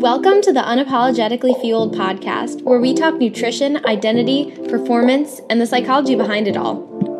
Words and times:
Welcome 0.00 0.42
to 0.42 0.52
the 0.52 0.60
Unapologetically 0.60 1.58
Fueled 1.60 1.94
podcast, 1.94 2.62
where 2.62 2.80
we 2.80 2.94
talk 2.94 3.14
nutrition, 3.14 3.86
identity, 3.86 4.50
performance, 4.68 5.40
and 5.48 5.60
the 5.60 5.68
psychology 5.68 6.16
behind 6.16 6.48
it 6.48 6.56
all. 6.56 7.13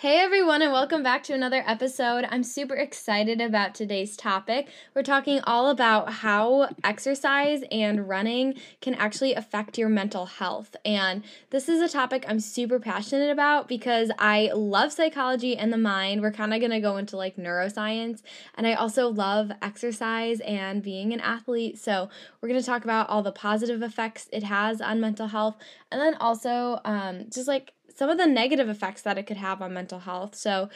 Hey 0.00 0.20
everyone, 0.20 0.62
and 0.62 0.70
welcome 0.70 1.02
back 1.02 1.24
to 1.24 1.34
another 1.34 1.64
episode. 1.66 2.24
I'm 2.30 2.44
super 2.44 2.76
excited 2.76 3.40
about 3.40 3.74
today's 3.74 4.16
topic. 4.16 4.68
We're 4.94 5.02
talking 5.02 5.40
all 5.40 5.70
about 5.70 6.12
how 6.12 6.68
exercise 6.84 7.64
and 7.72 8.08
running 8.08 8.54
can 8.80 8.94
actually 8.94 9.34
affect 9.34 9.76
your 9.76 9.88
mental 9.88 10.26
health. 10.26 10.76
And 10.84 11.24
this 11.50 11.68
is 11.68 11.82
a 11.82 11.92
topic 11.92 12.24
I'm 12.28 12.38
super 12.38 12.78
passionate 12.78 13.32
about 13.32 13.66
because 13.66 14.12
I 14.20 14.52
love 14.54 14.92
psychology 14.92 15.56
and 15.56 15.72
the 15.72 15.78
mind. 15.78 16.22
We're 16.22 16.30
kind 16.30 16.54
of 16.54 16.60
going 16.60 16.70
to 16.70 16.78
go 16.78 16.96
into 16.96 17.16
like 17.16 17.34
neuroscience. 17.34 18.22
And 18.54 18.68
I 18.68 18.74
also 18.74 19.08
love 19.08 19.50
exercise 19.62 20.38
and 20.42 20.80
being 20.80 21.12
an 21.12 21.18
athlete. 21.18 21.76
So 21.76 22.08
we're 22.40 22.48
going 22.48 22.60
to 22.60 22.64
talk 22.64 22.84
about 22.84 23.08
all 23.08 23.24
the 23.24 23.32
positive 23.32 23.82
effects 23.82 24.28
it 24.32 24.44
has 24.44 24.80
on 24.80 25.00
mental 25.00 25.26
health. 25.26 25.56
And 25.90 26.00
then 26.00 26.14
also 26.20 26.78
um, 26.84 27.24
just 27.30 27.48
like 27.48 27.72
some 27.98 28.10
of 28.10 28.16
the 28.16 28.28
negative 28.28 28.68
effects 28.68 29.02
that 29.02 29.18
it 29.18 29.26
could 29.26 29.36
have 29.36 29.60
on 29.60 29.74
mental 29.74 29.98
health. 29.98 30.36
So, 30.36 30.68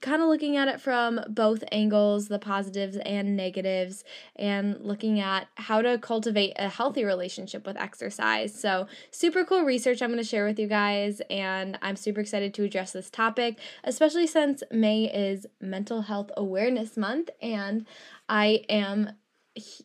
kind 0.00 0.22
of 0.22 0.28
looking 0.28 0.56
at 0.56 0.66
it 0.66 0.80
from 0.80 1.20
both 1.28 1.62
angles 1.70 2.28
the 2.28 2.38
positives 2.38 2.96
and 2.96 3.36
negatives, 3.36 4.02
and 4.34 4.80
looking 4.80 5.20
at 5.20 5.48
how 5.56 5.82
to 5.82 5.98
cultivate 5.98 6.54
a 6.56 6.70
healthy 6.70 7.04
relationship 7.04 7.66
with 7.66 7.76
exercise. 7.76 8.58
So, 8.58 8.86
super 9.10 9.44
cool 9.44 9.64
research 9.64 10.00
I'm 10.00 10.08
going 10.08 10.22
to 10.22 10.24
share 10.24 10.46
with 10.46 10.58
you 10.58 10.68
guys, 10.68 11.20
and 11.28 11.78
I'm 11.82 11.96
super 11.96 12.20
excited 12.20 12.54
to 12.54 12.64
address 12.64 12.92
this 12.92 13.10
topic, 13.10 13.58
especially 13.84 14.26
since 14.26 14.62
May 14.72 15.04
is 15.04 15.46
Mental 15.60 16.00
Health 16.00 16.30
Awareness 16.34 16.96
Month, 16.96 17.28
and 17.42 17.84
I 18.26 18.64
am 18.70 19.10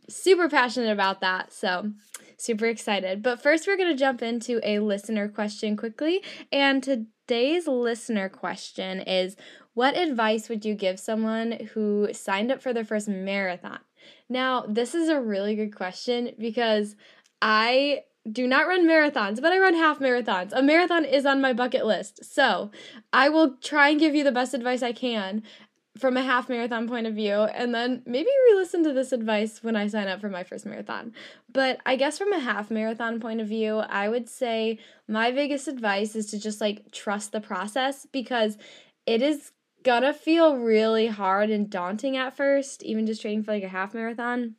super 0.09 0.49
passionate 0.49 0.91
about 0.91 1.21
that. 1.21 1.51
So, 1.53 1.91
super 2.37 2.65
excited. 2.65 3.23
But 3.23 3.41
first, 3.41 3.67
we're 3.67 3.77
going 3.77 3.91
to 3.91 3.99
jump 3.99 4.21
into 4.21 4.59
a 4.63 4.79
listener 4.79 5.27
question 5.27 5.77
quickly. 5.77 6.21
And 6.51 6.83
today's 6.83 7.67
listener 7.67 8.29
question 8.29 9.01
is 9.01 9.35
What 9.73 9.97
advice 9.97 10.49
would 10.49 10.65
you 10.65 10.75
give 10.75 10.99
someone 10.99 11.69
who 11.73 12.09
signed 12.13 12.51
up 12.51 12.61
for 12.61 12.73
their 12.73 12.85
first 12.85 13.07
marathon? 13.07 13.79
Now, 14.29 14.65
this 14.67 14.95
is 14.95 15.09
a 15.09 15.21
really 15.21 15.55
good 15.55 15.75
question 15.75 16.31
because 16.37 16.95
I 17.41 18.01
do 18.31 18.47
not 18.47 18.67
run 18.67 18.87
marathons, 18.87 19.39
but 19.39 19.51
I 19.51 19.59
run 19.59 19.75
half 19.75 19.99
marathons. 19.99 20.51
A 20.51 20.63
marathon 20.63 21.05
is 21.05 21.25
on 21.25 21.41
my 21.41 21.53
bucket 21.53 21.85
list. 21.85 22.25
So 22.25 22.71
I 23.13 23.29
will 23.29 23.57
try 23.57 23.89
and 23.89 23.99
give 23.99 24.15
you 24.15 24.23
the 24.23 24.31
best 24.31 24.55
advice 24.55 24.81
I 24.81 24.93
can 24.93 25.43
from 25.97 26.17
a 26.17 26.23
half 26.23 26.49
marathon 26.49 26.87
point 26.87 27.07
of 27.07 27.15
view 27.15 27.33
and 27.33 27.73
then 27.73 28.01
maybe 28.05 28.29
re-listen 28.49 28.83
to 28.83 28.91
this 28.91 29.13
advice 29.13 29.63
when 29.63 29.75
I 29.75 29.87
sign 29.87 30.07
up 30.07 30.19
for 30.19 30.29
my 30.29 30.43
first 30.43 30.65
marathon. 30.65 31.13
But 31.51 31.79
I 31.85 31.95
guess 31.95 32.17
from 32.17 32.33
a 32.33 32.39
half 32.39 32.69
marathon 32.69 33.19
point 33.19 33.39
of 33.39 33.47
view, 33.47 33.77
I 33.77 34.09
would 34.09 34.27
say 34.27 34.79
my 35.07 35.31
biggest 35.31 35.67
advice 35.67 36.15
is 36.15 36.27
to 36.31 36.39
just 36.39 36.59
like 36.59 36.91
trust 36.91 37.31
the 37.31 37.39
process 37.39 38.05
because 38.11 38.57
it 39.05 39.21
is 39.21 39.51
gonna 39.83 40.13
feel 40.13 40.57
really 40.57 41.07
hard 41.07 41.49
and 41.49 41.69
daunting 41.69 42.17
at 42.17 42.35
first, 42.35 42.83
even 42.83 43.05
just 43.05 43.21
training 43.21 43.43
for 43.43 43.53
like 43.53 43.63
a 43.63 43.69
half 43.69 43.93
marathon. 43.93 44.55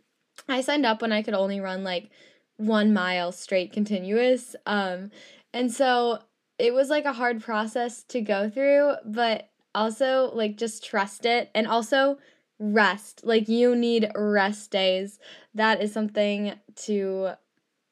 I 0.49 0.61
signed 0.63 0.87
up 0.87 1.03
when 1.03 1.13
I 1.13 1.23
could 1.23 1.35
only 1.35 1.61
run 1.61 1.85
like 1.85 2.11
1 2.57 2.95
mile 2.95 3.33
straight 3.33 3.73
continuous. 3.73 4.57
Um 4.65 5.11
and 5.53 5.71
so 5.71 6.21
it 6.59 6.73
was 6.73 6.89
like 6.89 7.05
a 7.05 7.13
hard 7.13 7.43
process 7.43 8.03
to 8.05 8.23
go 8.23 8.49
through, 8.49 8.95
but 9.05 9.51
also 9.77 10.31
like 10.35 10.57
just 10.57 10.85
trust 10.85 11.25
it. 11.25 11.51
And 11.55 11.67
also 11.67 12.19
rest. 12.59 13.21
Like 13.25 13.49
you 13.49 13.77
need 13.77 14.11
rest 14.17 14.71
days. 14.71 15.19
That 15.55 15.83
is 15.83 15.93
something 15.93 16.55
to 16.87 17.33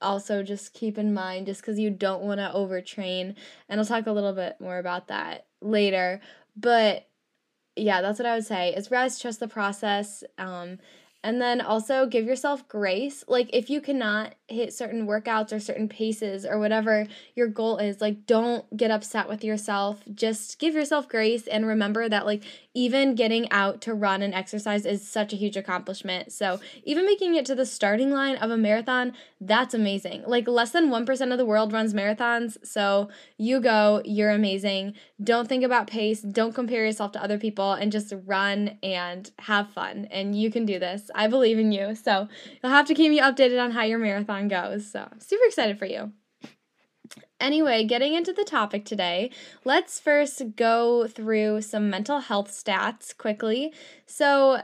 also 0.01 0.43
just 0.43 0.75
keep 0.75 0.99
in 0.99 1.15
mind 1.15 1.47
just 1.47 1.61
because 1.61 1.79
you 1.79 1.91
don't 1.91 2.23
want 2.23 2.41
to 2.41 2.51
overtrain. 2.55 3.35
And 3.69 3.81
i'll 3.81 3.87
talk 3.87 4.07
a 4.07 4.13
little 4.13 4.33
bit 4.33 4.57
more 4.61 4.79
about 4.79 5.09
that 5.09 5.47
later. 5.61 6.21
But 6.57 7.09
yeah 7.77 8.01
that's 8.01 8.19
what 8.19 8.27
i 8.27 8.35
would 8.35 8.45
say 8.45 8.73
is 8.73 8.91
rest 8.91 9.21
trust 9.21 9.41
the 9.41 9.49
process 9.49 10.23
um, 10.39 10.79
and 11.25 11.41
then 11.41 11.63
also 11.63 12.07
give 12.07 12.27
yourself 12.27 12.69
grace. 12.69 13.25
Like 13.27 13.49
if 13.55 13.71
you 13.71 13.81
cannot 13.81 14.35
hit 14.47 14.75
certain 14.75 15.07
workouts 15.07 15.53
or 15.53 15.59
certain 15.59 15.89
paces 15.89 16.45
or 16.45 16.59
whatever 16.59 17.07
your 17.35 17.49
goal 17.49 17.79
is, 17.79 18.03
like 18.03 18.27
don't 18.27 18.65
get 18.77 18.91
upset 18.91 19.27
with 19.27 19.43
yourself. 19.43 20.03
Just 20.15 20.59
give 20.59 20.75
yourself 20.75 21.09
grace 21.09 21.47
and 21.47 21.67
remember 21.67 22.11
that 22.11 22.27
like 22.27 22.45
even 22.75 23.15
getting 23.15 23.51
out 23.53 23.81
to 23.83 23.95
run 23.95 24.21
and 24.21 24.35
exercise 24.35 24.85
is 24.85 25.09
such 25.09 25.33
a 25.33 25.37
huge 25.37 25.57
accomplishment. 25.57 26.33
So, 26.33 26.61
even 26.83 27.07
making 27.07 27.37
it 27.37 27.47
to 27.47 27.55
the 27.55 27.65
starting 27.65 28.11
line 28.11 28.37
of 28.37 28.51
a 28.51 28.57
marathon, 28.57 29.13
that's 29.41 29.75
amazing. 29.75 30.25
Like 30.27 30.49
less 30.49 30.73
than 30.73 30.91
1% 30.91 31.33
of 31.33 31.39
the 31.39 31.47
world 31.47 31.73
runs 31.73 31.95
marathons. 31.95 32.57
So, 32.67 33.09
you 33.39 33.61
go, 33.61 34.03
you're 34.05 34.31
amazing. 34.31 34.95
Don't 35.23 35.49
think 35.49 35.63
about 35.63 35.87
pace, 35.87 36.21
don't 36.21 36.55
compare 36.55 36.85
yourself 36.85 37.13
to 37.13 37.23
other 37.23 37.39
people 37.39 37.73
and 37.73 37.93
just 37.93 38.13
run 38.27 38.79
and 38.83 39.31
have 39.39 39.71
fun. 39.71 40.09
And 40.11 40.37
you 40.37 40.51
can 40.51 40.67
do 40.67 40.81
this. 40.81 41.11
I 41.15 41.29
believe 41.29 41.59
in 41.59 41.73
you. 41.73 41.95
So 41.95 42.29
you'll 42.63 42.73
have 42.73 42.87
to 42.89 42.95
keep 42.95 43.11
me 43.11 43.21
updated 43.21 43.63
on 43.63 43.71
how 43.71 43.83
your 43.85 43.99
marathon 43.99 44.49
goes. 44.49 44.91
So 44.91 45.09
I'm 45.11 45.21
super 45.21 45.45
excited 45.47 45.79
for 45.79 45.87
you. 45.87 46.13
Anyway, 47.41 47.85
getting 47.85 48.15
into 48.15 48.33
the 48.33 48.45
topic 48.45 48.85
today, 48.85 49.31
let's 49.65 50.01
first 50.01 50.57
go 50.57 51.07
through 51.07 51.61
some 51.61 51.91
mental 51.91 52.21
health 52.21 52.51
stats 52.51 53.17
quickly. 53.17 53.73
So, 54.07 54.63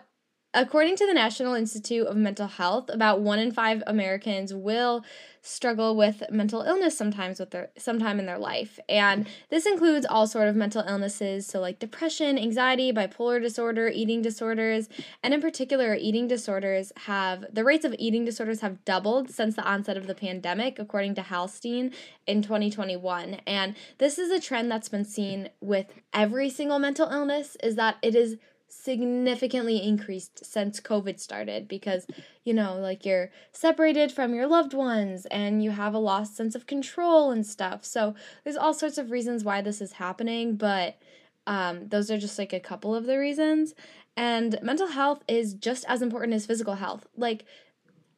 According 0.52 0.96
to 0.96 1.06
the 1.06 1.14
National 1.14 1.54
Institute 1.54 2.08
of 2.08 2.16
Mental 2.16 2.48
Health, 2.48 2.90
about 2.92 3.20
one 3.20 3.38
in 3.38 3.52
five 3.52 3.84
Americans 3.86 4.52
will 4.52 5.04
struggle 5.42 5.96
with 5.96 6.24
mental 6.30 6.62
illness 6.62 6.98
sometimes 6.98 7.38
with 7.38 7.52
their 7.52 7.70
sometime 7.78 8.18
in 8.18 8.26
their 8.26 8.38
life. 8.38 8.80
And 8.88 9.28
this 9.48 9.64
includes 9.64 10.04
all 10.04 10.26
sort 10.26 10.48
of 10.48 10.56
mental 10.56 10.82
illnesses, 10.82 11.46
so 11.46 11.60
like 11.60 11.78
depression, 11.78 12.36
anxiety, 12.36 12.92
bipolar 12.92 13.40
disorder, 13.40 13.88
eating 13.88 14.22
disorders, 14.22 14.88
and 15.22 15.32
in 15.32 15.40
particular 15.40 15.94
eating 15.94 16.26
disorders 16.26 16.92
have 17.06 17.44
the 17.52 17.64
rates 17.64 17.84
of 17.84 17.94
eating 17.96 18.24
disorders 18.24 18.60
have 18.60 18.84
doubled 18.84 19.30
since 19.30 19.54
the 19.54 19.64
onset 19.64 19.96
of 19.96 20.08
the 20.08 20.16
pandemic 20.16 20.80
according 20.80 21.14
to 21.14 21.22
Halstein 21.22 21.94
in 22.26 22.42
2021. 22.42 23.34
And 23.46 23.76
this 23.98 24.18
is 24.18 24.32
a 24.32 24.40
trend 24.40 24.68
that's 24.70 24.88
been 24.88 25.04
seen 25.04 25.48
with 25.60 25.86
every 26.12 26.50
single 26.50 26.80
mental 26.80 27.08
illness 27.08 27.56
is 27.62 27.76
that 27.76 27.98
it 28.02 28.16
is 28.16 28.36
significantly 28.70 29.82
increased 29.82 30.44
since 30.44 30.80
COVID 30.80 31.20
started 31.20 31.68
because, 31.68 32.06
you 32.44 32.54
know, 32.54 32.76
like 32.76 33.04
you're 33.04 33.30
separated 33.52 34.12
from 34.12 34.34
your 34.34 34.46
loved 34.46 34.74
ones 34.74 35.26
and 35.26 35.62
you 35.62 35.70
have 35.70 35.94
a 35.94 35.98
lost 35.98 36.36
sense 36.36 36.54
of 36.54 36.66
control 36.66 37.30
and 37.30 37.46
stuff. 37.46 37.84
So 37.84 38.14
there's 38.44 38.56
all 38.56 38.74
sorts 38.74 38.98
of 38.98 39.10
reasons 39.10 39.44
why 39.44 39.60
this 39.60 39.80
is 39.80 39.92
happening, 39.92 40.56
but 40.56 40.98
um, 41.46 41.88
those 41.88 42.10
are 42.10 42.18
just 42.18 42.38
like 42.38 42.52
a 42.52 42.60
couple 42.60 42.94
of 42.94 43.06
the 43.06 43.18
reasons. 43.18 43.74
And 44.16 44.58
mental 44.62 44.88
health 44.88 45.22
is 45.28 45.54
just 45.54 45.84
as 45.88 46.02
important 46.02 46.34
as 46.34 46.46
physical 46.46 46.74
health. 46.74 47.06
Like 47.16 47.44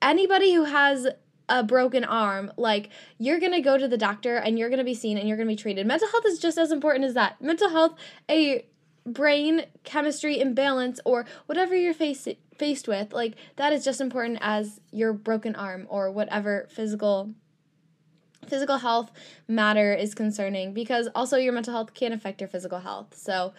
anybody 0.01 0.55
who 0.55 0.65
has 0.65 1.09
a 1.49 1.63
broken 1.63 2.05
arm, 2.05 2.53
like 2.57 2.91
you're 3.19 3.41
gonna 3.41 3.61
go 3.61 3.77
to 3.77 3.89
the 3.89 3.99
doctor 3.99 4.37
and 4.37 4.59
you're 4.59 4.71
gonna 4.71 4.85
be 4.85 4.95
seen 4.95 5.19
and 5.19 5.29
you're 5.29 5.37
gonna 5.37 5.49
be 5.49 5.57
treated. 5.57 5.87
Mental 5.87 6.09
health 6.09 6.25
is 6.27 6.39
just 6.39 6.59
as 6.59 6.73
important 6.73 7.05
as 7.05 7.15
that. 7.15 7.41
Mental 7.41 7.69
health, 7.69 7.95
a 8.29 8.67
brain 9.05 9.67
chemistry 9.85 10.41
imbalance 10.41 11.01
or 11.05 11.27
whatever 11.47 11.75
you're 11.75 11.95
face- 11.95 12.29
faced 12.57 12.87
with 12.87 13.13
like 13.13 13.35
that 13.57 13.73
is 13.73 13.85
just 13.85 14.01
important 14.01 14.39
as 14.41 14.81
your 14.93 15.13
broken 15.13 15.55
arm 15.57 15.87
or 15.91 16.11
whatever 16.11 16.67
physical 16.71 17.35
physical 18.47 18.79
health 18.79 19.11
matter 19.49 19.95
is 19.95 20.15
concerning 20.15 20.73
because 20.73 21.09
also 21.15 21.37
your 21.37 21.53
mental 21.53 21.73
health 21.73 21.95
can 21.95 22.13
affect 22.13 22.41
your 22.41 22.49
physical 22.49 22.81
health. 22.81 23.17
So 23.17 23.53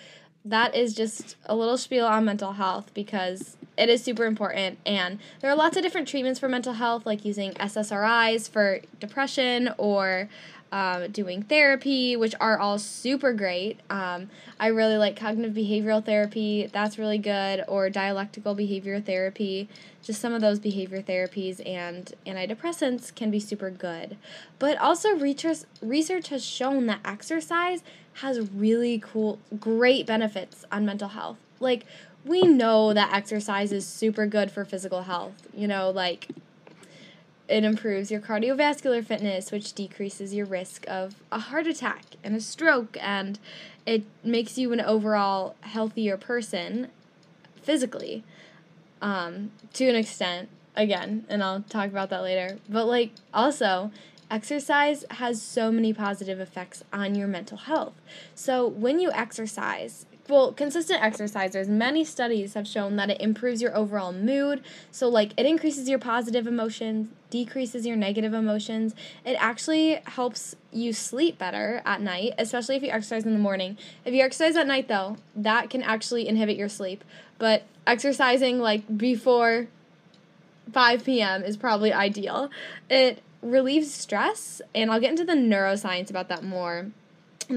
that 0.46 0.76
is 0.76 0.94
just 0.94 1.36
a 1.46 1.56
little 1.56 1.78
spiel 1.78 2.06
on 2.06 2.26
mental 2.26 2.54
health 2.54 2.94
because 2.94 3.56
it 3.78 3.90
is 3.90 4.04
super 4.04 4.26
important 4.26 4.78
and 4.86 5.20
there 5.40 5.50
are 5.50 5.56
lots 5.56 5.78
of 5.78 5.84
different 5.84 6.08
treatments 6.08 6.40
for 6.40 6.50
mental 6.50 6.74
health 6.74 7.06
like 7.06 7.24
using 7.24 7.54
ssris 7.54 8.50
for 8.50 8.82
depression 9.00 9.74
or 9.78 10.28
um, 10.74 11.12
doing 11.12 11.44
therapy, 11.44 12.16
which 12.16 12.34
are 12.42 12.58
all 12.58 12.80
super 12.80 13.32
great. 13.32 13.80
Um, 13.92 14.32
I 14.60 14.68
really 14.68 14.98
like 14.98 15.16
cognitive 15.16 15.54
behavioral 15.54 16.04
therapy, 16.04 16.68
that's 16.74 16.98
really 16.98 17.20
good, 17.20 17.64
or 17.68 17.92
dialectical 17.92 18.56
behavior 18.56 19.00
therapy. 19.00 19.70
Just 20.02 20.20
some 20.20 20.34
of 20.34 20.42
those 20.42 20.58
behavior 20.58 21.04
therapies 21.04 21.66
and 21.66 22.12
antidepressants 22.26 23.14
can 23.14 23.30
be 23.30 23.40
super 23.40 23.70
good. 23.70 24.18
But 24.58 24.80
also, 24.80 25.16
research, 25.16 25.60
research 25.80 26.30
has 26.30 26.44
shown 26.44 26.88
that 26.88 27.02
exercise 27.06 27.84
has 28.14 28.50
really 28.50 28.98
cool, 28.98 29.38
great 29.60 30.08
benefits 30.08 30.66
on 30.72 30.88
mental 30.88 31.10
health. 31.10 31.38
Like, 31.60 31.86
we 32.26 32.42
know 32.42 32.94
that 32.94 33.14
exercise 33.14 33.72
is 33.72 33.86
super 33.86 34.26
good 34.26 34.50
for 34.50 34.66
physical 34.66 35.04
health. 35.04 35.48
You 35.56 35.68
know, 35.68 35.92
like 35.92 36.30
it 37.48 37.64
improves 37.64 38.10
your 38.10 38.22
cardiovascular 38.22 39.04
fitness, 39.06 39.52
which 39.52 39.74
decreases 39.74 40.34
your 40.34 40.46
risk 40.46 40.86
of 40.88 41.16
a 41.32 41.40
heart 41.40 41.68
attack 41.68 42.04
and 42.24 42.36
a 42.36 42.40
stroke, 42.40 42.98
and 43.02 43.40
it 43.86 44.04
makes 44.24 44.58
you 44.58 44.72
an 44.74 44.82
overall 44.82 45.56
healthier 45.62 46.18
person 46.18 46.88
physically. 47.62 48.24
um, 49.04 49.52
to 49.74 49.88
an 49.90 49.96
extent 49.96 50.50
again, 50.76 51.26
and 51.30 51.44
I'll 51.44 51.62
talk 51.62 51.90
about 51.90 52.10
that 52.10 52.24
later. 52.24 52.58
But 52.70 52.86
like 52.86 53.12
also, 53.34 53.92
exercise 54.32 55.06
has 55.12 55.42
so 55.42 55.72
many 55.72 55.94
positive 55.94 56.40
effects 56.40 56.84
on 56.92 57.14
your 57.14 57.28
mental 57.28 57.58
health. 57.58 57.94
So 58.34 58.66
when 58.68 59.00
you 59.00 59.12
exercise, 59.12 60.06
well, 60.30 60.54
consistent 60.54 61.02
exercisers, 61.02 61.68
many 61.68 62.06
studies 62.06 62.54
have 62.54 62.66
shown 62.66 62.96
that 62.96 63.10
it 63.10 63.20
improves 63.20 63.62
your 63.62 63.76
overall 63.76 64.14
mood. 64.14 64.64
So, 64.90 65.10
like, 65.10 65.34
it 65.36 65.46
increases 65.46 65.90
your 65.90 66.00
positive 66.00 66.48
emotions, 66.48 67.10
decreases 67.30 67.86
your 67.86 67.98
negative 67.98 68.34
emotions. 68.34 68.96
It 69.26 69.36
actually 69.40 69.96
helps 70.06 70.56
you 70.72 70.94
sleep 70.94 71.38
better 71.38 71.82
at 71.86 72.00
night, 72.00 72.34
especially 72.38 72.78
if 72.78 72.84
you 72.84 72.90
exercise 72.90 73.26
in 73.26 73.34
the 73.34 73.40
morning. 73.40 73.78
If 74.06 74.14
you 74.14 74.24
exercise 74.24 74.56
at 74.56 74.66
night, 74.66 74.88
though, 74.88 75.18
that 75.36 75.70
can 75.70 75.84
actually 75.84 76.28
inhibit 76.28 76.56
your 76.56 76.70
sleep. 76.70 77.04
But 77.38 77.64
exercising, 77.86 78.60
like, 78.60 78.98
before 78.98 79.68
5 80.72 81.04
p.m. 81.04 81.44
is 81.44 81.58
probably 81.58 81.92
ideal. 81.92 82.50
It 82.90 83.22
relieves 83.42 83.94
stress, 83.94 84.62
and 84.74 84.90
I'll 84.90 85.02
get 85.02 85.12
into 85.12 85.26
the 85.26 85.34
neuroscience 85.34 86.10
about 86.10 86.30
that 86.30 86.44
more 86.44 86.92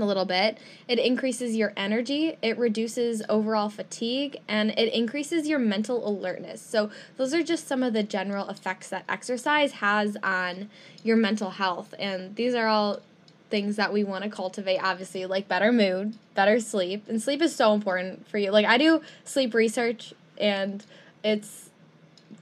a 0.02 0.06
little 0.06 0.24
bit. 0.24 0.58
It 0.88 0.98
increases 0.98 1.56
your 1.56 1.72
energy, 1.76 2.36
it 2.42 2.58
reduces 2.58 3.22
overall 3.28 3.68
fatigue, 3.68 4.38
and 4.48 4.70
it 4.70 4.92
increases 4.92 5.48
your 5.48 5.58
mental 5.58 6.06
alertness. 6.06 6.60
So, 6.60 6.90
those 7.16 7.34
are 7.34 7.42
just 7.42 7.66
some 7.66 7.82
of 7.82 7.92
the 7.92 8.02
general 8.02 8.48
effects 8.48 8.88
that 8.88 9.04
exercise 9.08 9.72
has 9.72 10.16
on 10.22 10.70
your 11.02 11.16
mental 11.16 11.50
health. 11.50 11.94
And 11.98 12.36
these 12.36 12.54
are 12.54 12.66
all 12.66 13.00
things 13.48 13.76
that 13.76 13.92
we 13.92 14.04
want 14.04 14.24
to 14.24 14.30
cultivate, 14.30 14.78
obviously, 14.78 15.24
like 15.26 15.48
better 15.48 15.72
mood, 15.72 16.14
better 16.34 16.60
sleep. 16.60 17.04
And 17.08 17.22
sleep 17.22 17.40
is 17.42 17.54
so 17.54 17.74
important 17.74 18.26
for 18.28 18.38
you. 18.38 18.50
Like, 18.50 18.66
I 18.66 18.78
do 18.78 19.02
sleep 19.24 19.54
research, 19.54 20.14
and 20.38 20.84
it's 21.22 21.70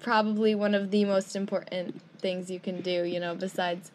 probably 0.00 0.54
one 0.54 0.74
of 0.74 0.90
the 0.90 1.04
most 1.04 1.36
important 1.36 2.00
things 2.18 2.50
you 2.50 2.58
can 2.58 2.80
do, 2.80 3.04
you 3.04 3.20
know, 3.20 3.34
besides 3.34 3.90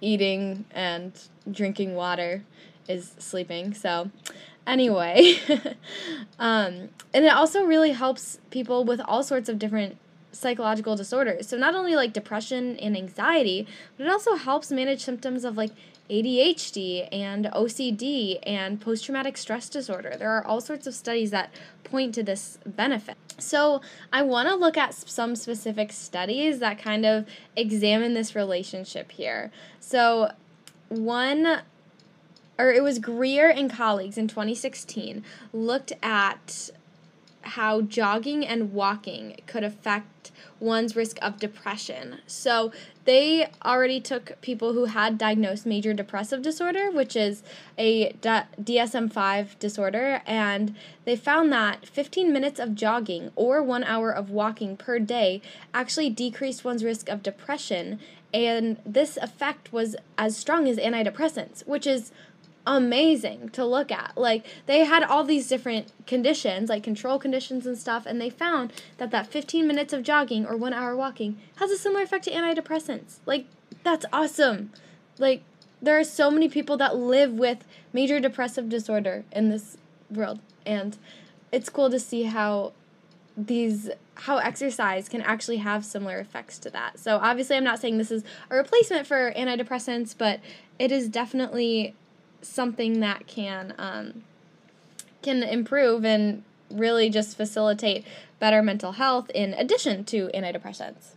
eating 0.00 0.64
and 0.72 1.12
drinking 1.50 1.94
water 1.94 2.42
is 2.88 3.14
sleeping. 3.18 3.74
So, 3.74 4.10
anyway, 4.66 5.38
um, 6.38 6.88
and 7.14 7.24
it 7.24 7.32
also 7.32 7.64
really 7.64 7.92
helps 7.92 8.38
people 8.50 8.84
with 8.84 9.00
all 9.00 9.22
sorts 9.22 9.48
of 9.48 9.58
different 9.58 9.98
psychological 10.32 10.96
disorders. 10.96 11.48
So, 11.48 11.56
not 11.56 11.74
only 11.74 11.96
like 11.96 12.12
depression 12.12 12.76
and 12.78 12.96
anxiety, 12.96 13.66
but 13.96 14.06
it 14.06 14.10
also 14.10 14.36
helps 14.36 14.70
manage 14.70 15.02
symptoms 15.02 15.44
of 15.44 15.56
like 15.56 15.70
ADHD 16.10 17.08
and 17.12 17.46
OCD 17.46 18.38
and 18.44 18.80
post 18.80 19.04
traumatic 19.04 19.36
stress 19.36 19.68
disorder. 19.68 20.14
There 20.18 20.30
are 20.30 20.46
all 20.46 20.60
sorts 20.60 20.86
of 20.86 20.94
studies 20.94 21.30
that 21.30 21.50
point 21.84 22.14
to 22.14 22.22
this 22.22 22.58
benefit. 22.64 23.16
So, 23.38 23.80
I 24.12 24.22
want 24.22 24.48
to 24.48 24.54
look 24.54 24.76
at 24.76 24.94
some 24.94 25.36
specific 25.36 25.92
studies 25.92 26.58
that 26.60 26.78
kind 26.78 27.04
of 27.04 27.26
examine 27.56 28.14
this 28.14 28.34
relationship 28.34 29.12
here. 29.12 29.50
So, 29.80 30.32
one 30.88 31.62
or 32.58 32.72
it 32.72 32.82
was 32.82 32.98
Greer 32.98 33.48
and 33.48 33.70
colleagues 33.70 34.18
in 34.18 34.28
2016 34.28 35.24
looked 35.52 35.92
at 36.02 36.70
how 37.42 37.80
jogging 37.80 38.44
and 38.44 38.72
walking 38.72 39.36
could 39.46 39.64
affect 39.64 40.32
one's 40.60 40.96
risk 40.96 41.18
of 41.22 41.38
depression. 41.38 42.18
So 42.26 42.72
they 43.04 43.48
already 43.64 44.00
took 44.00 44.40
people 44.42 44.72
who 44.72 44.86
had 44.86 45.16
diagnosed 45.16 45.64
major 45.64 45.94
depressive 45.94 46.42
disorder, 46.42 46.90
which 46.90 47.14
is 47.14 47.42
a 47.78 48.12
DSM 48.12 49.12
5 49.12 49.58
disorder, 49.60 50.20
and 50.26 50.74
they 51.04 51.14
found 51.16 51.52
that 51.52 51.86
15 51.86 52.32
minutes 52.32 52.58
of 52.58 52.74
jogging 52.74 53.30
or 53.36 53.62
one 53.62 53.84
hour 53.84 54.10
of 54.10 54.30
walking 54.30 54.76
per 54.76 54.98
day 54.98 55.40
actually 55.72 56.10
decreased 56.10 56.64
one's 56.64 56.84
risk 56.84 57.08
of 57.08 57.22
depression. 57.22 58.00
And 58.34 58.78
this 58.84 59.16
effect 59.16 59.72
was 59.72 59.96
as 60.18 60.36
strong 60.36 60.68
as 60.68 60.76
antidepressants, 60.76 61.66
which 61.66 61.86
is 61.86 62.10
amazing 62.76 63.48
to 63.50 63.64
look 63.64 63.90
at. 63.90 64.16
Like 64.16 64.46
they 64.66 64.84
had 64.84 65.02
all 65.02 65.24
these 65.24 65.48
different 65.48 65.90
conditions, 66.06 66.68
like 66.68 66.82
control 66.82 67.18
conditions 67.18 67.66
and 67.66 67.76
stuff, 67.76 68.04
and 68.06 68.20
they 68.20 68.30
found 68.30 68.72
that 68.98 69.10
that 69.10 69.26
15 69.26 69.66
minutes 69.66 69.92
of 69.92 70.02
jogging 70.02 70.46
or 70.46 70.56
1 70.56 70.72
hour 70.72 70.94
walking 70.94 71.38
has 71.56 71.70
a 71.70 71.78
similar 71.78 72.02
effect 72.02 72.24
to 72.24 72.30
antidepressants. 72.30 73.16
Like 73.26 73.46
that's 73.82 74.04
awesome. 74.12 74.70
Like 75.18 75.42
there 75.80 75.98
are 75.98 76.04
so 76.04 76.30
many 76.30 76.48
people 76.48 76.76
that 76.76 76.96
live 76.96 77.32
with 77.32 77.64
major 77.92 78.20
depressive 78.20 78.68
disorder 78.68 79.24
in 79.32 79.48
this 79.48 79.78
world 80.10 80.40
and 80.66 80.98
it's 81.52 81.68
cool 81.68 81.90
to 81.90 81.98
see 81.98 82.24
how 82.24 82.72
these 83.36 83.90
how 84.14 84.38
exercise 84.38 85.08
can 85.08 85.22
actually 85.22 85.58
have 85.58 85.84
similar 85.84 86.18
effects 86.18 86.58
to 86.58 86.70
that. 86.70 86.98
So 86.98 87.18
obviously 87.18 87.56
I'm 87.56 87.64
not 87.64 87.78
saying 87.78 87.98
this 87.98 88.10
is 88.10 88.24
a 88.50 88.56
replacement 88.56 89.06
for 89.06 89.32
antidepressants, 89.32 90.14
but 90.18 90.40
it 90.78 90.90
is 90.90 91.08
definitely 91.08 91.94
something 92.48 93.00
that 93.00 93.26
can 93.26 93.74
um, 93.78 94.24
can 95.22 95.42
improve 95.42 96.04
and 96.04 96.42
really 96.70 97.10
just 97.10 97.36
facilitate 97.36 98.06
better 98.38 98.62
mental 98.62 98.92
health 98.92 99.30
in 99.34 99.54
addition 99.54 100.04
to 100.04 100.28
antidepressants. 100.34 101.14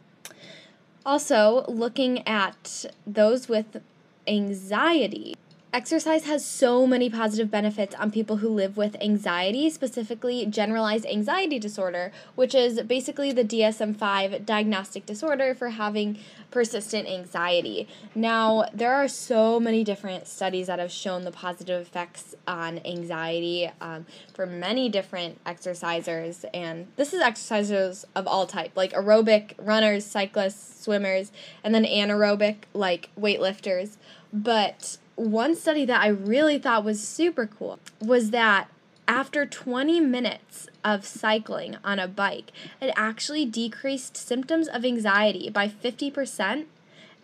Also, 1.06 1.66
looking 1.68 2.26
at 2.28 2.86
those 3.06 3.50
with 3.50 3.82
anxiety. 4.28 5.36
Exercise 5.74 6.26
has 6.26 6.44
so 6.44 6.86
many 6.86 7.10
positive 7.10 7.50
benefits 7.50 7.96
on 7.96 8.12
people 8.12 8.38
who 8.38 8.50
live 8.50 8.76
with 8.76 8.98
anxiety, 9.02 9.70
specifically 9.70 10.46
generalized 10.46 11.06
anxiety 11.06 11.58
disorder, 11.60 12.12
which 12.36 12.54
is 12.54 12.82
basically 12.82 13.32
the 13.32 13.46
DSM 13.46 13.96
5 13.96 14.46
diagnostic 14.46 15.06
disorder 15.06 15.56
for 15.56 15.70
having 15.70 16.20
persistent 16.52 17.08
anxiety. 17.08 17.88
Now, 18.14 18.66
there 18.74 18.94
are 18.94 19.08
so 19.08 19.62
many 19.62 19.86
different 19.86 20.28
studies 20.28 20.68
that 20.68 20.80
have 20.80 20.92
shown 20.92 21.24
the 21.24 21.32
positive 21.32 21.82
effects 21.84 22.36
on 22.46 22.82
anxiety 22.84 23.72
um, 23.80 24.06
for 24.34 24.46
many 24.46 24.90
different 24.90 25.42
exercisers, 25.46 26.44
and 26.54 26.88
this 26.98 27.14
is 27.14 27.22
exercisers 27.22 28.04
of 28.14 28.28
all 28.28 28.46
type, 28.46 28.72
like 28.76 28.92
aerobic 28.92 29.54
runners, 29.58 30.06
cyclists, 30.06 30.84
swimmers, 30.84 31.32
and 31.64 31.74
then 31.74 31.86
anaerobic, 31.86 32.64
like 32.74 33.10
weightlifters. 33.18 33.96
But 34.34 34.98
one 35.22 35.56
study 35.56 35.86
that 35.86 36.02
I 36.02 36.08
really 36.08 36.58
thought 36.58 36.84
was 36.84 37.06
super 37.06 37.46
cool 37.46 37.80
was 38.00 38.32
that 38.32 38.70
after 39.08 39.46
20 39.46 40.00
minutes 40.00 40.68
of 40.84 41.06
cycling 41.06 41.78
on 41.84 42.00
a 42.00 42.08
bike, 42.08 42.52
it 42.80 42.94
actually 42.96 43.46
decreased 43.46 44.18
symptoms 44.18 44.68
of 44.68 44.84
anxiety 44.86 45.50
by 45.50 45.68
50% 45.68 46.66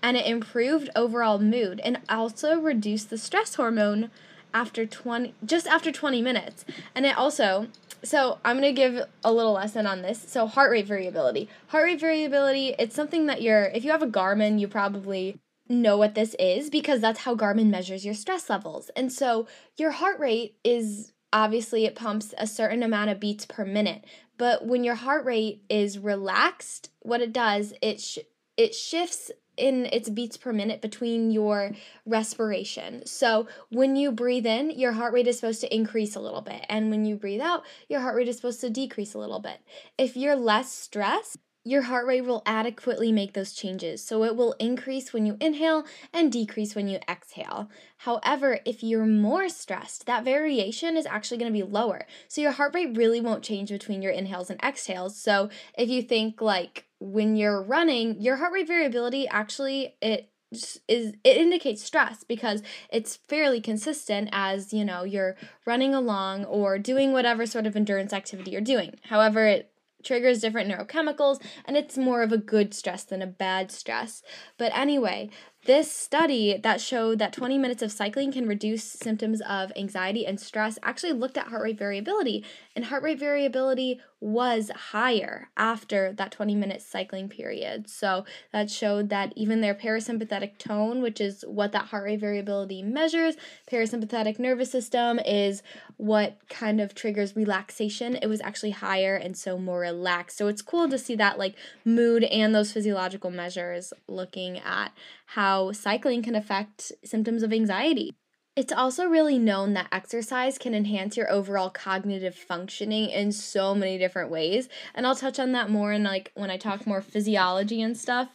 and 0.04 0.18
it 0.18 0.26
improved 0.28 0.90
overall 0.96 1.40
mood 1.40 1.82
and 1.84 2.00
also 2.08 2.60
reduced 2.60 3.10
the 3.10 3.18
stress 3.18 3.56
hormone 3.56 4.12
after 4.54 4.86
20 4.86 5.34
just 5.46 5.66
after 5.68 5.92
20 5.92 6.22
minutes. 6.22 6.66
And 6.94 7.06
it 7.06 7.18
also 7.18 7.68
so 8.04 8.38
I'm 8.46 8.60
going 8.60 8.76
to 8.76 8.80
give 8.80 9.08
a 9.24 9.34
little 9.34 9.54
lesson 9.54 9.88
on 9.88 10.04
this. 10.04 10.22
So 10.22 10.46
heart 10.46 10.70
rate 10.70 10.86
variability. 10.86 11.50
Heart 11.70 11.86
rate 11.86 12.00
variability, 12.00 12.76
it's 12.78 12.96
something 12.96 13.26
that 13.26 13.42
you're 13.42 13.66
if 13.66 13.84
you 13.84 13.92
have 13.92 14.04
a 14.04 14.08
Garmin, 14.08 14.60
you 14.60 14.68
probably 14.68 15.40
know 15.70 15.98
what 15.98 16.16
this 16.16 16.36
is 16.40 16.70
because 16.70 17.02
that's 17.02 17.22
how 17.22 17.36
Garmin 17.36 17.68
measures 17.68 18.06
your 18.06 18.14
stress 18.14 18.50
levels. 18.50 18.90
And 18.96 19.12
so 19.12 19.48
your 19.78 19.92
heart 19.92 20.20
rate 20.20 20.58
is 20.64 21.14
obviously 21.34 21.86
it 21.86 21.96
pumps 21.96 22.34
a 22.38 22.48
certain 22.48 22.84
amount 22.84 23.10
of 23.10 23.20
beats 23.20 23.46
per 23.46 23.66
minute. 23.66 24.06
But 24.38 24.66
when 24.66 24.84
your 24.84 24.96
heart 24.96 25.26
rate 25.26 25.64
is 25.70 26.00
relaxed, 26.00 26.92
what 27.02 27.22
it 27.22 27.34
does, 27.34 27.74
it 27.82 28.00
sh- 28.00 28.20
it 28.56 28.74
shifts 28.74 29.32
in 29.58 29.88
its 29.88 30.10
beats 30.10 30.38
per 30.38 30.54
minute 30.54 30.82
between 30.82 31.32
your 31.32 31.72
respiration. 32.06 33.06
So 33.06 33.48
when 33.70 33.96
you 33.96 34.12
breathe 34.12 34.46
in, 34.46 34.70
your 34.70 34.92
heart 34.92 35.14
rate 35.14 35.28
is 35.28 35.40
supposed 35.40 35.62
to 35.62 35.76
increase 35.76 36.16
a 36.16 36.20
little 36.20 36.42
bit, 36.42 36.64
and 36.70 36.92
when 36.92 37.06
you 37.06 37.16
breathe 37.16 37.42
out, 37.42 37.64
your 37.90 38.02
heart 38.02 38.16
rate 38.16 38.28
is 38.28 38.36
supposed 38.36 38.62
to 38.62 38.70
decrease 38.70 39.16
a 39.16 39.20
little 39.20 39.40
bit. 39.40 39.60
If 39.98 40.16
you're 40.16 40.36
less 40.36 40.72
stressed, 40.72 41.38
your 41.68 41.82
heart 41.82 42.08
rate 42.08 42.22
will 42.22 42.44
adequately 42.46 43.12
make 43.12 43.34
those 43.34 43.52
changes. 43.52 44.02
So 44.02 44.24
it 44.24 44.38
will 44.38 44.54
increase 44.54 45.12
when 45.12 45.26
you 45.26 45.36
inhale 45.42 45.84
and 46.14 46.32
decrease 46.32 46.76
when 46.76 46.88
you 46.88 47.00
exhale. 47.10 47.70
However, 47.98 48.60
if 48.64 48.84
you're 48.84 49.06
more 49.06 49.50
stressed, 49.50 50.06
that 50.06 50.24
variation 50.24 50.96
is 50.96 51.06
actually 51.06 51.40
going 51.40 51.52
to 51.52 51.60
be 51.60 51.70
lower. 51.70 52.06
So 52.30 52.40
your 52.40 52.54
heart 52.54 52.74
rate 52.74 52.96
really 52.96 53.20
won't 53.20 53.44
change 53.44 53.70
between 53.70 54.02
your 54.02 54.14
inhales 54.14 54.50
and 54.50 54.64
exhales. 54.64 55.20
So 55.20 55.50
if 55.78 55.90
you 55.90 56.02
think 56.02 56.42
like 56.42 56.86
when 57.00 57.36
you're 57.36 57.62
running, 57.62 58.22
your 58.22 58.38
heart 58.38 58.54
rate 58.54 58.68
variability 58.68 59.28
actually 59.28 59.96
it 60.02 60.30
is 60.52 60.80
it 60.88 61.36
indicates 61.38 61.84
stress 61.84 62.24
because 62.24 62.64
it's 62.90 63.18
fairly 63.28 63.60
consistent 63.60 64.30
as 64.32 64.72
you 64.72 64.86
know 64.86 65.04
you're 65.04 65.36
running 65.66 65.94
along 65.94 66.46
or 66.46 66.80
doing 66.80 67.12
whatever 67.12 67.46
sort 67.46 67.66
of 67.66 67.76
endurance 67.76 68.14
activity 68.14 68.52
you're 68.52 68.62
doing 68.62 68.96
however 69.04 69.46
it 69.46 69.74
triggers 70.08 70.40
different 70.40 70.72
neurochemicals, 70.72 71.42
and 71.66 71.78
it's 71.78 71.98
more 71.98 72.24
of 72.24 72.32
a 72.32 72.38
good 72.38 72.74
stress 72.74 73.04
than 73.04 73.22
a 73.22 73.28
bad 73.28 73.72
stress. 73.72 74.24
But 74.58 74.72
anyway, 74.76 75.30
this 75.66 75.92
study 75.92 76.58
that 76.64 76.80
showed 76.80 77.20
that 77.20 77.34
20 77.34 77.58
minutes 77.58 77.82
of 77.84 77.92
cycling 77.92 78.32
can 78.32 78.48
reduce 78.48 78.84
symptoms 78.86 79.42
of 79.42 79.72
anxiety 79.76 80.26
and 80.26 80.40
stress 80.40 80.80
actually 80.82 81.12
looked 81.12 81.38
at 81.38 81.48
heart 81.50 81.64
rate 81.64 81.78
variability, 81.78 82.46
and 82.76 82.86
heart 82.86 83.04
rate 83.04 83.20
variability 83.20 84.00
was 84.20 84.72
higher 84.92 85.50
after 85.56 86.12
that 86.14 86.32
20 86.32 86.56
minute 86.56 86.82
cycling 86.82 87.30
period. 87.30 87.90
So 87.90 88.26
that 88.52 88.72
showed 88.72 89.10
that 89.10 89.32
even 89.36 89.62
their 89.62 89.76
parasympathetic 89.76 90.58
tone, 90.58 91.02
which 91.02 91.22
is 91.22 91.46
what 91.48 91.72
that 91.74 91.86
heart 91.86 92.06
rate 92.06 92.20
variability 92.20 92.82
measures, 92.82 93.36
parasympathetic 93.72 94.40
nervous 94.40 94.72
system 94.72 95.20
is 95.20 95.62
what 95.98 96.38
kind 96.50 96.82
of 96.82 96.96
triggers 96.96 97.36
relaxation, 97.36 98.16
it 98.16 98.28
was 98.28 98.42
actually 98.42 98.72
higher 98.72 99.16
and 99.16 99.38
so 99.38 99.58
more 99.60 99.80
relaxed. 99.80 100.38
So 100.38 100.48
it's 100.48 100.62
cool 100.62 100.90
to 100.90 100.98
see 100.98 101.16
that 101.16 101.38
like 101.38 101.56
mood 101.86 102.24
and 102.24 102.56
those 102.56 102.72
physiological 102.72 103.30
measures 103.30 103.94
looking 104.08 104.58
at 104.60 104.92
how 105.28 105.72
cycling 105.74 106.24
can 106.24 106.36
affect 106.36 106.92
symptoms 107.04 107.44
of 107.44 107.54
anxiety. 107.54 108.16
It's 108.58 108.74
also 108.74 109.06
really 109.06 109.38
known 109.38 109.74
that 109.74 109.88
exercise 109.92 110.58
can 110.58 110.74
enhance 110.74 111.16
your 111.16 111.32
overall 111.32 111.70
cognitive 111.70 112.34
functioning 112.34 113.12
in 113.12 113.32
so 113.32 113.76
many 113.76 114.00
different 114.00 114.32
ways. 114.32 114.68
And 114.96 115.06
I'll 115.06 115.16
touch 115.16 115.38
on 115.38 115.52
that 115.52 115.70
more 115.70 115.94
in 115.94 116.02
like 116.02 116.32
when 116.34 116.50
I 116.50 116.58
talk 116.58 116.88
more 116.88 117.04
physiology 117.04 117.84
and 117.84 117.96
stuff 117.96 118.30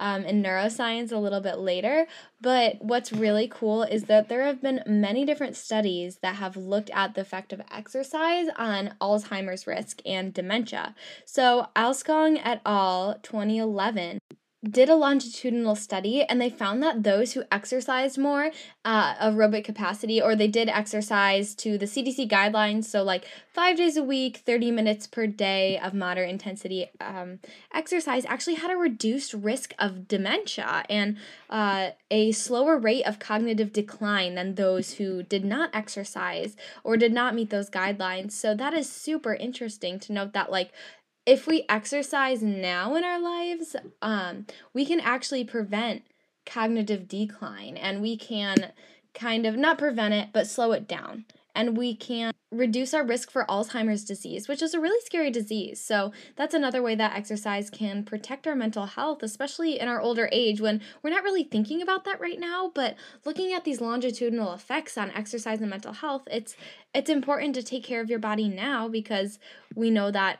um, 0.00 0.24
in 0.24 0.42
neuroscience 0.42 1.12
a 1.12 1.16
little 1.16 1.40
bit 1.40 1.58
later. 1.58 2.08
But 2.40 2.78
what's 2.80 3.12
really 3.12 3.46
cool 3.46 3.84
is 3.84 4.06
that 4.06 4.28
there 4.28 4.42
have 4.42 4.60
been 4.60 4.82
many 4.84 5.24
different 5.24 5.54
studies 5.54 6.18
that 6.22 6.34
have 6.34 6.56
looked 6.56 6.90
at 6.90 7.14
the 7.14 7.20
effect 7.20 7.52
of 7.52 7.62
exercise 7.70 8.48
on 8.56 8.96
Alzheimer's 9.00 9.64
risk 9.68 10.02
and 10.04 10.34
dementia. 10.34 10.96
So 11.24 11.68
Ahlskog 11.76 12.40
et 12.42 12.60
al. 12.66 13.20
2011 13.22 14.18
did 14.64 14.88
a 14.88 14.94
longitudinal 14.94 15.76
study 15.76 16.24
and 16.24 16.40
they 16.40 16.50
found 16.50 16.82
that 16.82 17.04
those 17.04 17.32
who 17.32 17.44
exercised 17.50 18.18
more 18.18 18.50
uh, 18.84 19.14
aerobic 19.14 19.64
capacity 19.64 20.20
or 20.20 20.34
they 20.34 20.48
did 20.48 20.68
exercise 20.68 21.54
to 21.54 21.78
the 21.78 21.86
cdc 21.86 22.28
guidelines 22.28 22.84
so 22.84 23.04
like 23.04 23.24
five 23.52 23.76
days 23.76 23.96
a 23.96 24.02
week 24.02 24.38
30 24.38 24.72
minutes 24.72 25.06
per 25.06 25.28
day 25.28 25.78
of 25.78 25.94
moderate 25.94 26.28
intensity 26.28 26.90
um, 27.00 27.38
exercise 27.72 28.24
actually 28.26 28.56
had 28.56 28.70
a 28.70 28.76
reduced 28.76 29.32
risk 29.32 29.74
of 29.78 30.08
dementia 30.08 30.84
and 30.90 31.16
uh, 31.50 31.90
a 32.10 32.32
slower 32.32 32.78
rate 32.78 33.04
of 33.04 33.18
cognitive 33.18 33.72
decline 33.72 34.34
than 34.34 34.54
those 34.54 34.94
who 34.94 35.22
did 35.22 35.44
not 35.44 35.70
exercise 35.72 36.56
or 36.84 36.96
did 36.96 37.12
not 37.12 37.34
meet 37.34 37.50
those 37.50 37.70
guidelines. 37.70 38.32
So 38.32 38.54
that 38.54 38.74
is 38.74 38.90
super 38.90 39.34
interesting 39.34 39.98
to 40.00 40.12
note 40.12 40.32
that 40.32 40.50
like 40.50 40.72
if 41.28 41.46
we 41.46 41.66
exercise 41.68 42.42
now 42.42 42.94
in 42.94 43.04
our 43.04 43.20
lives, 43.20 43.76
um, 44.00 44.46
we 44.72 44.86
can 44.86 44.98
actually 44.98 45.44
prevent 45.44 46.02
cognitive 46.46 47.06
decline 47.06 47.76
and 47.76 48.00
we 48.00 48.16
can 48.16 48.72
kind 49.12 49.44
of 49.44 49.54
not 49.54 49.76
prevent 49.76 50.14
it, 50.14 50.30
but 50.32 50.46
slow 50.46 50.72
it 50.72 50.88
down. 50.88 51.26
And 51.54 51.76
we 51.76 51.94
can 51.94 52.32
reduce 52.50 52.94
our 52.94 53.04
risk 53.04 53.30
for 53.30 53.44
Alzheimer's 53.44 54.06
disease, 54.06 54.48
which 54.48 54.62
is 54.62 54.72
a 54.72 54.80
really 54.80 55.04
scary 55.04 55.30
disease. 55.30 55.82
So, 55.82 56.12
that's 56.34 56.54
another 56.54 56.80
way 56.80 56.94
that 56.94 57.14
exercise 57.14 57.68
can 57.68 58.04
protect 58.04 58.46
our 58.46 58.54
mental 58.54 58.86
health, 58.86 59.22
especially 59.22 59.78
in 59.78 59.86
our 59.86 60.00
older 60.00 60.30
age 60.32 60.62
when 60.62 60.80
we're 61.02 61.10
not 61.10 61.24
really 61.24 61.44
thinking 61.44 61.82
about 61.82 62.04
that 62.04 62.20
right 62.20 62.40
now, 62.40 62.72
but 62.74 62.96
looking 63.26 63.52
at 63.52 63.64
these 63.64 63.82
longitudinal 63.82 64.54
effects 64.54 64.96
on 64.96 65.10
exercise 65.10 65.60
and 65.60 65.68
mental 65.68 65.92
health, 65.92 66.22
it's 66.30 66.56
it's 66.94 67.10
important 67.10 67.54
to 67.56 67.62
take 67.62 67.84
care 67.84 68.00
of 68.00 68.08
your 68.08 68.18
body 68.18 68.48
now 68.48 68.88
because 68.88 69.38
we 69.74 69.90
know 69.90 70.10
that 70.10 70.38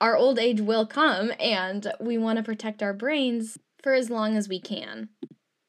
our 0.00 0.16
old 0.16 0.38
age 0.38 0.60
will 0.60 0.86
come 0.86 1.32
and 1.40 1.92
we 2.00 2.18
want 2.18 2.36
to 2.38 2.42
protect 2.42 2.82
our 2.82 2.92
brains 2.92 3.58
for 3.82 3.94
as 3.94 4.10
long 4.10 4.36
as 4.36 4.48
we 4.48 4.60
can. 4.60 5.08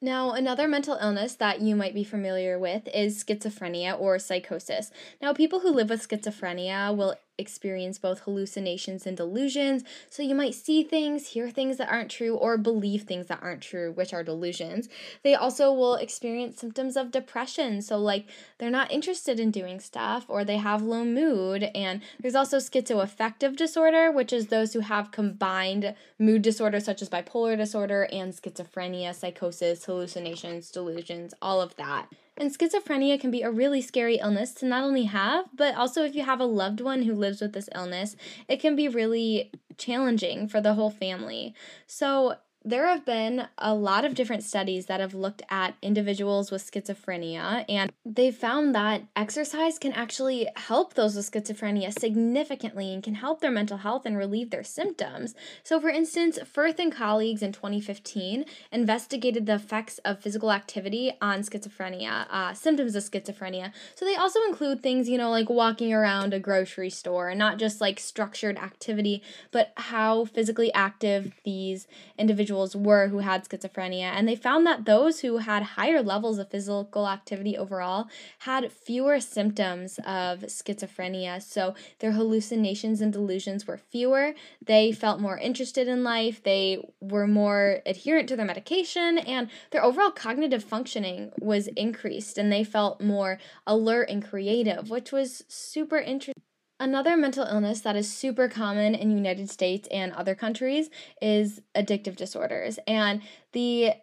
Now, 0.01 0.31
another 0.31 0.67
mental 0.67 0.97
illness 1.01 1.35
that 1.35 1.59
you 1.61 1.75
might 1.75 1.93
be 1.93 2.05
familiar 2.05 2.57
with 2.57 2.87
is 2.93 3.21
schizophrenia 3.21 3.99
or 3.99 4.17
psychosis. 4.17 4.91
Now, 5.21 5.33
people 5.33 5.59
who 5.59 5.71
live 5.71 5.89
with 5.89 6.07
schizophrenia 6.07 6.95
will 6.95 7.15
experience 7.39 7.97
both 7.97 8.19
hallucinations 8.21 9.07
and 9.07 9.17
delusions. 9.17 9.83
So 10.09 10.21
you 10.21 10.35
might 10.35 10.53
see 10.53 10.83
things, 10.83 11.27
hear 11.27 11.49
things 11.49 11.77
that 11.77 11.89
aren't 11.89 12.11
true, 12.11 12.35
or 12.35 12.57
believe 12.57 13.03
things 13.03 13.27
that 13.27 13.41
aren't 13.41 13.61
true, 13.61 13.91
which 13.91 14.13
are 14.13 14.23
delusions. 14.23 14.89
They 15.23 15.35
also 15.35 15.71
will 15.73 15.95
experience 15.95 16.59
symptoms 16.59 16.97
of 16.97 17.11
depression. 17.11 17.81
So, 17.81 17.97
like, 17.97 18.27
they're 18.57 18.69
not 18.69 18.91
interested 18.91 19.39
in 19.39 19.51
doing 19.51 19.79
stuff, 19.79 20.25
or 20.27 20.43
they 20.43 20.57
have 20.57 20.81
low 20.81 21.05
mood. 21.05 21.63
And 21.73 22.01
there's 22.19 22.35
also 22.35 22.57
schizoaffective 22.57 23.55
disorder, 23.55 24.11
which 24.11 24.33
is 24.33 24.47
those 24.47 24.73
who 24.73 24.81
have 24.81 25.11
combined 25.11 25.95
mood 26.17 26.41
disorders 26.41 26.85
such 26.85 27.01
as 27.01 27.09
bipolar 27.09 27.57
disorder 27.57 28.07
and 28.11 28.33
schizophrenia, 28.33 29.15
psychosis, 29.15 29.85
hallucinations, 29.85 30.69
delusions, 30.71 31.33
all 31.41 31.61
of 31.61 31.75
that. 31.77 32.07
And 32.39 32.57
schizophrenia 32.57 33.19
can 33.19 33.31
be 33.31 33.41
a 33.41 33.51
really 33.51 33.81
scary 33.81 34.15
illness 34.15 34.53
to 34.55 34.65
not 34.65 34.83
only 34.83 35.03
have, 35.03 35.47
but 35.53 35.75
also 35.75 36.05
if 36.05 36.15
you 36.15 36.23
have 36.23 36.39
a 36.39 36.45
loved 36.45 36.79
one 36.79 37.03
who 37.03 37.13
lives 37.13 37.41
with 37.41 37.51
this 37.51 37.67
illness, 37.75 38.15
it 38.47 38.61
can 38.61 38.77
be 38.77 38.87
really 38.87 39.51
challenging 39.77 40.47
for 40.47 40.61
the 40.61 40.73
whole 40.73 40.89
family. 40.89 41.53
So, 41.85 42.35
there 42.65 42.87
have 42.87 43.05
been 43.05 43.47
a 43.57 43.73
lot 43.73 44.03
of 44.03 44.13
different 44.13 44.43
studies 44.43 44.87
that 44.87 44.99
have 44.99 45.13
looked 45.13 45.41
at 45.49 45.75
individuals 45.81 46.51
with 46.51 46.69
schizophrenia, 46.69 47.63
and 47.69 47.91
they 48.05 48.31
found 48.31 48.75
that 48.75 49.03
exercise 49.15 49.79
can 49.79 49.93
actually 49.93 50.47
help 50.57 50.93
those 50.93 51.15
with 51.15 51.31
schizophrenia 51.31 51.97
significantly 51.97 52.93
and 52.93 53.01
can 53.01 53.15
help 53.15 53.39
their 53.39 53.49
mental 53.49 53.77
health 53.77 54.05
and 54.05 54.17
relieve 54.17 54.49
their 54.49 54.63
symptoms. 54.63 55.35
So, 55.63 55.79
for 55.79 55.89
instance, 55.89 56.37
Firth 56.45 56.79
and 56.79 56.91
colleagues 56.91 57.41
in 57.41 57.53
2015 57.53 58.43
investigated 58.73 59.45
the 59.45 59.55
effects 59.55 59.97
of 59.99 60.19
physical 60.19 60.51
activity 60.51 61.13
on 61.21 61.41
schizophrenia, 61.41 62.27
uh, 62.29 62.53
symptoms 62.53 62.93
of 62.93 63.03
schizophrenia. 63.03 63.71
So, 63.95 64.03
they 64.03 64.15
also 64.15 64.39
include 64.49 64.83
things, 64.83 65.07
you 65.07 65.17
know, 65.17 65.29
like 65.29 65.49
walking 65.49 65.93
around 65.93 66.33
a 66.33 66.39
grocery 66.39 66.89
store, 66.89 67.29
and 67.29 67.39
not 67.39 67.57
just 67.57 67.79
like 67.79 68.01
structured 68.01 68.57
activity, 68.57 69.23
but 69.51 69.71
how 69.77 70.25
physically 70.25 70.73
active 70.73 71.31
these 71.45 71.87
individuals 72.17 72.48
individuals 72.49 72.75
were 72.75 73.09
who 73.09 73.19
had 73.19 73.47
schizophrenia, 73.47 74.11
and 74.15 74.27
they 74.27 74.35
found 74.35 74.65
that 74.65 74.85
those 74.85 75.19
who 75.19 75.37
had 75.37 75.61
higher 75.77 76.01
levels 76.01 76.39
of 76.39 76.49
physical 76.49 77.07
activity 77.07 77.55
overall 77.55 78.07
had 78.39 78.71
fewer 78.71 79.19
symptoms 79.19 79.99
of 79.99 80.39
schizophrenia. 80.41 81.41
So 81.41 81.75
their 81.99 82.13
hallucinations 82.13 83.01
and 83.01 83.13
delusions 83.13 83.67
were 83.67 83.77
fewer, 83.77 84.33
they 84.65 84.91
felt 84.91 85.21
more 85.21 85.37
interested 85.37 85.87
in 85.87 86.03
life, 86.03 86.41
they 86.43 86.79
were 86.99 87.27
more 87.27 87.81
adherent 87.85 88.27
to 88.29 88.35
their 88.35 88.45
medication, 88.45 89.19
and 89.19 89.49
their 89.71 89.83
overall 89.83 90.11
cognitive 90.11 90.63
functioning 90.63 91.31
was 91.39 91.67
increased, 91.67 92.37
and 92.37 92.51
they 92.51 92.63
felt 92.63 92.99
more 92.99 93.37
alert 93.67 94.09
and 94.09 94.27
creative, 94.27 94.89
which 94.89 95.11
was 95.11 95.43
super 95.47 95.97
interesting. 95.97 96.48
Another 96.79 97.17
mental 97.17 97.45
illness 97.45 97.81
that 97.81 97.97
is 97.97 98.11
super 98.11 98.47
common 98.47 98.95
in 98.95 99.11
United 99.11 99.49
States 99.49 99.87
and 99.91 100.13
other 100.13 100.33
countries 100.33 100.89
is 101.21 101.61
addictive 101.75 102.15
disorders. 102.15 102.79
And 102.87 103.21
the 103.51 103.95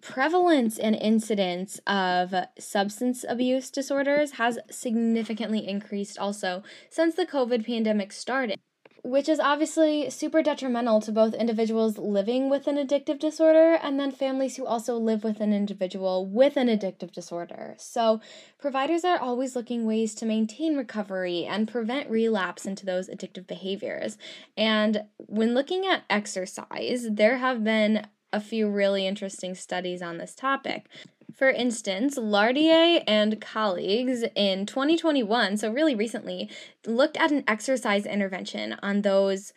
prevalence 0.00 0.78
and 0.78 0.94
incidence 0.94 1.80
of 1.86 2.32
substance 2.58 3.24
abuse 3.28 3.70
disorders 3.70 4.32
has 4.32 4.58
significantly 4.70 5.66
increased 5.66 6.18
also 6.18 6.62
since 6.90 7.14
the 7.16 7.26
COVID 7.26 7.66
pandemic 7.66 8.12
started 8.12 8.60
which 9.04 9.28
is 9.28 9.40
obviously 9.40 10.08
super 10.10 10.42
detrimental 10.42 11.00
to 11.00 11.10
both 11.10 11.34
individuals 11.34 11.98
living 11.98 12.48
with 12.48 12.68
an 12.68 12.76
addictive 12.76 13.18
disorder 13.18 13.74
and 13.82 13.98
then 13.98 14.12
families 14.12 14.56
who 14.56 14.64
also 14.64 14.96
live 14.96 15.24
with 15.24 15.40
an 15.40 15.52
individual 15.52 16.24
with 16.24 16.56
an 16.56 16.68
addictive 16.68 17.10
disorder. 17.10 17.74
So, 17.78 18.20
providers 18.58 19.04
are 19.04 19.18
always 19.18 19.56
looking 19.56 19.86
ways 19.86 20.14
to 20.16 20.26
maintain 20.26 20.76
recovery 20.76 21.44
and 21.44 21.66
prevent 21.66 22.10
relapse 22.10 22.64
into 22.64 22.86
those 22.86 23.08
addictive 23.08 23.48
behaviors. 23.48 24.18
And 24.56 25.04
when 25.16 25.54
looking 25.54 25.84
at 25.84 26.04
exercise, 26.08 27.08
there 27.10 27.38
have 27.38 27.64
been 27.64 28.06
a 28.32 28.40
few 28.40 28.68
really 28.68 29.06
interesting 29.06 29.54
studies 29.54 30.00
on 30.00 30.18
this 30.18 30.34
topic. 30.34 30.86
For 31.34 31.50
instance, 31.50 32.18
Lardier 32.18 33.02
and 33.06 33.40
colleagues 33.40 34.24
in 34.34 34.66
2021, 34.66 35.56
so 35.56 35.70
really 35.70 35.94
recently, 35.94 36.50
looked 36.86 37.16
at 37.16 37.32
an 37.32 37.44
exercise 37.46 38.06
intervention 38.06 38.76
on 38.82 39.02
those 39.02 39.52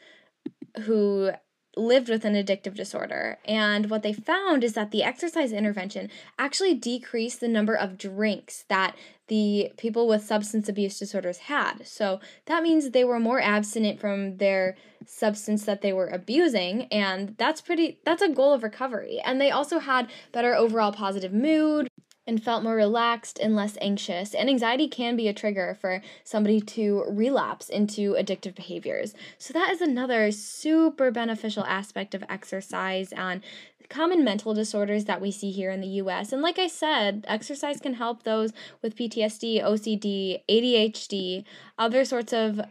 who 0.83 1.31
lived 1.77 2.09
with 2.09 2.23
an 2.23 2.35
addictive 2.35 2.73
disorder. 2.73 3.37
And 3.45 3.89
what 3.89 4.03
they 4.03 4.13
found 4.13 4.63
is 4.63 4.73
that 4.73 4.91
the 4.91 5.03
exercise 5.03 5.51
intervention 5.51 6.09
actually 6.39 6.73
decreased 6.73 7.41
the 7.41 7.47
number 7.47 7.75
of 7.75 7.97
drinks 7.97 8.65
that 8.69 8.95
the 9.27 9.71
people 9.77 10.07
with 10.07 10.23
substance 10.23 10.69
abuse 10.69 10.99
disorders 10.99 11.37
had. 11.37 11.87
So 11.87 12.19
that 12.45 12.63
means 12.63 12.91
they 12.91 13.03
were 13.03 13.19
more 13.19 13.41
abstinent 13.41 13.99
from 13.99 14.37
their 14.37 14.75
substance 15.05 15.65
that 15.65 15.81
they 15.81 15.93
were 15.93 16.07
abusing 16.07 16.83
and 16.85 17.35
that's 17.37 17.61
pretty 17.61 17.99
that's 18.05 18.21
a 18.21 18.29
goal 18.29 18.53
of 18.53 18.63
recovery. 18.63 19.19
And 19.23 19.39
they 19.39 19.51
also 19.51 19.79
had 19.79 20.09
better 20.31 20.55
overall 20.55 20.91
positive 20.91 21.33
mood, 21.33 21.89
and 22.27 22.43
felt 22.43 22.63
more 22.63 22.75
relaxed 22.75 23.39
and 23.39 23.55
less 23.55 23.77
anxious. 23.81 24.33
And 24.33 24.49
anxiety 24.49 24.87
can 24.87 25.15
be 25.15 25.27
a 25.27 25.33
trigger 25.33 25.77
for 25.79 26.01
somebody 26.23 26.59
to 26.61 27.03
relapse 27.07 27.69
into 27.69 28.13
addictive 28.13 28.55
behaviors. 28.55 29.13
So, 29.37 29.53
that 29.53 29.71
is 29.71 29.81
another 29.81 30.31
super 30.31 31.11
beneficial 31.11 31.65
aspect 31.65 32.15
of 32.15 32.23
exercise 32.29 33.11
and 33.13 33.41
common 33.89 34.23
mental 34.23 34.53
disorders 34.53 35.05
that 35.05 35.21
we 35.21 35.31
see 35.31 35.51
here 35.51 35.71
in 35.71 35.81
the 35.81 35.87
US. 35.87 36.31
And 36.31 36.41
like 36.41 36.59
I 36.59 36.67
said, 36.67 37.25
exercise 37.27 37.79
can 37.79 37.95
help 37.95 38.23
those 38.23 38.51
with 38.81 38.95
PTSD, 38.95 39.63
OCD, 39.63 40.41
ADHD, 40.49 41.43
other 41.77 42.05
sorts 42.05 42.33
of 42.33 42.61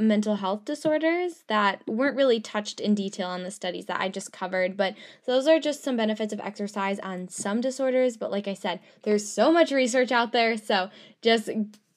mental 0.00 0.36
health 0.36 0.64
disorders 0.64 1.44
that 1.48 1.86
weren't 1.86 2.16
really 2.16 2.40
touched 2.40 2.80
in 2.80 2.94
detail 2.94 3.28
on 3.28 3.42
the 3.42 3.50
studies 3.50 3.86
that 3.86 4.00
I 4.00 4.08
just 4.08 4.32
covered, 4.32 4.76
but 4.76 4.94
those 5.26 5.46
are 5.46 5.60
just 5.60 5.84
some 5.84 5.96
benefits 5.96 6.32
of 6.32 6.40
exercise 6.40 6.98
on 7.00 7.28
some 7.28 7.60
disorders. 7.60 8.16
But 8.16 8.30
like 8.30 8.48
I 8.48 8.54
said, 8.54 8.80
there's 9.02 9.28
so 9.28 9.52
much 9.52 9.70
research 9.70 10.10
out 10.10 10.32
there, 10.32 10.56
so 10.56 10.88
just 11.22 11.50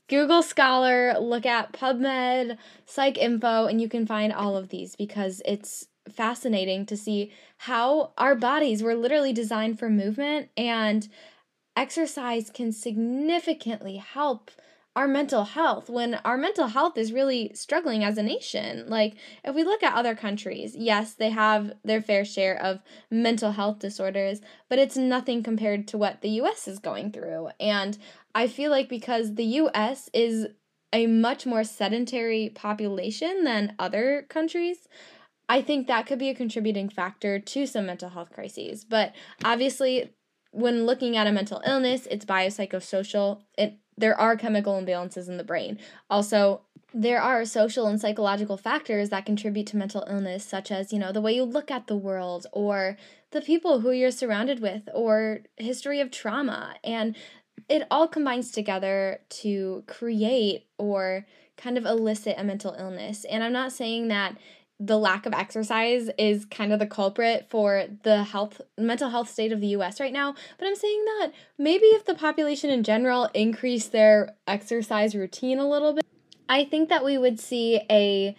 Google 0.09 0.43
Scholar, 0.43 1.15
look 1.19 1.45
at 1.45 1.71
PubMed, 1.71 2.57
PsycINFO, 2.87 3.69
and 3.69 3.81
you 3.81 3.87
can 3.87 4.05
find 4.05 4.33
all 4.33 4.57
of 4.57 4.69
these 4.69 4.95
because 4.95 5.41
it's 5.45 5.87
fascinating 6.11 6.85
to 6.87 6.97
see 6.97 7.31
how 7.57 8.13
our 8.17 8.35
bodies 8.35 8.83
were 8.83 8.95
literally 8.95 9.33
designed 9.33 9.79
for 9.79 9.89
movement 9.89 10.49
and 10.57 11.07
exercise 11.75 12.49
can 12.49 12.71
significantly 12.71 13.97
help 13.97 14.51
our 14.95 15.07
mental 15.07 15.43
health 15.43 15.89
when 15.89 16.15
our 16.23 16.37
mental 16.37 16.67
health 16.67 16.97
is 16.97 17.11
really 17.11 17.51
struggling 17.55 18.03
as 18.03 18.17
a 18.17 18.23
nation. 18.23 18.85
Like, 18.87 19.15
if 19.43 19.55
we 19.55 19.63
look 19.63 19.81
at 19.81 19.95
other 19.95 20.13
countries, 20.13 20.75
yes, 20.75 21.15
they 21.15 21.31
have 21.31 21.73
their 21.83 22.01
fair 22.01 22.23
share 22.23 22.61
of 22.61 22.79
mental 23.09 23.53
health 23.53 23.79
disorders, 23.79 24.41
but 24.69 24.77
it's 24.77 24.95
nothing 24.95 25.41
compared 25.41 25.87
to 25.89 25.97
what 25.97 26.21
the 26.21 26.29
US 26.29 26.67
is 26.67 26.77
going 26.77 27.11
through. 27.11 27.49
And 27.59 27.97
I 28.35 28.47
feel 28.47 28.69
like 28.69 28.87
because 28.87 29.33
the 29.33 29.45
US 29.45 30.09
is 30.13 30.47
a 30.93 31.07
much 31.07 31.47
more 31.47 31.63
sedentary 31.63 32.51
population 32.53 33.43
than 33.43 33.73
other 33.79 34.27
countries, 34.29 34.87
I 35.49 35.61
think 35.61 35.87
that 35.87 36.05
could 36.05 36.19
be 36.19 36.29
a 36.29 36.35
contributing 36.35 36.89
factor 36.89 37.39
to 37.39 37.65
some 37.65 37.85
mental 37.85 38.09
health 38.09 38.31
crises. 38.31 38.83
But 38.83 39.13
obviously, 39.43 40.13
when 40.51 40.85
looking 40.85 41.17
at 41.17 41.27
a 41.27 41.31
mental 41.31 41.61
illness, 41.65 42.07
it's 42.09 42.25
biopsychosocial. 42.25 43.41
It 43.57 43.79
there 43.97 44.19
are 44.19 44.35
chemical 44.35 44.73
imbalances 44.73 45.27
in 45.27 45.37
the 45.37 45.43
brain. 45.43 45.77
Also, 46.09 46.61
there 46.93 47.21
are 47.21 47.45
social 47.45 47.87
and 47.87 47.99
psychological 47.99 48.57
factors 48.57 49.09
that 49.09 49.25
contribute 49.25 49.67
to 49.67 49.77
mental 49.77 50.05
illness, 50.09 50.43
such 50.43 50.71
as, 50.71 50.93
you 50.93 50.99
know, 50.99 51.11
the 51.11 51.21
way 51.21 51.33
you 51.33 51.43
look 51.43 51.71
at 51.71 51.87
the 51.87 51.95
world 51.95 52.47
or 52.51 52.97
the 53.31 53.41
people 53.41 53.79
who 53.79 53.91
you're 53.91 54.11
surrounded 54.11 54.59
with 54.61 54.89
or 54.93 55.41
history 55.57 55.99
of 55.99 56.11
trauma. 56.11 56.75
And 56.83 57.15
it 57.69 57.87
all 57.89 58.07
combines 58.07 58.51
together 58.51 59.21
to 59.29 59.83
create 59.87 60.67
or 60.77 61.25
kind 61.57 61.77
of 61.77 61.85
elicit 61.85 62.35
a 62.37 62.43
mental 62.43 62.75
illness. 62.77 63.25
And 63.25 63.43
I'm 63.43 63.53
not 63.53 63.71
saying 63.71 64.07
that 64.09 64.37
the 64.79 64.97
lack 64.97 65.25
of 65.25 65.33
exercise 65.33 66.09
is 66.17 66.45
kind 66.45 66.73
of 66.73 66.79
the 66.79 66.87
culprit 66.87 67.47
for 67.49 67.85
the 68.03 68.23
health 68.23 68.59
mental 68.77 69.09
health 69.09 69.29
state 69.29 69.51
of 69.51 69.61
the 69.61 69.67
US 69.67 69.99
right 69.99 70.13
now, 70.13 70.35
but 70.57 70.67
I'm 70.67 70.75
saying 70.75 71.05
that 71.05 71.31
maybe 71.57 71.85
if 71.85 72.05
the 72.05 72.15
population 72.15 72.69
in 72.69 72.83
general 72.83 73.29
increased 73.33 73.91
their 73.91 74.35
exercise 74.47 75.15
routine 75.15 75.59
a 75.59 75.69
little 75.69 75.93
bit, 75.93 76.05
I 76.49 76.65
think 76.65 76.89
that 76.89 77.05
we 77.05 77.17
would 77.17 77.39
see 77.39 77.81
a 77.89 78.35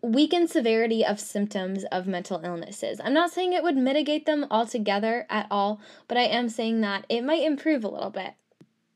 weakened 0.00 0.48
severity 0.48 1.04
of 1.04 1.18
symptoms 1.18 1.84
of 1.90 2.06
mental 2.06 2.40
illnesses. 2.44 3.00
I'm 3.02 3.14
not 3.14 3.32
saying 3.32 3.52
it 3.52 3.62
would 3.62 3.76
mitigate 3.76 4.26
them 4.26 4.46
altogether 4.50 5.26
at 5.28 5.48
all, 5.50 5.80
but 6.06 6.16
I 6.16 6.22
am 6.22 6.48
saying 6.48 6.80
that 6.82 7.04
it 7.08 7.22
might 7.22 7.42
improve 7.42 7.84
a 7.84 7.88
little 7.88 8.10
bit 8.10 8.34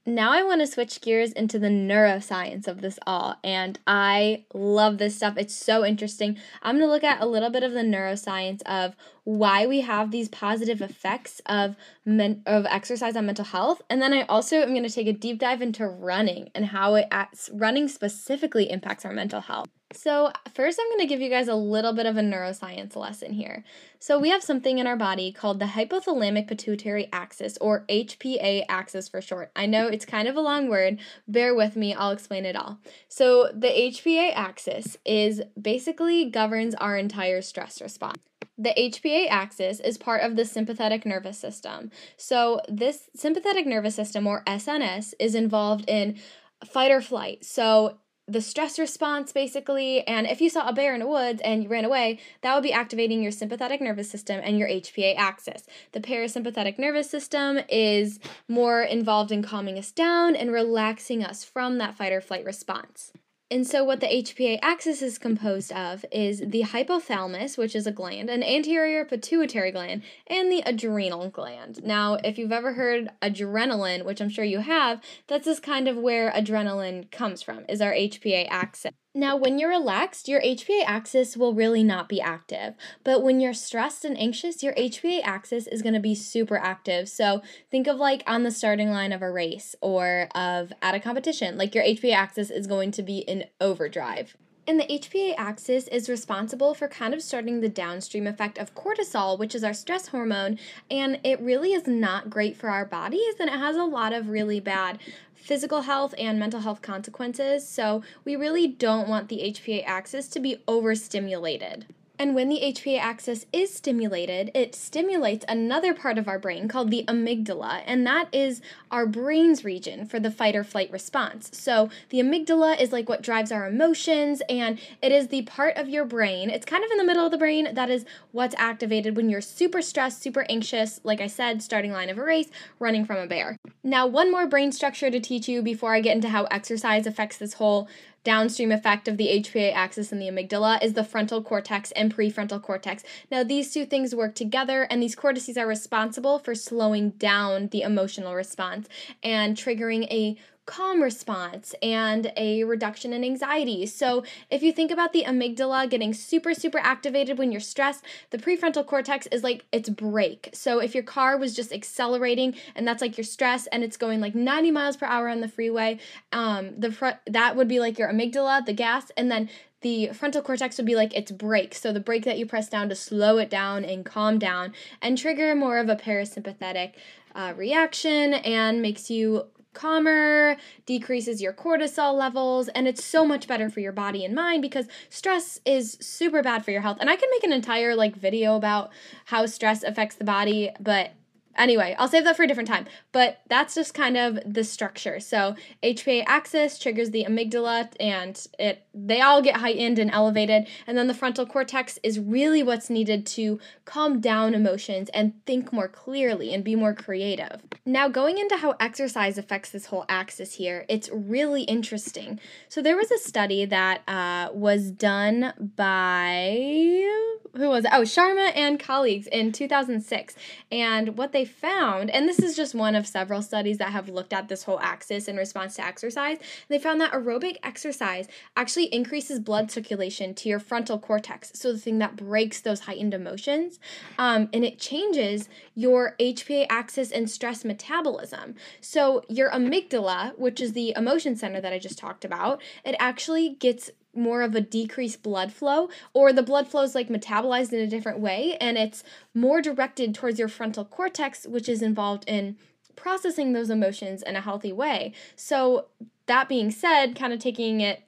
now 0.04 0.32
I 0.32 0.42
want 0.42 0.60
to 0.60 0.66
switch 0.66 1.00
gears 1.00 1.32
into 1.32 1.58
the 1.58 1.68
neuroscience 1.68 2.66
of 2.66 2.80
this 2.80 2.98
all, 3.06 3.36
and 3.44 3.78
I 3.86 4.44
love 4.52 4.98
this 4.98 5.16
stuff. 5.16 5.34
It's 5.36 5.54
so 5.54 5.84
interesting. 5.84 6.38
I'm 6.62 6.76
going 6.76 6.88
to 6.88 6.92
look 6.92 7.04
at 7.04 7.20
a 7.20 7.26
little 7.26 7.50
bit 7.50 7.62
of 7.62 7.72
the 7.72 7.80
neuroscience 7.80 8.62
of 8.62 8.96
why 9.24 9.66
we 9.66 9.82
have 9.82 10.10
these 10.10 10.28
positive 10.28 10.82
effects 10.82 11.40
of 11.46 11.76
men- 12.04 12.42
of 12.46 12.66
exercise 12.66 13.16
on 13.16 13.26
mental 13.26 13.44
health, 13.44 13.82
and 13.88 14.02
then 14.02 14.12
I 14.12 14.22
also 14.22 14.56
am 14.56 14.70
going 14.70 14.82
to 14.82 14.90
take 14.90 15.06
a 15.06 15.12
deep 15.12 15.38
dive 15.38 15.62
into 15.62 15.86
running 15.86 16.50
and 16.54 16.66
how 16.66 16.94
it 16.96 17.06
acts, 17.10 17.48
running 17.52 17.88
specifically 17.88 18.70
impacts 18.70 19.04
our 19.04 19.12
mental 19.12 19.40
health. 19.40 19.68
So, 19.94 20.32
first, 20.54 20.78
I'm 20.80 20.88
going 20.88 21.00
to 21.00 21.06
give 21.06 21.20
you 21.20 21.30
guys 21.30 21.48
a 21.48 21.54
little 21.54 21.92
bit 21.92 22.06
of 22.06 22.16
a 22.16 22.20
neuroscience 22.20 22.96
lesson 22.96 23.32
here. 23.32 23.64
So, 23.98 24.18
we 24.18 24.30
have 24.30 24.42
something 24.42 24.78
in 24.78 24.86
our 24.86 24.96
body 24.96 25.32
called 25.32 25.58
the 25.58 25.66
hypothalamic 25.66 26.48
pituitary 26.48 27.08
axis, 27.12 27.58
or 27.60 27.84
HPA 27.88 28.64
axis 28.68 29.08
for 29.08 29.20
short. 29.20 29.50
I 29.54 29.66
know 29.66 29.86
it's 29.88 30.04
kind 30.04 30.28
of 30.28 30.36
a 30.36 30.40
long 30.40 30.68
word. 30.68 30.98
Bear 31.28 31.54
with 31.54 31.76
me, 31.76 31.94
I'll 31.94 32.10
explain 32.10 32.44
it 32.44 32.56
all. 32.56 32.78
So, 33.08 33.50
the 33.54 33.68
HPA 33.68 34.32
axis 34.34 34.96
is 35.04 35.42
basically 35.60 36.30
governs 36.30 36.74
our 36.76 36.96
entire 36.96 37.42
stress 37.42 37.80
response. 37.80 38.22
The 38.58 38.74
HPA 38.76 39.28
axis 39.30 39.80
is 39.80 39.98
part 39.98 40.22
of 40.22 40.36
the 40.36 40.44
sympathetic 40.44 41.06
nervous 41.06 41.38
system. 41.38 41.90
So, 42.16 42.60
this 42.68 43.08
sympathetic 43.14 43.66
nervous 43.66 43.94
system, 43.94 44.26
or 44.26 44.42
SNS, 44.44 45.14
is 45.18 45.34
involved 45.34 45.84
in 45.88 46.18
fight 46.64 46.90
or 46.90 47.00
flight. 47.00 47.44
So, 47.44 47.98
the 48.32 48.40
stress 48.40 48.78
response 48.78 49.32
basically. 49.32 50.06
And 50.06 50.26
if 50.26 50.40
you 50.40 50.48
saw 50.48 50.68
a 50.68 50.72
bear 50.72 50.94
in 50.94 51.00
the 51.00 51.06
woods 51.06 51.40
and 51.44 51.62
you 51.62 51.68
ran 51.68 51.84
away 51.84 52.18
that 52.40 52.54
would 52.54 52.62
be 52.62 52.72
activating 52.72 53.22
your 53.22 53.32
sympathetic 53.32 53.80
nervous 53.80 54.10
system 54.10 54.40
and 54.42 54.58
your 54.58 54.68
hpa 54.68 55.14
axis. 55.16 55.64
The 55.92 56.00
parasympathetic 56.00 56.78
nervous 56.78 57.10
system 57.10 57.58
is 57.68 58.18
more 58.48 58.82
involved 58.82 59.32
in 59.32 59.42
calming 59.42 59.78
us 59.78 59.92
down 59.92 60.34
and 60.34 60.52
relaxing 60.52 61.22
us 61.24 61.44
from 61.44 61.78
that 61.78 61.94
fight 61.94 62.12
or 62.12 62.20
flight 62.20 62.44
response 62.44 63.12
and 63.52 63.66
so, 63.66 63.84
what 63.84 64.00
the 64.00 64.06
HPA 64.06 64.58
axis 64.62 65.02
is 65.02 65.18
composed 65.18 65.72
of 65.72 66.06
is 66.10 66.40
the 66.40 66.62
hypothalamus, 66.62 67.58
which 67.58 67.76
is 67.76 67.86
a 67.86 67.92
gland, 67.92 68.30
an 68.30 68.42
anterior 68.42 69.04
pituitary 69.04 69.70
gland, 69.70 70.02
and 70.26 70.50
the 70.50 70.62
adrenal 70.64 71.28
gland. 71.28 71.84
Now, 71.84 72.14
if 72.24 72.38
you've 72.38 72.50
ever 72.50 72.72
heard 72.72 73.10
adrenaline, 73.20 74.06
which 74.06 74.22
I'm 74.22 74.30
sure 74.30 74.46
you 74.46 74.60
have, 74.60 75.02
that's 75.26 75.44
just 75.44 75.62
kind 75.62 75.86
of 75.86 75.98
where 75.98 76.30
adrenaline 76.30 77.10
comes 77.10 77.42
from, 77.42 77.66
is 77.68 77.82
our 77.82 77.92
HPA 77.92 78.46
axis. 78.48 78.92
Now, 79.14 79.36
when 79.36 79.58
you're 79.58 79.68
relaxed, 79.68 80.26
your 80.26 80.40
HPA 80.40 80.84
axis 80.86 81.36
will 81.36 81.52
really 81.52 81.84
not 81.84 82.08
be 82.08 82.18
active. 82.18 82.74
But 83.04 83.22
when 83.22 83.40
you're 83.40 83.52
stressed 83.52 84.06
and 84.06 84.18
anxious, 84.18 84.62
your 84.62 84.72
HPA 84.72 85.20
axis 85.22 85.66
is 85.66 85.82
going 85.82 85.92
to 85.92 86.00
be 86.00 86.14
super 86.14 86.56
active. 86.56 87.10
So 87.10 87.42
think 87.70 87.86
of 87.86 87.98
like 87.98 88.22
on 88.26 88.42
the 88.42 88.50
starting 88.50 88.90
line 88.90 89.12
of 89.12 89.20
a 89.20 89.30
race 89.30 89.74
or 89.82 90.28
of 90.34 90.72
at 90.80 90.94
a 90.94 91.00
competition, 91.00 91.58
like 91.58 91.74
your 91.74 91.84
HPA 91.84 92.14
axis 92.14 92.48
is 92.48 92.66
going 92.66 92.90
to 92.92 93.02
be 93.02 93.18
in 93.18 93.44
overdrive. 93.60 94.34
And 94.66 94.78
the 94.78 94.84
HPA 94.84 95.34
axis 95.36 95.88
is 95.88 96.08
responsible 96.08 96.72
for 96.72 96.86
kind 96.86 97.12
of 97.12 97.20
starting 97.20 97.60
the 97.60 97.68
downstream 97.68 98.28
effect 98.28 98.58
of 98.58 98.76
cortisol, 98.76 99.36
which 99.36 99.56
is 99.56 99.64
our 99.64 99.74
stress 99.74 100.06
hormone, 100.06 100.58
and 100.88 101.18
it 101.24 101.40
really 101.40 101.72
is 101.72 101.88
not 101.88 102.30
great 102.30 102.56
for 102.56 102.70
our 102.70 102.84
bodies 102.84 103.34
and 103.40 103.50
it 103.50 103.58
has 103.58 103.76
a 103.76 103.82
lot 103.82 104.12
of 104.12 104.28
really 104.28 104.60
bad 104.60 105.00
physical 105.42 105.82
health 105.82 106.14
and 106.16 106.38
mental 106.38 106.60
health 106.60 106.80
consequences. 106.80 107.68
So, 107.68 108.02
we 108.24 108.36
really 108.36 108.68
don't 108.68 109.08
want 109.08 109.28
the 109.28 109.40
HPA 109.40 109.82
axis 109.84 110.28
to 110.28 110.40
be 110.40 110.62
overstimulated. 110.68 111.86
And 112.22 112.36
when 112.36 112.48
the 112.48 112.60
HPA 112.62 113.00
axis 113.00 113.46
is 113.52 113.74
stimulated, 113.74 114.52
it 114.54 114.76
stimulates 114.76 115.44
another 115.48 115.92
part 115.92 116.18
of 116.18 116.28
our 116.28 116.38
brain 116.38 116.68
called 116.68 116.92
the 116.92 117.04
amygdala, 117.08 117.82
and 117.84 118.06
that 118.06 118.28
is 118.30 118.62
our 118.92 119.06
brain's 119.06 119.64
region 119.64 120.06
for 120.06 120.20
the 120.20 120.30
fight 120.30 120.54
or 120.54 120.62
flight 120.62 120.88
response. 120.92 121.50
So, 121.52 121.90
the 122.10 122.20
amygdala 122.20 122.80
is 122.80 122.92
like 122.92 123.08
what 123.08 123.22
drives 123.22 123.50
our 123.50 123.66
emotions, 123.66 124.40
and 124.48 124.78
it 125.02 125.10
is 125.10 125.28
the 125.28 125.42
part 125.42 125.76
of 125.76 125.88
your 125.88 126.04
brain, 126.04 126.48
it's 126.48 126.64
kind 126.64 126.84
of 126.84 126.92
in 126.92 126.98
the 126.98 127.04
middle 127.04 127.24
of 127.26 127.32
the 127.32 127.38
brain, 127.38 127.74
that 127.74 127.90
is 127.90 128.04
what's 128.30 128.54
activated 128.56 129.16
when 129.16 129.28
you're 129.28 129.40
super 129.40 129.82
stressed, 129.82 130.22
super 130.22 130.46
anxious, 130.48 131.00
like 131.02 131.20
I 131.20 131.26
said, 131.26 131.60
starting 131.60 131.90
line 131.90 132.08
of 132.08 132.18
a 132.18 132.22
race, 132.22 132.50
running 132.78 133.04
from 133.04 133.16
a 133.16 133.26
bear. 133.26 133.56
Now, 133.82 134.06
one 134.06 134.30
more 134.30 134.46
brain 134.46 134.70
structure 134.70 135.10
to 135.10 135.18
teach 135.18 135.48
you 135.48 135.60
before 135.60 135.92
I 135.92 136.00
get 136.00 136.14
into 136.14 136.28
how 136.28 136.44
exercise 136.44 137.04
affects 137.04 137.36
this 137.36 137.54
whole 137.54 137.88
downstream 138.24 138.70
effect 138.70 139.08
of 139.08 139.16
the 139.16 139.28
HPA 139.28 139.72
axis 139.74 140.12
and 140.12 140.20
the 140.20 140.28
amygdala 140.28 140.82
is 140.82 140.92
the 140.92 141.04
frontal 141.04 141.42
cortex 141.42 141.90
and 141.92 142.14
prefrontal 142.14 142.62
cortex. 142.62 143.02
Now, 143.30 143.42
these 143.42 143.72
two 143.72 143.84
things 143.84 144.14
work 144.14 144.34
together, 144.34 144.84
and 144.84 145.02
these 145.02 145.16
cortices 145.16 145.56
are 145.56 145.66
responsible 145.66 146.38
for 146.38 146.54
slowing 146.54 147.10
down 147.10 147.68
the 147.68 147.82
emotional 147.82 148.34
response 148.34 148.88
and 149.22 149.56
triggering 149.56 150.04
a 150.04 150.36
calm 150.64 151.02
response 151.02 151.74
and 151.82 152.32
a 152.36 152.64
reduction 152.64 153.12
in 153.12 153.24
anxiety. 153.24 153.84
So, 153.86 154.24
if 154.50 154.62
you 154.62 154.72
think 154.72 154.90
about 154.90 155.12
the 155.12 155.24
amygdala 155.24 155.90
getting 155.90 156.14
super, 156.14 156.54
super 156.54 156.78
activated 156.78 157.38
when 157.38 157.50
you're 157.50 157.60
stressed, 157.60 158.04
the 158.30 158.38
prefrontal 158.38 158.86
cortex 158.86 159.26
is 159.28 159.42
like 159.42 159.64
its 159.72 159.88
brake. 159.88 160.50
So, 160.52 160.78
if 160.78 160.94
your 160.94 161.04
car 161.04 161.36
was 161.36 161.54
just 161.54 161.72
accelerating 161.72 162.54
and 162.74 162.86
that's 162.86 163.02
like 163.02 163.16
your 163.16 163.24
stress 163.24 163.66
and 163.68 163.82
it's 163.82 163.96
going 163.96 164.20
like 164.20 164.34
90 164.34 164.70
miles 164.70 164.96
per 164.96 165.06
hour 165.06 165.28
on 165.28 165.40
the 165.40 165.48
freeway, 165.48 165.98
um, 166.32 166.78
the 166.78 166.92
front 166.92 167.16
that 167.26 167.56
would 167.56 167.68
be 167.68 167.80
like 167.80 167.98
your 167.98 168.08
amygdala, 168.08 168.64
the 168.64 168.72
gas, 168.72 169.10
and 169.16 169.30
then 169.30 169.48
the 169.82 170.10
frontal 170.14 170.42
cortex 170.42 170.76
would 170.76 170.86
be 170.86 170.94
like 170.94 171.12
its 171.14 171.30
brake. 171.30 171.74
So 171.74 171.92
the 171.92 172.00
brake 172.00 172.24
that 172.24 172.38
you 172.38 172.46
press 172.46 172.68
down 172.68 172.88
to 172.88 172.94
slow 172.94 173.38
it 173.38 173.50
down 173.50 173.84
and 173.84 174.04
calm 174.04 174.38
down 174.38 174.72
and 175.00 175.18
trigger 175.18 175.54
more 175.54 175.78
of 175.78 175.88
a 175.88 175.96
parasympathetic 175.96 176.92
uh, 177.34 177.52
reaction 177.56 178.34
and 178.34 178.80
makes 178.80 179.10
you 179.10 179.46
calmer, 179.72 180.56
decreases 180.86 181.40
your 181.40 181.52
cortisol 181.52 182.14
levels, 182.14 182.68
and 182.68 182.86
it's 182.86 183.04
so 183.04 183.24
much 183.24 183.48
better 183.48 183.68
for 183.70 183.80
your 183.80 183.92
body 183.92 184.24
and 184.24 184.34
mind 184.34 184.62
because 184.62 184.86
stress 185.08 185.60
is 185.64 185.96
super 186.00 186.42
bad 186.42 186.64
for 186.64 186.70
your 186.70 186.80
health. 186.80 186.98
And 187.00 187.10
I 187.10 187.16
can 187.16 187.28
make 187.30 187.44
an 187.44 187.52
entire 187.52 187.94
like 187.94 188.16
video 188.16 188.56
about 188.56 188.90
how 189.26 189.46
stress 189.46 189.82
affects 189.82 190.16
the 190.16 190.24
body, 190.24 190.70
but 190.80 191.12
Anyway, 191.56 191.94
I'll 191.98 192.08
save 192.08 192.24
that 192.24 192.36
for 192.36 192.42
a 192.42 192.46
different 192.46 192.68
time. 192.68 192.86
But 193.12 193.40
that's 193.48 193.74
just 193.74 193.94
kind 193.94 194.16
of 194.16 194.38
the 194.46 194.64
structure. 194.64 195.20
So 195.20 195.54
HPA 195.82 196.24
axis 196.26 196.78
triggers 196.78 197.10
the 197.10 197.24
amygdala 197.28 197.92
and 198.00 198.46
it 198.58 198.86
they 198.94 199.20
all 199.20 199.42
get 199.42 199.56
heightened 199.56 199.98
and 199.98 200.10
elevated. 200.10 200.66
And 200.86 200.96
then 200.96 201.06
the 201.06 201.14
frontal 201.14 201.46
cortex 201.46 201.98
is 202.02 202.18
really 202.18 202.62
what's 202.62 202.90
needed 202.90 203.26
to 203.26 203.58
calm 203.84 204.20
down 204.20 204.54
emotions 204.54 205.08
and 205.14 205.34
think 205.46 205.72
more 205.72 205.88
clearly 205.88 206.52
and 206.52 206.62
be 206.64 206.74
more 206.74 206.94
creative. 206.94 207.62
Now 207.84 208.08
going 208.08 208.38
into 208.38 208.56
how 208.56 208.76
exercise 208.80 209.38
affects 209.38 209.70
this 209.70 209.86
whole 209.86 210.04
axis 210.08 210.54
here, 210.54 210.84
it's 210.88 211.10
really 211.12 211.62
interesting. 211.64 212.40
So 212.68 212.82
there 212.82 212.96
was 212.96 213.10
a 213.10 213.18
study 213.18 213.64
that 213.66 214.02
uh, 214.08 214.50
was 214.52 214.90
done 214.90 215.52
by 215.76 217.08
who 217.54 217.68
was 217.68 217.84
it? 217.84 217.90
Oh, 217.92 218.02
Sharma 218.02 218.52
and 218.54 218.80
colleagues 218.80 219.26
in 219.26 219.52
2006. 219.52 220.34
And 220.70 221.16
what 221.18 221.32
they 221.32 221.41
found, 221.44 222.10
and 222.10 222.28
this 222.28 222.38
is 222.38 222.56
just 222.56 222.74
one 222.74 222.94
of 222.94 223.06
several 223.06 223.42
studies 223.42 223.78
that 223.78 223.92
have 223.92 224.08
looked 224.08 224.32
at 224.32 224.48
this 224.48 224.64
whole 224.64 224.80
axis 224.80 225.28
in 225.28 225.36
response 225.36 225.76
to 225.76 225.84
exercise, 225.84 226.38
they 226.68 226.78
found 226.78 227.00
that 227.00 227.12
aerobic 227.12 227.56
exercise 227.62 228.28
actually 228.56 228.86
increases 228.86 229.40
blood 229.40 229.70
circulation 229.70 230.34
to 230.34 230.48
your 230.48 230.58
frontal 230.58 230.98
cortex, 230.98 231.52
so 231.54 231.72
the 231.72 231.78
thing 231.78 231.98
that 231.98 232.16
brakes 232.16 232.60
those 232.60 232.80
heightened 232.80 233.14
emotions, 233.14 233.78
um, 234.18 234.48
and 234.52 234.64
it 234.64 234.78
changes 234.78 235.48
your 235.74 236.14
HPA 236.18 236.66
axis 236.68 237.10
and 237.10 237.30
stress 237.30 237.64
metabolism. 237.64 238.54
So 238.80 239.24
your 239.28 239.50
amygdala, 239.50 240.38
which 240.38 240.60
is 240.60 240.72
the 240.72 240.92
emotion 240.96 241.36
center 241.36 241.60
that 241.60 241.72
I 241.72 241.78
just 241.78 241.98
talked 241.98 242.24
about, 242.24 242.60
it 242.84 242.94
actually 242.98 243.50
gets 243.50 243.90
more 244.14 244.42
of 244.42 244.54
a 244.54 244.60
decreased 244.60 245.22
blood 245.22 245.52
flow 245.52 245.88
or 246.12 246.32
the 246.32 246.42
blood 246.42 246.68
flow 246.68 246.82
is 246.82 246.94
like 246.94 247.08
metabolized 247.08 247.72
in 247.72 247.80
a 247.80 247.86
different 247.86 248.18
way 248.18 248.56
and 248.60 248.76
it's 248.76 249.02
more 249.34 249.62
directed 249.62 250.14
towards 250.14 250.38
your 250.38 250.48
frontal 250.48 250.84
cortex 250.84 251.46
which 251.46 251.68
is 251.68 251.82
involved 251.82 252.24
in 252.26 252.56
processing 252.96 253.52
those 253.52 253.70
emotions 253.70 254.22
in 254.22 254.36
a 254.36 254.40
healthy 254.40 254.72
way. 254.72 255.12
So 255.34 255.86
that 256.26 256.48
being 256.48 256.70
said 256.70 257.16
kind 257.16 257.32
of 257.32 257.38
taking 257.38 257.80
it 257.80 258.02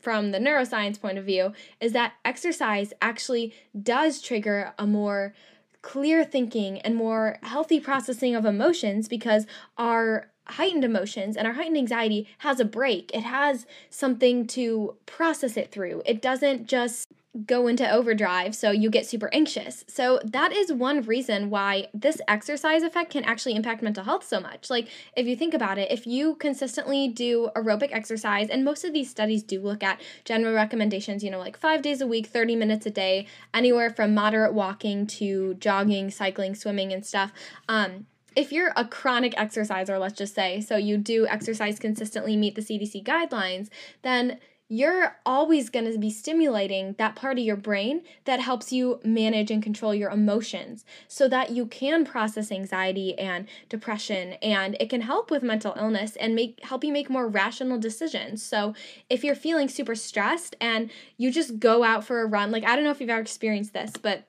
from 0.00 0.30
the 0.30 0.38
neuroscience 0.38 1.00
point 1.00 1.18
of 1.18 1.24
view 1.24 1.52
is 1.80 1.92
that 1.92 2.14
exercise 2.24 2.92
actually 3.02 3.52
does 3.80 4.22
trigger 4.22 4.72
a 4.78 4.86
more 4.86 5.34
clear 5.82 6.24
thinking 6.24 6.80
and 6.80 6.96
more 6.96 7.38
healthy 7.42 7.80
processing 7.80 8.34
of 8.34 8.44
emotions 8.44 9.08
because 9.08 9.46
our 9.76 10.30
heightened 10.50 10.84
emotions 10.84 11.36
and 11.36 11.46
our 11.46 11.54
heightened 11.54 11.76
anxiety 11.76 12.26
has 12.38 12.60
a 12.60 12.64
brake. 12.64 13.10
It 13.14 13.22
has 13.22 13.66
something 13.90 14.46
to 14.48 14.96
process 15.06 15.56
it 15.56 15.70
through. 15.70 16.02
It 16.06 16.22
doesn't 16.22 16.66
just 16.66 17.06
go 17.46 17.66
into 17.66 17.88
overdrive 17.88 18.54
so 18.54 18.70
you 18.70 18.90
get 18.90 19.06
super 19.06 19.28
anxious. 19.32 19.84
So 19.86 20.18
that 20.24 20.52
is 20.52 20.72
one 20.72 21.02
reason 21.02 21.50
why 21.50 21.88
this 21.94 22.20
exercise 22.26 22.82
effect 22.82 23.12
can 23.12 23.24
actually 23.24 23.54
impact 23.54 23.82
mental 23.82 24.04
health 24.04 24.26
so 24.26 24.40
much. 24.40 24.70
Like 24.70 24.88
if 25.14 25.26
you 25.26 25.36
think 25.36 25.54
about 25.54 25.78
it, 25.78 25.90
if 25.90 26.06
you 26.06 26.34
consistently 26.36 27.06
do 27.06 27.50
aerobic 27.54 27.90
exercise 27.92 28.48
and 28.48 28.64
most 28.64 28.84
of 28.84 28.92
these 28.92 29.10
studies 29.10 29.42
do 29.42 29.60
look 29.60 29.82
at 29.82 30.00
general 30.24 30.54
recommendations, 30.54 31.22
you 31.22 31.30
know, 31.30 31.38
like 31.38 31.56
5 31.56 31.82
days 31.82 32.00
a 32.00 32.06
week, 32.06 32.26
30 32.26 32.56
minutes 32.56 32.86
a 32.86 32.90
day, 32.90 33.26
anywhere 33.52 33.90
from 33.90 34.14
moderate 34.14 34.54
walking 34.54 35.06
to 35.06 35.54
jogging, 35.54 36.10
cycling, 36.10 36.54
swimming 36.54 36.92
and 36.92 37.04
stuff. 37.04 37.32
Um 37.68 38.06
if 38.38 38.52
you're 38.52 38.72
a 38.76 38.84
chronic 38.84 39.34
exerciser, 39.36 39.98
let's 39.98 40.16
just 40.16 40.32
say, 40.32 40.60
so 40.60 40.76
you 40.76 40.96
do 40.96 41.26
exercise 41.26 41.80
consistently, 41.80 42.36
meet 42.36 42.54
the 42.54 42.60
CDC 42.60 43.02
guidelines, 43.02 43.68
then 44.02 44.38
you're 44.68 45.16
always 45.26 45.70
going 45.70 45.90
to 45.90 45.98
be 45.98 46.10
stimulating 46.10 46.94
that 46.98 47.16
part 47.16 47.36
of 47.36 47.44
your 47.44 47.56
brain 47.56 48.02
that 48.26 48.38
helps 48.38 48.70
you 48.70 49.00
manage 49.02 49.50
and 49.50 49.60
control 49.60 49.92
your 49.92 50.10
emotions 50.10 50.84
so 51.08 51.26
that 51.26 51.50
you 51.50 51.66
can 51.66 52.04
process 52.04 52.52
anxiety 52.52 53.18
and 53.18 53.48
depression 53.68 54.34
and 54.34 54.76
it 54.78 54.88
can 54.88 55.00
help 55.00 55.32
with 55.32 55.42
mental 55.42 55.74
illness 55.76 56.14
and 56.16 56.36
make 56.36 56.62
help 56.62 56.84
you 56.84 56.92
make 56.92 57.10
more 57.10 57.26
rational 57.26 57.78
decisions. 57.78 58.40
So, 58.40 58.72
if 59.10 59.24
you're 59.24 59.34
feeling 59.34 59.68
super 59.68 59.96
stressed 59.96 60.54
and 60.60 60.90
you 61.16 61.32
just 61.32 61.58
go 61.58 61.82
out 61.82 62.04
for 62.04 62.20
a 62.20 62.26
run, 62.26 62.52
like 62.52 62.64
I 62.64 62.76
don't 62.76 62.84
know 62.84 62.92
if 62.92 63.00
you've 63.00 63.10
ever 63.10 63.20
experienced 63.20 63.72
this, 63.72 63.92
but 64.00 64.27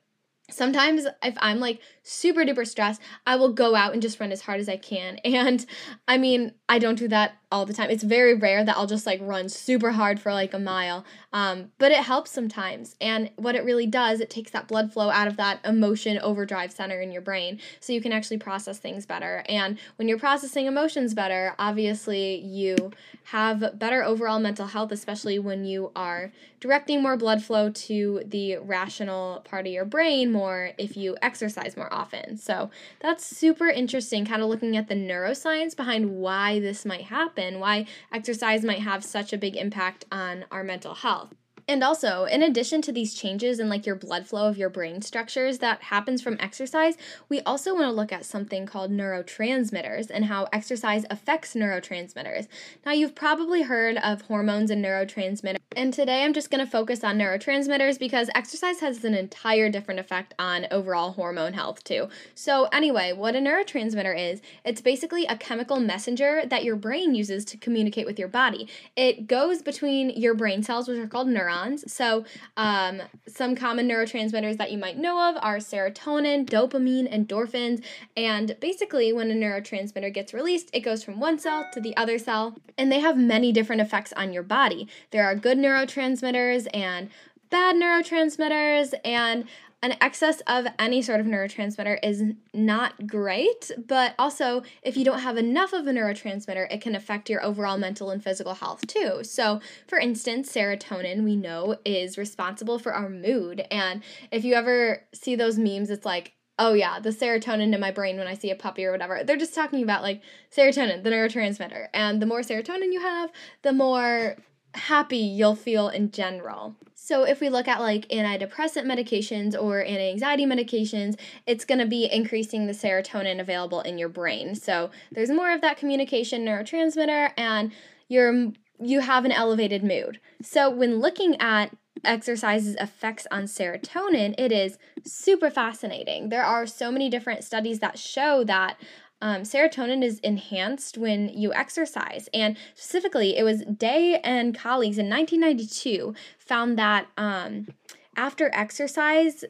sometimes 0.51 1.05
if 1.23 1.35
I'm 1.39 1.59
like 1.59 1.81
super 2.03 2.41
duper 2.41 2.67
stressed, 2.67 3.01
I 3.25 3.35
will 3.35 3.53
go 3.53 3.75
out 3.75 3.93
and 3.93 4.01
just 4.01 4.19
run 4.19 4.31
as 4.31 4.41
hard 4.41 4.59
as 4.59 4.69
I 4.69 4.77
can. 4.77 5.19
And 5.39 5.65
I 6.07 6.17
mean, 6.17 6.53
I 6.67 6.79
don't 6.79 6.97
do 6.97 7.07
that 7.07 7.38
all 7.51 7.65
the 7.65 7.73
time. 7.73 7.89
It's 7.89 8.03
very 8.03 8.35
rare 8.35 8.63
that 8.63 8.77
I'll 8.77 8.85
just 8.85 9.07
like 9.07 9.19
run 9.23 9.49
super 9.49 9.91
hard 9.91 10.19
for 10.19 10.31
like 10.31 10.53
a 10.53 10.59
mile. 10.59 11.03
Um, 11.33 11.71
but 11.79 11.91
it 11.91 12.03
helps 12.03 12.31
sometimes. 12.31 12.95
And 13.01 13.31
what 13.37 13.55
it 13.55 13.63
really 13.63 13.87
does, 13.87 14.19
it 14.19 14.29
takes 14.29 14.51
that 14.51 14.67
blood 14.67 14.93
flow 14.93 15.09
out 15.09 15.27
of 15.27 15.37
that 15.37 15.59
emotion 15.65 16.19
overdrive 16.19 16.71
center 16.71 17.01
in 17.01 17.11
your 17.11 17.21
brain 17.21 17.59
so 17.79 17.91
you 17.91 18.01
can 18.01 18.11
actually 18.11 18.37
process 18.37 18.77
things 18.77 19.05
better. 19.05 19.43
And 19.49 19.79
when 19.95 20.07
you're 20.07 20.19
processing 20.19 20.67
emotions 20.67 21.13
better, 21.13 21.55
obviously 21.57 22.35
you 22.35 22.91
have 23.25 23.79
better 23.79 24.03
overall 24.03 24.39
mental 24.39 24.67
health, 24.67 24.91
especially 24.91 25.39
when 25.39 25.65
you 25.65 25.91
are 25.95 26.31
directing 26.59 27.01
more 27.01 27.15
blood 27.15 27.43
flow 27.43 27.69
to 27.69 28.21
the 28.25 28.57
rational 28.57 29.41
part 29.41 29.65
of 29.65 29.71
your 29.71 29.85
brain 29.85 30.31
more 30.31 30.71
if 30.77 30.97
you 30.97 31.15
exercise 31.21 31.77
more 31.77 31.91
often. 31.93 32.37
So 32.37 32.69
that's 32.99 33.25
super 33.25 33.67
interesting, 33.67 34.25
kind 34.25 34.41
of 34.41 34.49
looking 34.49 34.75
at 34.75 34.87
the 34.87 34.95
neuroscience 34.95 35.75
behind 35.75 36.17
why 36.17 36.59
this 36.59 36.85
might 36.85 37.03
happen, 37.39 37.59
why 37.59 37.85
exercise 38.11 38.63
might 38.63 38.79
have 38.79 39.03
such 39.03 39.33
a 39.33 39.37
big 39.37 39.55
impact 39.55 40.05
on 40.11 40.45
our 40.51 40.63
mental 40.63 40.93
health. 40.93 41.33
And 41.69 41.83
also, 41.83 42.25
in 42.25 42.41
addition 42.41 42.81
to 42.81 42.91
these 42.91 43.13
changes 43.13 43.59
in 43.59 43.69
like 43.69 43.85
your 43.85 43.95
blood 43.95 44.25
flow 44.25 44.47
of 44.47 44.57
your 44.57 44.71
brain 44.71 45.03
structures 45.03 45.59
that 45.59 45.83
happens 45.83 46.19
from 46.19 46.35
exercise, 46.39 46.97
we 47.29 47.41
also 47.41 47.75
want 47.75 47.85
to 47.85 47.91
look 47.91 48.11
at 48.11 48.25
something 48.25 48.65
called 48.65 48.89
neurotransmitters 48.89 50.09
and 50.09 50.25
how 50.25 50.47
exercise 50.51 51.05
affects 51.11 51.53
neurotransmitters. 51.53 52.47
Now, 52.87 52.93
you've 52.93 53.13
probably 53.13 53.61
heard 53.61 53.97
of 53.97 54.21
hormones 54.21 54.71
and 54.71 54.83
neurotransmitters, 54.83 55.57
and 55.75 55.93
today 55.93 56.23
I'm 56.23 56.33
just 56.33 56.49
going 56.49 56.65
to 56.65 56.71
focus 56.71 57.03
on 57.03 57.19
neurotransmitters 57.19 57.99
because 57.99 58.31
exercise 58.33 58.79
has 58.79 59.05
an 59.05 59.13
entire 59.13 59.69
different 59.69 59.99
effect 59.99 60.33
on 60.39 60.65
overall 60.71 61.11
hormone 61.11 61.53
health 61.53 61.83
too. 61.83 62.09
So, 62.33 62.63
anyway, 62.73 63.13
what 63.13 63.35
a 63.35 63.39
neurotransmitter 63.39 64.17
is, 64.17 64.41
it's 64.65 64.81
basically 64.81 65.27
a 65.27 65.37
chemical 65.37 65.79
messenger 65.79 66.41
that 66.47 66.63
your 66.63 66.75
brain 66.75 67.13
uses 67.13 67.45
to 67.45 67.57
communicate 67.57 68.07
with 68.07 68.17
your 68.17 68.27
body. 68.27 68.67
It 68.95 69.27
goes 69.27 69.61
between 69.61 70.09
your 70.09 70.33
brain 70.33 70.63
cells, 70.63 70.87
which 70.87 70.97
are 70.97 71.05
called 71.05 71.27
neurons 71.27 71.58
neurons. 71.59 71.91
So, 71.91 72.25
um, 72.57 73.01
some 73.27 73.55
common 73.55 73.87
neurotransmitters 73.87 74.57
that 74.57 74.71
you 74.71 74.77
might 74.77 74.97
know 74.97 75.29
of 75.29 75.37
are 75.41 75.57
serotonin, 75.57 76.45
dopamine, 76.45 77.11
endorphins. 77.11 77.83
And 78.15 78.55
basically, 78.59 79.13
when 79.13 79.31
a 79.31 79.33
neurotransmitter 79.33 80.13
gets 80.13 80.33
released, 80.33 80.69
it 80.73 80.81
goes 80.81 81.03
from 81.03 81.19
one 81.19 81.39
cell 81.39 81.67
to 81.73 81.81
the 81.81 81.95
other 81.97 82.17
cell, 82.17 82.55
and 82.77 82.91
they 82.91 82.99
have 82.99 83.17
many 83.17 83.51
different 83.51 83.81
effects 83.81 84.13
on 84.13 84.33
your 84.33 84.43
body. 84.43 84.87
There 85.11 85.25
are 85.25 85.35
good 85.35 85.57
neurotransmitters 85.57 86.67
and 86.73 87.09
bad 87.49 87.75
neurotransmitters, 87.75 88.93
and 89.03 89.45
an 89.81 89.95
excess 90.01 90.41
of 90.47 90.67
any 90.77 91.01
sort 91.01 91.21
of 91.21 91.25
neurotransmitter 91.25 91.97
is 92.03 92.23
not 92.53 93.07
great, 93.07 93.71
but 93.87 94.13
also 94.19 94.63
if 94.83 94.97
you 94.97 95.05
don't 95.05 95.19
have 95.19 95.37
enough 95.37 95.71
of 95.71 95.87
a 95.87 95.91
neurotransmitter, 95.91 96.71
it 96.71 96.81
can 96.81 96.95
affect 96.95 97.29
your 97.29 97.43
overall 97.43 97.77
mental 97.77 98.09
and 98.09 98.23
physical 98.23 98.55
health 98.55 98.85
too. 98.87 99.23
So, 99.23 99.61
for 99.87 99.97
instance, 99.97 100.51
serotonin 100.51 101.23
we 101.23 101.37
know 101.37 101.77
is 101.85 102.17
responsible 102.17 102.77
for 102.77 102.93
our 102.93 103.09
mood. 103.09 103.65
And 103.71 104.03
if 104.31 104.43
you 104.43 104.55
ever 104.55 105.03
see 105.13 105.35
those 105.35 105.57
memes, 105.57 105.89
it's 105.89 106.05
like, 106.05 106.33
oh 106.57 106.73
yeah, 106.73 106.99
the 106.99 107.11
serotonin 107.11 107.73
in 107.73 107.79
my 107.79 107.91
brain 107.91 108.17
when 108.17 108.27
I 108.27 108.33
see 108.33 108.51
a 108.51 108.55
puppy 108.55 108.85
or 108.85 108.91
whatever. 108.91 109.23
They're 109.23 109.37
just 109.37 109.55
talking 109.55 109.81
about 109.81 110.03
like 110.03 110.21
serotonin, 110.53 111.03
the 111.03 111.09
neurotransmitter. 111.09 111.87
And 111.93 112.21
the 112.21 112.25
more 112.25 112.41
serotonin 112.41 112.91
you 112.91 112.99
have, 112.99 113.31
the 113.61 113.71
more 113.71 114.35
happy 114.75 115.17
you'll 115.17 115.55
feel 115.55 115.89
in 115.89 116.11
general. 116.11 116.75
So, 116.95 117.23
if 117.23 117.39
we 117.39 117.49
look 117.49 117.67
at 117.67 117.79
like 117.79 118.07
antidepressant 118.09 118.85
medications 118.85 119.59
or 119.59 119.83
anti 119.83 120.11
anxiety 120.11 120.45
medications, 120.45 121.17
it's 121.47 121.65
going 121.65 121.79
to 121.79 121.87
be 121.87 122.11
increasing 122.11 122.67
the 122.67 122.73
serotonin 122.73 123.39
available 123.39 123.81
in 123.81 123.97
your 123.97 124.09
brain. 124.09 124.53
So, 124.53 124.91
there's 125.11 125.31
more 125.31 125.53
of 125.53 125.61
that 125.61 125.77
communication 125.77 126.45
neurotransmitter, 126.45 127.31
and 127.37 127.71
you're 128.07 128.51
you 128.81 129.01
have 129.01 129.25
an 129.25 129.31
elevated 129.31 129.83
mood. 129.83 130.19
So, 130.41 130.69
when 130.69 130.99
looking 130.99 131.39
at 131.41 131.75
exercise's 132.03 132.75
effects 132.75 133.27
on 133.31 133.43
serotonin, 133.43 134.35
it 134.37 134.51
is 134.51 134.77
super 135.03 135.49
fascinating. 135.49 136.29
There 136.29 136.43
are 136.43 136.65
so 136.65 136.91
many 136.91 137.09
different 137.09 137.43
studies 137.43 137.79
that 137.79 137.97
show 137.97 138.43
that 138.43 138.77
um, 139.21 139.41
serotonin 139.41 140.03
is 140.03 140.19
enhanced 140.19 140.97
when 140.97 141.29
you 141.29 141.53
exercise. 141.53 142.29
And 142.33 142.57
specifically, 142.75 143.37
it 143.37 143.43
was 143.43 143.63
Day 143.63 144.19
and 144.23 144.57
colleagues 144.57 144.97
in 144.97 145.09
1992 145.09 146.13
found 146.37 146.77
that 146.77 147.07
um, 147.17 147.67
after 148.15 148.49
exercise, 148.53 149.43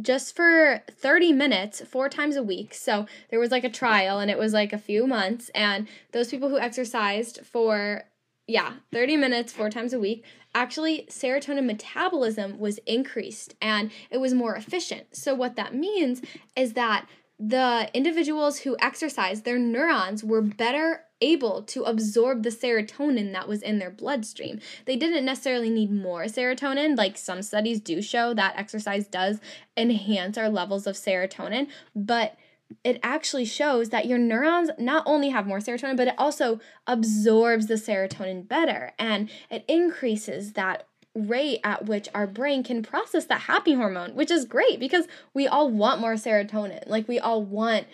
just 0.00 0.36
for 0.36 0.82
30 0.90 1.32
minutes, 1.32 1.80
four 1.80 2.08
times 2.08 2.36
a 2.36 2.42
week. 2.42 2.74
So 2.74 3.06
there 3.30 3.40
was 3.40 3.50
like 3.50 3.64
a 3.64 3.70
trial 3.70 4.18
and 4.18 4.30
it 4.30 4.38
was 4.38 4.52
like 4.52 4.72
a 4.72 4.78
few 4.78 5.06
months. 5.06 5.50
And 5.54 5.88
those 6.12 6.28
people 6.28 6.48
who 6.48 6.58
exercised 6.58 7.40
for, 7.44 8.04
yeah, 8.46 8.74
30 8.92 9.16
minutes, 9.16 9.52
four 9.52 9.70
times 9.70 9.92
a 9.92 9.98
week, 9.98 10.24
actually 10.54 11.06
serotonin 11.10 11.64
metabolism 11.64 12.58
was 12.58 12.78
increased 12.86 13.54
and 13.62 13.90
it 14.10 14.18
was 14.18 14.34
more 14.34 14.54
efficient. 14.54 15.16
So 15.16 15.34
what 15.34 15.56
that 15.56 15.74
means 15.74 16.20
is 16.54 16.74
that 16.74 17.06
the 17.38 17.90
individuals 17.92 18.60
who 18.60 18.76
exercised, 18.80 19.44
their 19.44 19.58
neurons 19.58 20.24
were 20.24 20.42
better 20.42 21.02
able 21.20 21.62
to 21.62 21.82
absorb 21.84 22.42
the 22.42 22.50
serotonin 22.50 23.32
that 23.32 23.48
was 23.48 23.62
in 23.62 23.78
their 23.78 23.90
bloodstream. 23.90 24.60
They 24.84 24.96
didn't 24.96 25.24
necessarily 25.24 25.70
need 25.70 25.90
more 25.90 26.24
serotonin, 26.24 26.96
like 26.96 27.16
some 27.16 27.42
studies 27.42 27.80
do 27.80 28.02
show 28.02 28.34
that 28.34 28.56
exercise 28.56 29.06
does 29.06 29.40
enhance 29.76 30.36
our 30.36 30.48
levels 30.48 30.86
of 30.86 30.94
serotonin, 30.94 31.68
but 31.94 32.36
it 32.84 32.98
actually 33.02 33.44
shows 33.44 33.90
that 33.90 34.06
your 34.06 34.18
neurons 34.18 34.70
not 34.78 35.04
only 35.06 35.30
have 35.30 35.46
more 35.46 35.58
serotonin, 35.58 35.96
but 35.96 36.08
it 36.08 36.14
also 36.18 36.60
absorbs 36.86 37.66
the 37.66 37.74
serotonin 37.74 38.46
better 38.46 38.92
and 38.98 39.30
it 39.50 39.64
increases 39.68 40.54
that 40.54 40.86
rate 41.16 41.60
at 41.64 41.86
which 41.86 42.08
our 42.14 42.26
brain 42.26 42.62
can 42.62 42.82
process 42.82 43.24
that 43.26 43.42
happy 43.42 43.74
hormone, 43.74 44.14
which 44.14 44.30
is 44.30 44.44
great 44.44 44.78
because 44.78 45.06
we 45.34 45.46
all 45.46 45.70
want 45.70 46.00
more 46.00 46.14
serotonin. 46.14 46.86
Like 46.86 47.08
we 47.08 47.18
all 47.18 47.42
want 47.42 47.86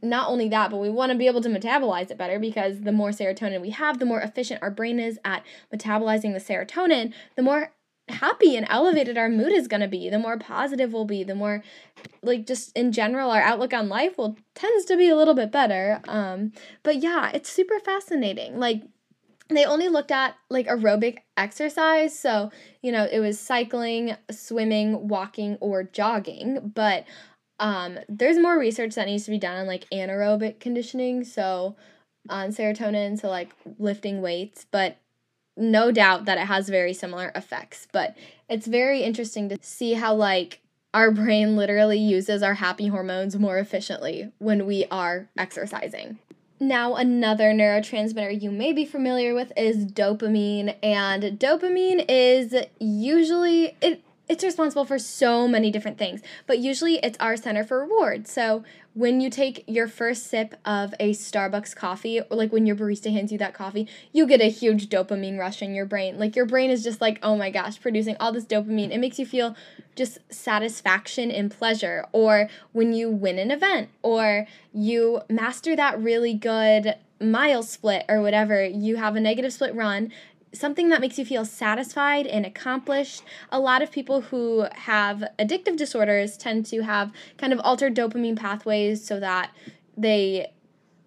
not 0.00 0.28
only 0.28 0.48
that, 0.48 0.70
but 0.70 0.78
we 0.78 0.88
want 0.88 1.10
to 1.10 1.18
be 1.18 1.26
able 1.26 1.40
to 1.40 1.48
metabolize 1.48 2.10
it 2.10 2.18
better 2.18 2.38
because 2.38 2.82
the 2.82 2.92
more 2.92 3.10
serotonin 3.10 3.60
we 3.60 3.70
have, 3.70 3.98
the 3.98 4.04
more 4.04 4.20
efficient 4.20 4.62
our 4.62 4.70
brain 4.70 5.00
is 5.00 5.18
at 5.24 5.44
metabolizing 5.74 6.32
the 6.32 6.40
serotonin, 6.40 7.12
the 7.36 7.42
more 7.42 7.72
happy 8.08 8.56
and 8.56 8.66
elevated 8.70 9.18
our 9.18 9.28
mood 9.28 9.52
is 9.52 9.68
going 9.68 9.80
to 9.80 9.88
be, 9.88 10.08
the 10.08 10.18
more 10.18 10.38
positive 10.38 10.92
we'll 10.92 11.04
be, 11.04 11.22
the 11.22 11.34
more 11.34 11.62
like 12.22 12.46
just 12.46 12.74
in 12.76 12.92
general 12.92 13.30
our 13.30 13.42
outlook 13.42 13.74
on 13.74 13.88
life 13.88 14.16
will 14.16 14.36
tends 14.54 14.84
to 14.86 14.96
be 14.96 15.08
a 15.08 15.16
little 15.16 15.34
bit 15.34 15.50
better. 15.52 16.00
Um 16.08 16.52
but 16.82 17.02
yeah, 17.02 17.30
it's 17.34 17.50
super 17.50 17.78
fascinating. 17.80 18.58
Like 18.58 18.82
they 19.48 19.64
only 19.64 19.88
looked 19.88 20.10
at 20.10 20.36
like 20.50 20.66
aerobic 20.66 21.18
exercise. 21.36 22.18
So, 22.18 22.50
you 22.82 22.92
know, 22.92 23.08
it 23.10 23.20
was 23.20 23.40
cycling, 23.40 24.16
swimming, 24.30 25.08
walking, 25.08 25.56
or 25.60 25.84
jogging. 25.84 26.72
But 26.74 27.06
um, 27.58 27.98
there's 28.08 28.38
more 28.38 28.58
research 28.58 28.94
that 28.94 29.06
needs 29.06 29.24
to 29.24 29.30
be 29.30 29.38
done 29.38 29.56
on 29.56 29.66
like 29.66 29.88
anaerobic 29.90 30.60
conditioning. 30.60 31.24
So, 31.24 31.76
on 32.28 32.50
serotonin, 32.50 33.18
so 33.18 33.28
like 33.28 33.50
lifting 33.78 34.20
weights. 34.20 34.66
But 34.70 34.98
no 35.56 35.90
doubt 35.90 36.26
that 36.26 36.38
it 36.38 36.46
has 36.46 36.68
very 36.68 36.92
similar 36.92 37.32
effects. 37.34 37.88
But 37.92 38.16
it's 38.48 38.66
very 38.66 39.02
interesting 39.02 39.48
to 39.48 39.58
see 39.60 39.94
how 39.94 40.14
like 40.14 40.60
our 40.94 41.10
brain 41.10 41.56
literally 41.56 41.98
uses 41.98 42.42
our 42.42 42.54
happy 42.54 42.88
hormones 42.88 43.38
more 43.38 43.58
efficiently 43.58 44.30
when 44.38 44.66
we 44.66 44.84
are 44.90 45.28
exercising. 45.36 46.18
Now, 46.60 46.96
another 46.96 47.52
neurotransmitter 47.52 48.42
you 48.42 48.50
may 48.50 48.72
be 48.72 48.84
familiar 48.84 49.32
with 49.32 49.52
is 49.56 49.86
dopamine, 49.86 50.74
and 50.82 51.22
dopamine 51.38 52.04
is 52.08 52.54
usually 52.80 53.76
it 53.80 54.02
it's 54.28 54.44
responsible 54.44 54.84
for 54.84 54.98
so 54.98 55.48
many 55.48 55.70
different 55.70 55.98
things, 55.98 56.20
but 56.46 56.58
usually 56.58 56.96
it's 56.96 57.16
our 57.18 57.36
center 57.36 57.64
for 57.64 57.80
reward. 57.80 58.28
So 58.28 58.62
when 58.94 59.20
you 59.20 59.30
take 59.30 59.64
your 59.66 59.86
first 59.86 60.26
sip 60.26 60.54
of 60.64 60.94
a 60.98 61.12
Starbucks 61.12 61.74
coffee, 61.74 62.20
or 62.20 62.36
like 62.36 62.52
when 62.52 62.66
your 62.66 62.76
barista 62.76 63.12
hands 63.12 63.32
you 63.32 63.38
that 63.38 63.54
coffee, 63.54 63.88
you 64.12 64.26
get 64.26 64.40
a 64.40 64.50
huge 64.50 64.88
dopamine 64.88 65.38
rush 65.38 65.62
in 65.62 65.74
your 65.74 65.86
brain. 65.86 66.18
Like 66.18 66.36
your 66.36 66.46
brain 66.46 66.70
is 66.70 66.82
just 66.82 67.00
like, 67.00 67.18
oh 67.22 67.36
my 67.36 67.50
gosh, 67.50 67.80
producing 67.80 68.16
all 68.18 68.32
this 68.32 68.44
dopamine. 68.44 68.90
It 68.90 68.98
makes 68.98 69.18
you 69.18 69.26
feel 69.26 69.56
just 69.94 70.18
satisfaction 70.30 71.30
and 71.30 71.50
pleasure. 71.50 72.06
Or 72.12 72.48
when 72.72 72.92
you 72.92 73.10
win 73.10 73.38
an 73.38 73.50
event, 73.50 73.90
or 74.02 74.46
you 74.72 75.20
master 75.30 75.76
that 75.76 76.00
really 76.00 76.34
good 76.34 76.96
mile 77.20 77.62
split 77.62 78.04
or 78.08 78.20
whatever, 78.20 78.64
you 78.64 78.96
have 78.96 79.16
a 79.16 79.20
negative 79.20 79.52
split 79.52 79.74
run, 79.74 80.12
something 80.52 80.88
that 80.88 81.00
makes 81.00 81.18
you 81.18 81.24
feel 81.24 81.44
satisfied 81.44 82.26
and 82.26 82.46
accomplished. 82.46 83.22
A 83.50 83.60
lot 83.60 83.82
of 83.82 83.90
people 83.90 84.22
who 84.22 84.66
have 84.72 85.24
addictive 85.38 85.76
disorders 85.76 86.36
tend 86.36 86.66
to 86.66 86.82
have 86.82 87.12
kind 87.36 87.52
of 87.52 87.60
altered 87.60 87.94
dopamine 87.94 88.36
pathways 88.36 89.04
so 89.04 89.20
that 89.20 89.50
they 89.96 90.52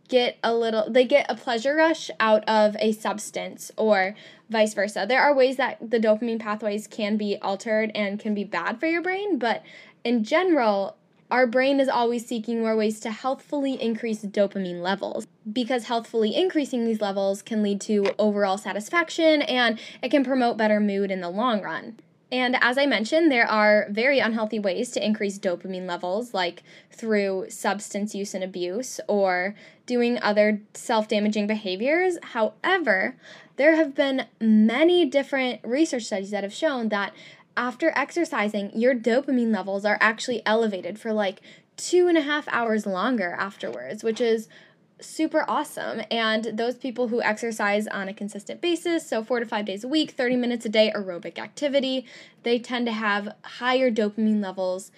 get 0.10 0.38
a 0.44 0.54
little 0.54 0.92
they 0.92 1.06
get 1.06 1.26
a 1.30 1.36
pleasure 1.36 1.74
rush 1.74 2.12
out 2.20 2.44
of 2.48 2.76
a 2.80 2.92
substance 2.92 3.72
or 3.78 4.14
vice 4.50 4.74
versa. 4.74 5.06
There 5.08 5.22
are 5.22 5.34
ways 5.34 5.56
that 5.56 5.90
the 5.90 6.00
dopamine 6.00 6.40
pathways 6.40 6.86
can 6.86 7.16
be 7.16 7.38
altered 7.42 7.92
and 7.96 8.20
can 8.20 8.36
be 8.36 8.44
bad 8.44 8.80
for 8.80 8.88
your 8.88 9.02
brain, 9.02 9.40
but 9.40 9.64
in 10.04 10.24
general, 10.24 10.98
our 11.32 11.48
brain 11.48 11.80
is 11.80 11.88
always 11.88 12.26
seeking 12.28 12.60
more 12.60 12.76
ways 12.76 13.00
to 13.00 13.10
healthfully 13.10 13.82
increase 13.82 14.20
dopamine 14.20 14.82
levels 14.82 15.26
because 15.52 15.86
healthfully 15.86 16.36
increasing 16.36 16.86
these 16.86 17.00
levels 17.00 17.42
can 17.42 17.64
lead 17.64 17.80
to 17.82 18.14
overall 18.20 18.58
satisfaction 18.58 19.42
and 19.44 19.80
it 20.04 20.10
can 20.10 20.26
promote 20.26 20.58
better 20.58 20.80
mood 20.80 21.10
in 21.10 21.22
the 21.22 21.30
long 21.30 21.62
run. 21.62 21.98
And 22.34 22.56
as 22.62 22.78
I 22.78 22.86
mentioned, 22.86 23.30
there 23.30 23.46
are 23.46 23.88
very 23.90 24.20
unhealthy 24.20 24.60
ways 24.60 24.92
to 24.92 25.06
increase 25.06 25.38
dopamine 25.38 25.86
levels, 25.86 26.34
like 26.34 26.64
through 26.90 27.48
substance 27.50 28.16
use 28.16 28.34
and 28.34 28.44
abuse 28.44 29.02
or 29.10 29.56
doing 29.86 30.18
other 30.22 30.62
self 30.74 31.10
damaging 31.10 31.48
behaviors. 31.48 32.18
However, 32.22 33.18
there 33.58 33.76
have 33.76 33.94
been 33.94 34.28
many 34.40 35.06
different 35.06 35.60
research 35.64 36.04
studies 36.04 36.32
that 36.32 36.44
have 36.44 36.54
shown 36.54 36.88
that 36.90 37.14
after 37.58 37.92
exercising, 37.96 38.72
your 38.74 38.96
dopamine 38.96 39.54
levels 39.54 39.86
are 39.86 39.98
actually 40.02 40.42
elevated 40.46 41.00
for 41.00 41.14
like 41.14 41.42
two 41.78 42.08
and 42.08 42.18
a 42.18 42.22
half 42.22 42.48
hours 42.50 42.86
longer 42.86 43.36
afterwards, 43.38 44.04
which 44.04 44.22
is 44.22 44.48
super 45.00 45.44
awesome. 45.48 46.02
And 46.10 46.46
those 46.54 46.76
people 46.76 47.08
who 47.08 47.22
exercise 47.22 47.88
on 47.88 48.08
a 48.08 48.14
consistent 48.14 48.62
basis, 48.62 49.08
so 49.08 49.24
four 49.24 49.40
to 49.40 49.46
five 49.46 49.66
days 49.66 49.84
a 49.84 49.88
week, 49.88 50.12
30 50.12 50.36
minutes 50.36 50.66
a 50.66 50.70
day 50.70 50.92
aerobic 50.96 51.40
activity, 51.40 52.06
they 52.44 52.60
tend 52.60 52.86
to 52.86 52.94
have 52.94 53.36
higher 53.44 53.92
dopamine 53.92 54.42
levels 54.42 54.92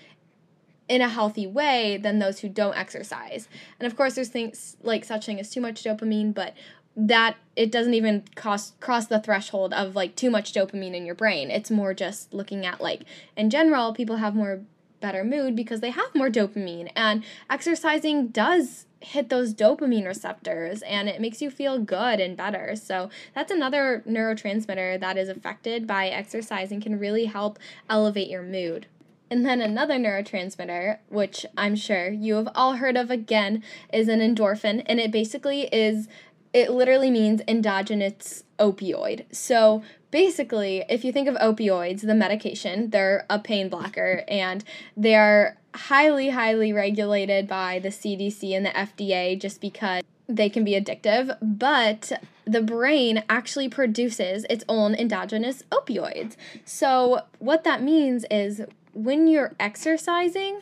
in 0.89 1.01
a 1.01 1.07
healthy 1.07 1.47
way 1.47 1.97
than 1.97 2.19
those 2.19 2.39
who 2.39 2.49
don't 2.49 2.77
exercise. 2.77 3.47
And 3.79 3.87
of 3.87 3.95
course, 3.95 4.15
there's 4.15 4.29
things 4.29 4.75
like 4.83 5.05
such 5.05 5.25
thing 5.25 5.39
as 5.39 5.49
too 5.49 5.61
much 5.61 5.83
dopamine, 5.83 6.33
but 6.33 6.53
that 6.95 7.37
it 7.55 7.71
doesn't 7.71 7.93
even 7.93 8.23
cost, 8.35 8.79
cross 8.79 9.07
the 9.07 9.19
threshold 9.19 9.73
of 9.73 9.95
like 9.95 10.15
too 10.15 10.29
much 10.29 10.53
dopamine 10.53 10.95
in 10.95 11.05
your 11.05 11.15
brain. 11.15 11.49
It's 11.49 11.71
more 11.71 11.93
just 11.93 12.33
looking 12.33 12.65
at 12.65 12.81
like 12.81 13.03
in 13.35 13.49
general, 13.49 13.93
people 13.93 14.17
have 14.17 14.35
more 14.35 14.61
better 14.99 15.23
mood 15.23 15.55
because 15.55 15.81
they 15.81 15.89
have 15.89 16.15
more 16.15 16.29
dopamine 16.29 16.89
and 16.95 17.23
exercising 17.49 18.29
does 18.29 18.85
hit 19.01 19.27
those 19.27 19.53
dopamine 19.53 20.05
receptors 20.05 20.81
and 20.83 21.09
it 21.09 21.19
makes 21.19 21.41
you 21.41 21.51
feel 21.51 21.77
good 21.77 22.21
and 22.21 22.37
better. 22.37 22.73
So, 22.75 23.09
that's 23.35 23.51
another 23.51 24.01
neurotransmitter 24.07 24.99
that 25.01 25.17
is 25.17 25.27
affected 25.27 25.85
by 25.85 26.07
exercise 26.07 26.71
and 26.71 26.81
can 26.81 26.97
really 26.97 27.25
help 27.25 27.59
elevate 27.89 28.29
your 28.29 28.43
mood. 28.43 28.87
And 29.29 29.45
then 29.45 29.61
another 29.61 29.95
neurotransmitter, 29.95 30.99
which 31.09 31.45
I'm 31.57 31.75
sure 31.75 32.09
you 32.09 32.35
have 32.35 32.49
all 32.53 32.73
heard 32.73 32.95
of 32.95 33.09
again, 33.09 33.63
is 33.91 34.07
an 34.07 34.19
endorphin. 34.19 34.83
And 34.85 34.99
it 34.99 35.11
basically 35.11 35.63
is 35.73 36.07
it 36.53 36.69
literally 36.71 37.09
means 37.09 37.41
endogenous 37.47 38.43
opioid. 38.59 39.25
So 39.31 39.83
basically, 40.11 40.85
if 40.87 41.03
you 41.03 41.11
think 41.11 41.27
of 41.27 41.35
opioids, 41.35 42.01
the 42.01 42.13
medication, 42.13 42.91
they're 42.91 43.25
a 43.29 43.39
pain 43.39 43.69
blocker 43.69 44.23
and 44.27 44.63
they 44.95 45.15
are 45.15 45.57
highly, 45.73 46.29
highly 46.29 46.71
regulated 46.71 47.47
by 47.47 47.79
the 47.79 47.89
CDC 47.89 48.55
and 48.55 48.65
the 48.65 48.69
FDA 48.69 49.39
just 49.39 49.59
because 49.59 50.03
they 50.27 50.49
can 50.49 50.63
be 50.63 50.79
addictive. 50.79 51.35
But 51.41 52.21
the 52.45 52.61
brain 52.61 53.23
actually 53.27 53.69
produces 53.69 54.45
its 54.49 54.63
own 54.69 54.93
endogenous 54.93 55.63
opioids. 55.71 56.35
So, 56.63 57.21
what 57.39 57.63
that 57.63 57.81
means 57.81 58.25
is 58.29 58.61
when 58.93 59.27
you're 59.27 59.53
exercising, 59.59 60.61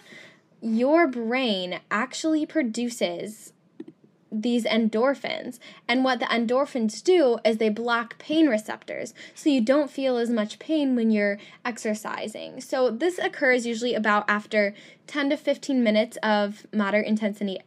your 0.62 1.08
brain 1.08 1.80
actually 1.90 2.46
produces 2.46 3.52
these 4.32 4.63
endorphins. 4.63 5.60
And 5.88 6.04
what 6.04 6.20
the 6.20 6.26
endorphins 6.26 7.04
do 7.04 7.39
is 7.44 7.58
they 7.58 7.70
block 7.70 8.17
pain 8.17 8.48
receptors. 8.48 9.13
So 9.36 9.50
you 9.50 9.62
don't 9.62 9.91
feel 9.91 10.17
as 10.17 10.30
much 10.30 10.60
pain 10.60 10.96
when 10.96 11.12
you're 11.12 11.38
exercising. 11.65 12.62
So 12.62 12.89
this 12.89 13.17
occurs 13.20 13.65
usually 13.65 13.94
about 13.94 14.24
after 14.30 14.74
10 15.08 15.32
to 15.32 15.38
15 15.38 15.84
minutes 15.84 16.17
of 16.24 16.65
moderate 16.74 17.08
intensity 17.08 17.60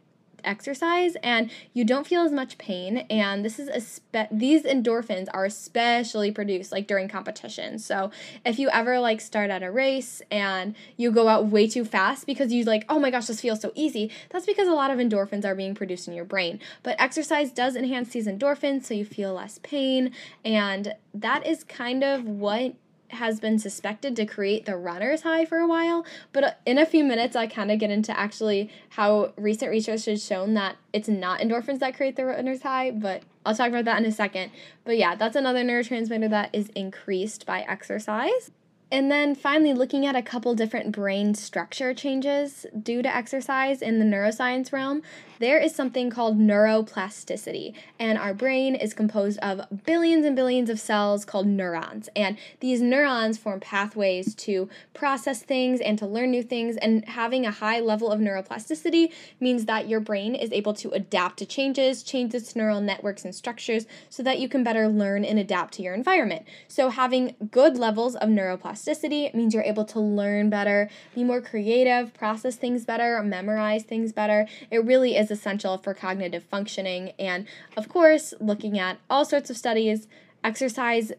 exercise 0.45 1.15
and 1.23 1.49
you 1.73 1.83
don't 1.83 2.07
feel 2.07 2.21
as 2.21 2.31
much 2.31 2.57
pain 2.57 2.99
and 3.09 3.43
this 3.43 3.59
is 3.59 3.67
a 3.67 3.81
spe- 3.81 4.31
these 4.31 4.63
endorphins 4.63 5.27
are 5.33 5.45
especially 5.45 6.31
produced 6.31 6.71
like 6.71 6.87
during 6.87 7.07
competition. 7.07 7.79
So, 7.79 8.11
if 8.45 8.59
you 8.59 8.69
ever 8.69 8.99
like 8.99 9.21
start 9.21 9.49
at 9.49 9.63
a 9.63 9.71
race 9.71 10.21
and 10.31 10.75
you 10.97 11.11
go 11.11 11.27
out 11.27 11.47
way 11.47 11.67
too 11.67 11.85
fast 11.85 12.25
because 12.25 12.51
you 12.53 12.63
like, 12.63 12.85
"Oh 12.89 12.99
my 12.99 13.11
gosh, 13.11 13.27
this 13.27 13.41
feels 13.41 13.61
so 13.61 13.71
easy." 13.75 14.11
That's 14.29 14.45
because 14.45 14.67
a 14.67 14.73
lot 14.73 14.91
of 14.91 14.99
endorphins 14.99 15.45
are 15.45 15.55
being 15.55 15.75
produced 15.75 16.07
in 16.07 16.13
your 16.13 16.25
brain. 16.25 16.59
But 16.83 16.99
exercise 16.99 17.51
does 17.51 17.75
enhance 17.75 18.09
these 18.09 18.27
endorphins 18.27 18.85
so 18.85 18.93
you 18.93 19.05
feel 19.05 19.33
less 19.33 19.59
pain 19.63 20.11
and 20.43 20.95
that 21.13 21.45
is 21.45 21.63
kind 21.63 22.03
of 22.03 22.25
what 22.25 22.75
has 23.09 23.39
been 23.39 23.59
suspected 23.59 24.15
to 24.15 24.25
create 24.25 24.65
the 24.65 24.75
runner's 24.75 25.21
high 25.21 25.45
for 25.45 25.57
a 25.57 25.67
while. 25.67 26.05
But 26.33 26.43
uh, 26.43 26.51
in 26.65 26.77
a 26.77 26.85
few 26.85 27.03
minutes, 27.03 27.35
I 27.35 27.47
kind 27.47 27.71
of 27.71 27.79
get 27.79 27.91
into 27.91 28.17
actually 28.17 28.69
how 28.89 29.33
recent 29.37 29.71
research 29.71 30.05
has 30.05 30.25
shown 30.25 30.53
that 30.55 30.77
it's 30.93 31.07
not 31.07 31.39
endorphins 31.39 31.79
that 31.79 31.95
create 31.95 32.15
the 32.15 32.25
runner's 32.25 32.63
high. 32.63 32.91
But 32.91 33.23
I'll 33.45 33.55
talk 33.55 33.69
about 33.69 33.85
that 33.85 33.99
in 33.99 34.05
a 34.05 34.11
second. 34.11 34.51
But 34.83 34.97
yeah, 34.97 35.15
that's 35.15 35.35
another 35.35 35.63
neurotransmitter 35.63 36.29
that 36.29 36.49
is 36.53 36.69
increased 36.69 37.45
by 37.45 37.61
exercise. 37.61 38.51
And 38.91 39.11
then 39.11 39.33
finally, 39.33 39.73
looking 39.73 40.05
at 40.05 40.15
a 40.15 40.21
couple 40.21 40.53
different 40.53 40.91
brain 40.91 41.33
structure 41.33 41.93
changes 41.93 42.67
due 42.81 43.01
to 43.01 43.13
exercise 43.13 43.81
in 43.81 43.97
the 43.97 44.05
neuroscience 44.05 44.71
realm, 44.71 45.01
there 45.39 45.57
is 45.59 45.75
something 45.75 46.09
called 46.09 46.39
neuroplasticity. 46.39 47.73
And 47.99 48.17
our 48.17 48.33
brain 48.33 48.75
is 48.75 48.93
composed 48.93 49.39
of 49.39 49.83
billions 49.85 50.23
and 50.23 50.35
billions 50.35 50.69
of 50.69 50.79
cells 50.79 51.25
called 51.25 51.47
neurons. 51.47 52.09
And 52.15 52.37
these 52.59 52.81
neurons 52.81 53.37
form 53.37 53.59
pathways 53.59 54.35
to 54.35 54.69
process 54.93 55.41
things 55.41 55.81
and 55.81 55.97
to 55.99 56.05
learn 56.05 56.31
new 56.31 56.43
things. 56.43 56.77
And 56.77 57.03
having 57.05 57.45
a 57.45 57.51
high 57.51 57.79
level 57.79 58.11
of 58.11 58.19
neuroplasticity 58.19 59.11
means 59.39 59.65
that 59.65 59.89
your 59.89 59.99
brain 59.99 60.35
is 60.35 60.53
able 60.53 60.75
to 60.75 60.91
adapt 60.91 61.39
to 61.39 61.45
changes, 61.45 62.03
change 62.03 62.35
its 62.35 62.55
neural 62.55 62.81
networks 62.81 63.25
and 63.25 63.33
structures 63.33 63.87
so 64.09 64.21
that 64.23 64.39
you 64.39 64.47
can 64.47 64.63
better 64.63 64.87
learn 64.87 65.25
and 65.25 65.39
adapt 65.39 65.73
to 65.73 65.81
your 65.81 65.95
environment. 65.95 66.45
So, 66.67 66.89
having 66.91 67.35
good 67.51 67.77
levels 67.77 68.15
of 68.15 68.29
neuroplasticity 68.29 68.84
neuroplasticity. 68.85 69.25
It 69.25 69.35
means 69.35 69.53
you're 69.53 69.63
able 69.63 69.85
to 69.85 69.99
learn 69.99 70.49
better, 70.49 70.89
be 71.13 71.23
more 71.23 71.41
creative, 71.41 72.13
process 72.13 72.55
things 72.55 72.85
better, 72.85 73.21
memorize 73.23 73.83
things 73.83 74.11
better. 74.11 74.47
It 74.71 74.83
really 74.85 75.15
is 75.15 75.31
essential 75.31 75.77
for 75.77 75.93
cognitive 75.93 76.43
functioning. 76.43 77.11
And 77.19 77.47
of 77.77 77.89
course, 77.89 78.33
looking 78.39 78.79
at 78.79 78.99
all 79.09 79.25
sorts 79.25 79.49
of 79.49 79.57
studies, 79.57 80.07
exercise 80.43 81.11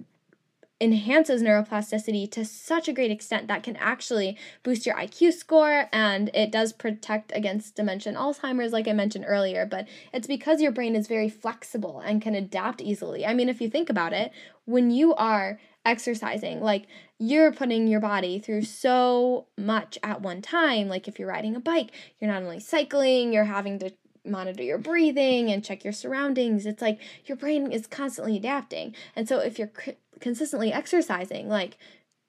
enhances 0.78 1.42
neuroplasticity 1.42 2.30
to 2.30 2.44
such 2.44 2.86
a 2.86 2.92
great 2.92 3.10
extent 3.10 3.48
that 3.48 3.62
can 3.62 3.76
actually 3.76 4.36
boost 4.62 4.84
your 4.84 4.94
IQ 4.94 5.32
score 5.32 5.88
and 5.90 6.30
it 6.34 6.52
does 6.52 6.74
protect 6.74 7.32
against 7.34 7.76
dementia 7.76 8.12
and 8.12 8.18
Alzheimer's, 8.18 8.74
like 8.74 8.86
I 8.86 8.92
mentioned 8.92 9.24
earlier. 9.26 9.64
But 9.64 9.88
it's 10.12 10.26
because 10.26 10.60
your 10.60 10.72
brain 10.72 10.94
is 10.94 11.08
very 11.08 11.30
flexible 11.30 12.00
and 12.00 12.20
can 12.20 12.34
adapt 12.34 12.82
easily. 12.82 13.24
I 13.24 13.32
mean, 13.32 13.48
if 13.48 13.62
you 13.62 13.70
think 13.70 13.88
about 13.88 14.12
it, 14.12 14.32
when 14.66 14.90
you 14.90 15.14
are 15.14 15.58
exercising. 15.86 16.60
Like 16.60 16.86
you're 17.18 17.52
putting 17.52 17.86
your 17.86 18.00
body 18.00 18.38
through 18.38 18.62
so 18.62 19.46
much 19.56 19.98
at 20.02 20.20
one 20.20 20.42
time. 20.42 20.88
Like 20.88 21.08
if 21.08 21.18
you're 21.18 21.28
riding 21.28 21.56
a 21.56 21.60
bike, 21.60 21.92
you're 22.20 22.30
not 22.30 22.42
only 22.42 22.60
cycling, 22.60 23.32
you're 23.32 23.44
having 23.44 23.78
to 23.78 23.92
monitor 24.24 24.62
your 24.62 24.78
breathing 24.78 25.50
and 25.50 25.64
check 25.64 25.84
your 25.84 25.92
surroundings. 25.92 26.66
It's 26.66 26.82
like 26.82 27.00
your 27.24 27.36
brain 27.36 27.70
is 27.70 27.86
constantly 27.86 28.36
adapting. 28.36 28.94
And 29.14 29.28
so 29.28 29.38
if 29.38 29.58
you're 29.58 29.70
c- 29.82 29.96
consistently 30.20 30.72
exercising, 30.72 31.48
like 31.48 31.78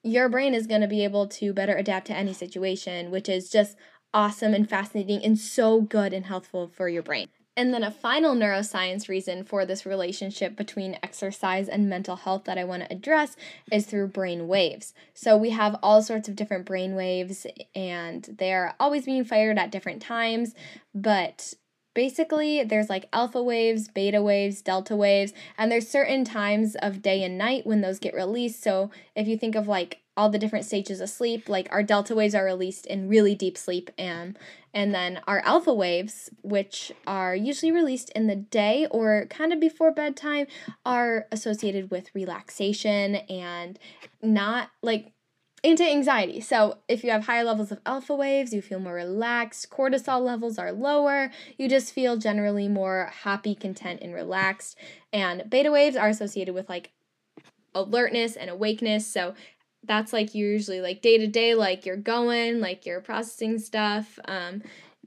your 0.04 0.30
brain 0.30 0.54
is 0.54 0.68
going 0.68 0.82
to 0.82 0.88
be 0.88 1.04
able 1.04 1.28
to 1.28 1.54
better 1.54 1.76
adapt 1.76 2.08
to 2.08 2.14
any 2.16 2.34
situation, 2.34 3.12
which 3.12 3.28
is 3.28 3.50
just 3.50 3.76
awesome 4.14 4.54
and 4.54 4.70
fascinating 4.70 5.24
and 5.24 5.38
so 5.38 5.82
good 5.82 6.14
and 6.14 6.28
healthful 6.28 6.68
for 6.68 6.88
your 6.88 7.04
brain. 7.04 7.28
And 7.58 7.74
then 7.74 7.84
a 7.84 7.90
final 7.90 8.36
neuroscience 8.36 9.10
reason 9.10 9.44
for 9.44 9.66
this 9.66 9.84
relationship 9.84 10.56
between 10.56 11.00
exercise 11.02 11.68
and 11.68 11.90
mental 11.90 12.16
health 12.16 12.44
that 12.44 12.60
I 12.60 12.64
want 12.64 12.84
to 12.84 12.94
address 12.94 13.36
is 13.72 13.88
through 13.88 14.10
brain 14.10 14.48
waves. 14.48 14.94
So 15.16 15.36
we 15.36 15.50
have 15.50 15.76
all 15.82 16.04
sorts 16.04 16.30
of 16.30 16.36
different 16.36 16.68
brain 16.68 16.94
waves 16.94 17.48
and 17.74 18.36
they're 18.38 18.76
always 18.80 19.06
being 19.06 19.26
fired 19.26 19.58
at 19.58 19.72
different 19.72 20.04
times, 20.04 20.54
but 20.94 21.56
basically 21.96 22.64
there's 22.64 22.92
like 22.92 23.10
alpha 23.12 23.42
waves, 23.42 23.88
beta 23.88 24.22
waves, 24.22 24.62
delta 24.62 24.96
waves, 24.96 25.34
and 25.58 25.72
there's 25.72 25.90
certain 25.90 26.24
times 26.24 26.76
of 26.76 27.02
day 27.02 27.24
and 27.24 27.40
night 27.40 27.66
when 27.66 27.82
those 27.82 27.98
get 27.98 28.14
released. 28.14 28.62
So 28.62 28.92
if 29.16 29.28
you 29.28 29.36
think 29.36 29.56
of 29.56 29.68
like 29.68 30.02
all 30.16 30.30
the 30.30 30.38
different 30.38 30.66
stages 30.66 31.02
of 31.02 31.10
sleep, 31.10 31.50
like 31.50 31.68
our 31.72 31.82
delta 31.82 32.14
waves 32.14 32.36
are 32.36 32.46
released 32.46 32.86
in 32.86 33.10
really 33.10 33.34
deep 33.34 33.58
sleep 33.58 33.90
and 33.98 34.38
and 34.78 34.94
then 34.94 35.20
our 35.26 35.40
alpha 35.40 35.74
waves, 35.74 36.30
which 36.44 36.92
are 37.08 37.36
usually 37.36 37.72
released 37.72 38.12
in 38.12 38.28
the 38.28 38.36
day 38.36 38.86
or 38.92 39.26
kind 39.28 39.52
of 39.52 39.60
before 39.60 39.92
bedtime, 39.92 40.46
are 40.86 41.26
associated 41.32 41.90
with 41.90 42.14
relaxation 42.14 43.16
and 43.16 43.80
not 44.22 44.70
like 44.84 45.14
anti 45.64 45.90
anxiety. 45.90 46.40
So, 46.42 46.78
if 46.88 47.04
you 47.04 47.10
have 47.10 47.26
higher 47.26 47.44
levels 47.44 47.72
of 47.72 47.80
alpha 47.88 48.14
waves, 48.14 48.54
you 48.54 48.62
feel 48.62 48.80
more 48.80 48.94
relaxed, 48.94 49.72
cortisol 49.72 50.22
levels 50.22 50.60
are 50.60 50.72
lower, 50.72 51.32
you 51.58 51.68
just 51.68 51.92
feel 51.92 52.16
generally 52.18 52.68
more 52.68 53.12
happy, 53.24 53.56
content, 53.56 54.02
and 54.04 54.14
relaxed. 54.14 54.78
And 55.12 55.50
beta 55.50 55.72
waves 55.72 55.96
are 55.96 56.08
associated 56.08 56.54
with 56.54 56.70
like 56.70 56.92
alertness 57.74 58.36
and 58.36 58.52
awakeness. 58.52 59.08
So, 59.08 59.34
that's 59.88 60.14
like 60.14 60.36
usually 60.36 60.82
like 60.82 61.02
day 61.02 61.18
to 61.18 61.28
day, 61.28 61.56
like 61.56 61.86
you're 61.86 61.98
going, 61.98 62.60
like 62.60 62.86
you're 62.86 63.02
processing 63.02 63.60
stuff. 63.60 64.20
Um, 64.26 64.62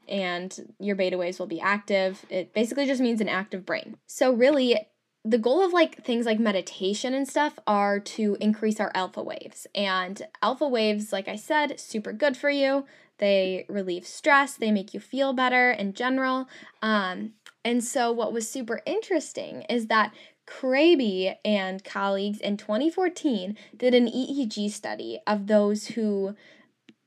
and 0.09 0.75
your 0.81 0.97
beta 0.97 1.17
waves 1.17 1.39
will 1.39 1.47
be 1.47 1.61
active. 1.61 2.27
It 2.29 2.53
basically 2.53 2.87
just 2.87 3.01
means 3.01 3.21
an 3.21 3.29
active 3.29 3.65
brain. 3.65 3.97
So, 4.07 4.33
really, 4.33 4.77
the 5.25 5.39
goal 5.39 5.65
of 5.65 5.73
like 5.73 6.03
things 6.03 6.27
like 6.27 6.41
meditation 6.41 7.15
and 7.15 7.29
stuff 7.29 7.59
are 7.67 8.01
to 8.01 8.37
increase 8.41 8.81
our 8.81 8.91
alpha 8.95 9.23
waves. 9.23 9.67
And 9.75 10.21
alpha 10.43 10.67
waves, 10.67 11.13
like 11.13 11.29
I 11.29 11.37
said, 11.37 11.79
super 11.79 12.13
good 12.13 12.37
for 12.37 12.51
you. 12.51 12.87
They 13.19 13.67
relieve 13.69 14.07
stress, 14.07 14.55
they 14.55 14.73
make 14.73 14.95
you 14.95 15.01
feel 15.01 15.33
better 15.33 15.71
in 15.71 15.93
general. 15.93 16.49
Um, 16.83 17.35
and 17.65 17.85
so, 17.85 18.11
what 18.11 18.33
was 18.33 18.49
super 18.49 18.81
interesting 18.87 19.63
is 19.69 19.89
that 19.89 20.15
Craigie 20.51 21.37
and 21.45 21.83
colleagues 21.85 22.41
in 22.41 22.57
2014 22.57 23.57
did 23.77 23.95
an 23.95 24.07
EEG 24.07 24.71
study 24.71 25.21
of 25.27 25.47
those 25.47 25.89
who 25.89 26.35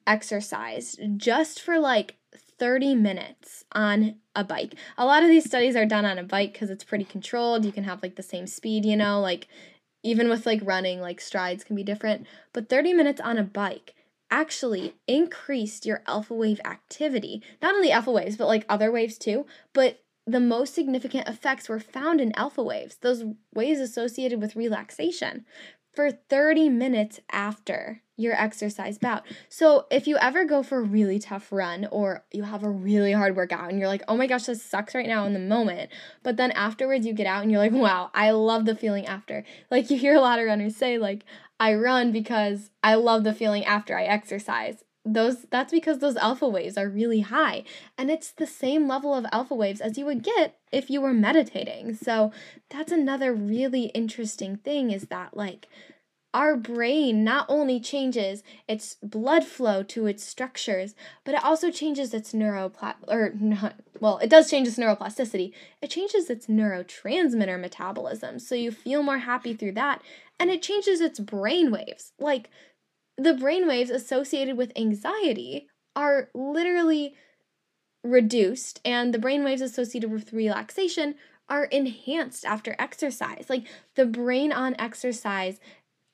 exercised 0.07 0.99
just 1.17 1.61
for 1.61 1.77
like 1.77 2.15
30 2.57 2.95
minutes 2.95 3.65
on 3.73 4.15
a 4.33 4.45
bike. 4.45 4.75
A 4.97 5.05
lot 5.05 5.23
of 5.23 5.29
these 5.29 5.43
studies 5.43 5.75
are 5.75 5.85
done 5.85 6.05
on 6.05 6.17
a 6.17 6.23
bike 6.23 6.53
because 6.53 6.69
it's 6.69 6.85
pretty 6.85 7.03
controlled. 7.03 7.65
You 7.65 7.73
can 7.73 7.83
have 7.83 8.01
like 8.01 8.15
the 8.15 8.23
same 8.23 8.47
speed, 8.47 8.85
you 8.85 8.95
know, 8.95 9.19
like 9.19 9.47
even 10.03 10.29
with 10.29 10.45
like 10.45 10.61
running, 10.63 11.01
like 11.01 11.19
strides 11.19 11.65
can 11.65 11.75
be 11.75 11.83
different. 11.83 12.25
But 12.53 12.69
30 12.69 12.93
minutes 12.93 13.19
on 13.19 13.37
a 13.37 13.43
bike 13.43 13.93
actually 14.31 14.95
increased 15.05 15.85
your 15.85 16.01
alpha 16.07 16.33
wave 16.33 16.61
activity. 16.65 17.43
Not 17.61 17.75
only 17.75 17.91
alpha 17.91 18.11
waves, 18.11 18.37
but 18.37 18.47
like 18.47 18.65
other 18.69 18.91
waves 18.91 19.17
too. 19.17 19.45
But 19.73 20.02
the 20.25 20.39
most 20.39 20.73
significant 20.73 21.27
effects 21.27 21.67
were 21.67 21.79
found 21.79 22.21
in 22.21 22.35
alpha 22.35 22.63
waves, 22.63 22.97
those 23.01 23.23
waves 23.53 23.79
associated 23.79 24.41
with 24.41 24.55
relaxation, 24.55 25.45
for 25.93 26.11
30 26.11 26.69
minutes 26.69 27.19
after 27.31 28.01
your 28.15 28.33
exercise 28.33 28.97
bout. 28.97 29.23
So 29.49 29.85
if 29.91 30.07
you 30.07 30.17
ever 30.17 30.45
go 30.45 30.63
for 30.63 30.79
a 30.79 30.83
really 30.83 31.19
tough 31.19 31.51
run 31.51 31.87
or 31.91 32.23
you 32.31 32.43
have 32.43 32.63
a 32.63 32.69
really 32.69 33.11
hard 33.11 33.35
workout 33.35 33.69
and 33.69 33.79
you're 33.79 33.87
like, 33.87 34.03
oh 34.07 34.17
my 34.17 34.27
gosh, 34.27 34.45
this 34.45 34.63
sucks 34.63 34.95
right 34.95 35.07
now 35.07 35.25
in 35.25 35.33
the 35.33 35.39
moment, 35.39 35.91
but 36.21 36.37
then 36.37 36.51
afterwards 36.51 37.05
you 37.05 37.13
get 37.13 37.27
out 37.27 37.41
and 37.41 37.51
you're 37.51 37.59
like, 37.59 37.71
wow, 37.71 38.11
I 38.13 38.31
love 38.31 38.65
the 38.65 38.75
feeling 38.75 39.05
after. 39.05 39.43
Like 39.71 39.89
you 39.89 39.97
hear 39.97 40.15
a 40.15 40.21
lot 40.21 40.39
of 40.39 40.45
runners 40.45 40.75
say, 40.75 40.97
like, 40.97 41.25
I 41.59 41.75
run 41.75 42.11
because 42.11 42.71
I 42.83 42.95
love 42.95 43.23
the 43.23 43.33
feeling 43.33 43.65
after 43.65 43.97
I 43.97 44.03
exercise 44.03 44.83
those 45.05 45.45
that's 45.49 45.71
because 45.71 45.99
those 45.99 46.15
alpha 46.15 46.47
waves 46.47 46.77
are 46.77 46.87
really 46.87 47.21
high. 47.21 47.63
And 47.97 48.09
it's 48.09 48.31
the 48.31 48.47
same 48.47 48.87
level 48.87 49.13
of 49.13 49.25
alpha 49.31 49.53
waves 49.53 49.81
as 49.81 49.97
you 49.97 50.05
would 50.05 50.23
get 50.23 50.57
if 50.71 50.89
you 50.89 51.01
were 51.01 51.13
meditating. 51.13 51.95
So 51.95 52.31
that's 52.69 52.91
another 52.91 53.33
really 53.33 53.85
interesting 53.87 54.57
thing 54.57 54.91
is 54.91 55.07
that 55.07 55.35
like 55.35 55.67
our 56.33 56.55
brain 56.55 57.23
not 57.23 57.45
only 57.47 57.79
changes 57.79 58.43
its 58.67 58.95
blood 59.03 59.43
flow 59.43 59.83
to 59.83 60.07
its 60.07 60.23
structures 60.23 60.95
but 61.25 61.35
it 61.35 61.43
also 61.43 61.69
changes 61.69 62.11
its 62.11 62.33
neuropla 62.33 62.95
or 63.07 63.33
not 63.39 63.75
well 63.99 64.17
it 64.17 64.29
does 64.29 64.49
change 64.49 64.67
its 64.67 64.77
neuroplasticity. 64.77 65.51
It 65.81 65.89
changes 65.89 66.29
its 66.29 66.47
neurotransmitter 66.47 67.59
metabolism 67.59 68.39
so 68.39 68.55
you 68.55 68.71
feel 68.71 69.03
more 69.03 69.19
happy 69.19 69.53
through 69.53 69.73
that. 69.73 70.01
And 70.39 70.49
it 70.49 70.63
changes 70.63 70.99
its 70.99 71.19
brain 71.19 71.71
waves. 71.71 72.11
Like 72.19 72.49
the 73.17 73.33
brain 73.33 73.67
waves 73.67 73.89
associated 73.89 74.57
with 74.57 74.71
anxiety 74.75 75.67
are 75.95 76.29
literally 76.33 77.15
reduced 78.03 78.81
and 78.83 79.13
the 79.13 79.19
brain 79.19 79.43
waves 79.43 79.61
associated 79.61 80.11
with 80.11 80.33
relaxation 80.33 81.15
are 81.49 81.65
enhanced 81.65 82.45
after 82.45 82.75
exercise. 82.79 83.45
Like 83.49 83.65
the 83.95 84.05
brain 84.05 84.51
on 84.51 84.75
exercise 84.79 85.59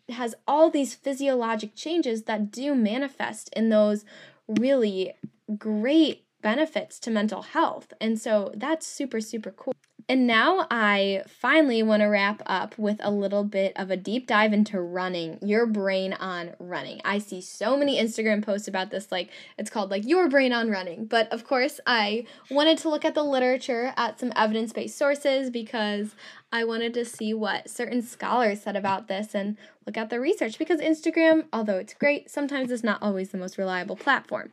has 0.10 0.36
all 0.48 0.70
these 0.70 0.96
physiologic 0.96 1.76
changes 1.76 2.24
that 2.24 2.52
do 2.52 2.76
manifest 2.76 3.50
in 3.56 3.70
those 3.70 4.06
really 4.48 5.14
great 5.58 6.26
benefits 6.42 7.00
to 7.00 7.12
mental 7.12 7.44
health. 7.44 7.94
And 8.02 8.20
so 8.20 8.52
that's 8.56 8.88
super, 8.88 9.22
super 9.22 9.52
cool. 9.52 9.74
And 10.10 10.26
now 10.26 10.66
I 10.72 11.22
finally 11.28 11.84
want 11.84 12.02
to 12.02 12.08
wrap 12.08 12.42
up 12.48 12.76
with 12.80 12.98
a 13.04 13.12
little 13.12 13.44
bit 13.44 13.74
of 13.76 13.92
a 13.92 13.96
deep 13.96 14.26
dive 14.26 14.54
into 14.54 14.82
running, 14.82 15.38
your 15.44 15.68
brain 15.68 16.14
on 16.14 16.56
running. 16.58 17.00
I 17.06 17.20
see 17.20 17.42
so 17.42 17.78
many 17.78 18.02
Instagram 18.02 18.44
posts 18.44 18.68
about 18.68 18.90
this, 18.90 19.12
like 19.12 19.30
it's 19.60 19.70
called 19.70 19.92
like 19.92 20.08
your 20.08 20.28
brain 20.28 20.52
on 20.52 20.72
running. 20.72 21.06
But 21.06 21.32
of 21.32 21.46
course, 21.46 21.80
I 21.86 22.26
wanted 22.50 22.80
to 22.80 22.90
look 22.90 23.06
at 23.06 23.14
the 23.14 23.22
literature, 23.22 23.94
at 23.98 24.20
some 24.20 24.34
evidence 24.36 24.74
based 24.74 24.98
sources, 24.98 25.52
because 25.52 26.16
I 26.52 26.64
wanted 26.64 26.96
to 26.96 27.06
see 27.06 27.36
what 27.36 27.70
certain 27.70 28.02
scholars 28.02 28.64
said 28.64 28.76
about 28.76 29.10
this 29.10 29.36
and 29.36 29.58
look 29.86 29.96
at 29.96 30.10
the 30.10 30.20
research. 30.20 30.58
Because 30.58 30.82
Instagram, 30.82 31.46
although 31.54 31.78
it's 31.78 31.94
great, 31.94 32.32
sometimes 32.32 32.72
it's 32.72 32.84
not 32.84 33.04
always 33.04 33.30
the 33.30 33.38
most 33.38 33.60
reliable 33.60 33.96
platform 33.96 34.50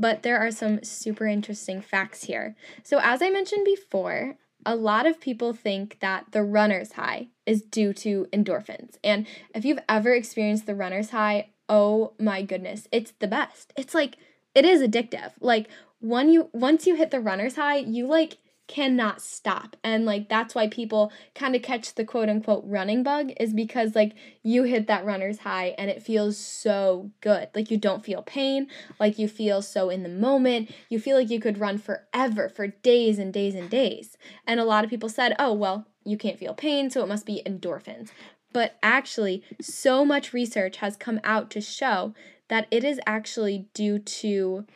but 0.00 0.22
there 0.22 0.38
are 0.38 0.52
some 0.52 0.80
super 0.84 1.26
interesting 1.26 1.82
facts 1.82 2.22
here. 2.22 2.54
So, 2.84 3.00
as 3.02 3.20
I 3.20 3.30
mentioned 3.30 3.64
before, 3.64 4.36
a 4.68 4.76
lot 4.76 5.06
of 5.06 5.18
people 5.18 5.54
think 5.54 5.98
that 6.00 6.26
the 6.32 6.42
runner's 6.42 6.92
high 6.92 7.28
is 7.46 7.62
due 7.62 7.94
to 7.94 8.26
endorphins. 8.34 8.98
And 9.02 9.26
if 9.54 9.64
you've 9.64 9.78
ever 9.88 10.12
experienced 10.12 10.66
the 10.66 10.74
runner's 10.74 11.08
high, 11.08 11.48
oh 11.70 12.12
my 12.20 12.42
goodness, 12.42 12.86
it's 12.92 13.12
the 13.18 13.28
best. 13.28 13.72
It's 13.78 13.94
like 13.94 14.18
it 14.54 14.66
is 14.66 14.82
addictive. 14.82 15.32
Like 15.40 15.68
when 16.00 16.30
you 16.30 16.50
once 16.52 16.86
you 16.86 16.96
hit 16.96 17.10
the 17.10 17.18
runner's 17.18 17.56
high, 17.56 17.78
you 17.78 18.06
like 18.06 18.36
cannot 18.68 19.20
stop. 19.20 19.76
And 19.82 20.04
like 20.04 20.28
that's 20.28 20.54
why 20.54 20.68
people 20.68 21.10
kind 21.34 21.56
of 21.56 21.62
catch 21.62 21.94
the 21.94 22.04
quote 22.04 22.28
unquote 22.28 22.62
running 22.66 23.02
bug 23.02 23.32
is 23.40 23.52
because 23.52 23.96
like 23.96 24.12
you 24.42 24.62
hit 24.62 24.86
that 24.86 25.04
runner's 25.04 25.38
high 25.38 25.74
and 25.78 25.90
it 25.90 26.02
feels 26.02 26.36
so 26.36 27.10
good. 27.20 27.48
Like 27.54 27.70
you 27.70 27.78
don't 27.78 28.04
feel 28.04 28.22
pain, 28.22 28.68
like 29.00 29.18
you 29.18 29.26
feel 29.26 29.62
so 29.62 29.90
in 29.90 30.02
the 30.02 30.08
moment. 30.08 30.70
You 30.88 31.00
feel 31.00 31.16
like 31.16 31.30
you 31.30 31.40
could 31.40 31.58
run 31.58 31.78
forever 31.78 32.48
for 32.48 32.68
days 32.68 33.18
and 33.18 33.32
days 33.32 33.54
and 33.54 33.68
days. 33.68 34.16
And 34.46 34.60
a 34.60 34.64
lot 34.64 34.84
of 34.84 34.90
people 34.90 35.08
said, 35.08 35.34
"Oh, 35.38 35.54
well, 35.54 35.86
you 36.04 36.18
can't 36.18 36.38
feel 36.38 36.54
pain, 36.54 36.90
so 36.90 37.02
it 37.02 37.08
must 37.08 37.26
be 37.26 37.42
endorphins." 37.44 38.10
But 38.52 38.76
actually, 38.82 39.42
so 39.60 40.04
much 40.04 40.32
research 40.32 40.78
has 40.78 40.96
come 40.96 41.20
out 41.24 41.50
to 41.50 41.60
show 41.60 42.14
that 42.48 42.66
it 42.70 42.84
is 42.84 43.00
actually 43.06 43.68
due 43.74 43.98
to 43.98 44.66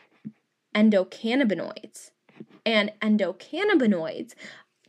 endocannabinoids 0.75 2.11
and 2.65 2.91
endocannabinoids 3.01 4.33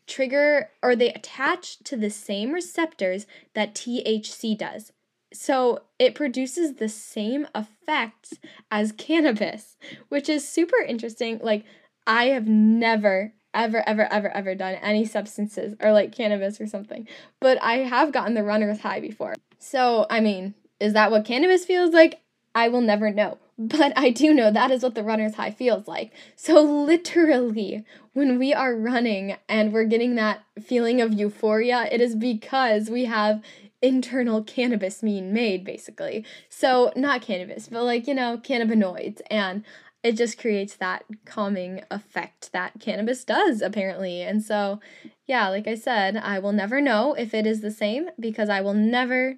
trigger 0.07 0.71
or 0.83 0.95
they 0.95 1.13
attach 1.13 1.79
to 1.79 1.97
the 1.97 2.11
same 2.11 2.53
receptors 2.53 3.27
that 3.55 3.75
THC 3.75 4.57
does. 4.57 4.93
So 5.33 5.83
it 5.99 6.15
produces 6.15 6.75
the 6.75 6.89
same 6.89 7.49
effects 7.55 8.35
as 8.71 8.93
cannabis, 8.93 9.77
which 10.09 10.29
is 10.29 10.49
super 10.49 10.77
interesting. 10.77 11.41
Like, 11.43 11.65
I 12.07 12.27
have 12.27 12.47
never, 12.47 13.33
ever, 13.53 13.83
ever, 13.89 14.07
ever, 14.13 14.29
ever 14.29 14.55
done 14.55 14.75
any 14.75 15.05
substances 15.05 15.75
or 15.81 15.93
like 15.93 16.13
cannabis 16.15 16.61
or 16.61 16.67
something, 16.67 17.09
but 17.41 17.61
I 17.63 17.79
have 17.79 18.13
gotten 18.13 18.35
the 18.35 18.45
runner's 18.45 18.81
high 18.81 19.01
before. 19.01 19.35
So, 19.59 20.07
I 20.09 20.21
mean, 20.21 20.55
is 20.79 20.93
that 20.93 21.11
what 21.11 21.25
cannabis 21.25 21.65
feels 21.65 21.93
like? 21.93 22.21
I 22.55 22.69
will 22.69 22.83
never 22.83 23.11
know. 23.11 23.39
But 23.57 23.93
I 23.97 24.11
do 24.11 24.35
know 24.35 24.51
that 24.51 24.71
is 24.71 24.83
what 24.83 24.95
the 24.95 25.05
runner's 25.05 25.35
high 25.35 25.53
feels 25.53 25.87
like. 25.87 26.13
So, 26.35 26.61
literally, 26.61 27.85
when 28.13 28.39
we 28.39 28.53
are 28.53 28.75
running 28.75 29.37
and 29.49 29.73
we're 29.73 29.85
getting 29.85 30.17
that 30.17 30.43
feeling 30.61 31.01
of 31.01 31.13
euphoria, 31.13 31.89
it 31.91 32.01
is 32.01 32.17
because 32.17 32.91
we 32.91 33.05
have 33.05 33.43
internal 33.81 34.43
cannabis 34.43 35.03
being 35.03 35.33
made, 35.33 35.65
basically. 35.65 36.25
So, 36.49 36.93
not 36.97 37.23
cannabis, 37.23 37.69
but 37.69 37.85
like, 37.85 38.09
you 38.09 38.15
know, 38.15 38.39
cannabinoids. 38.39 39.21
And 39.31 39.65
it 40.03 40.17
just 40.17 40.39
creates 40.39 40.75
that 40.77 41.05
calming 41.25 41.83
effect 41.91 42.53
that 42.53 42.81
cannabis 42.81 43.25
does, 43.25 43.63
apparently. 43.63 44.21
And 44.21 44.43
so, 44.43 44.81
yeah, 45.27 45.49
like 45.49 45.67
I 45.67 45.77
said, 45.77 46.17
I 46.17 46.39
will 46.41 46.53
never 46.53 46.81
know 46.81 47.15
if 47.15 47.33
it 47.33 47.47
is 47.47 47.63
the 47.63 47.71
same 47.71 48.09
because 48.21 48.49
I 48.49 48.61
will 48.61 48.75
never 48.75 49.37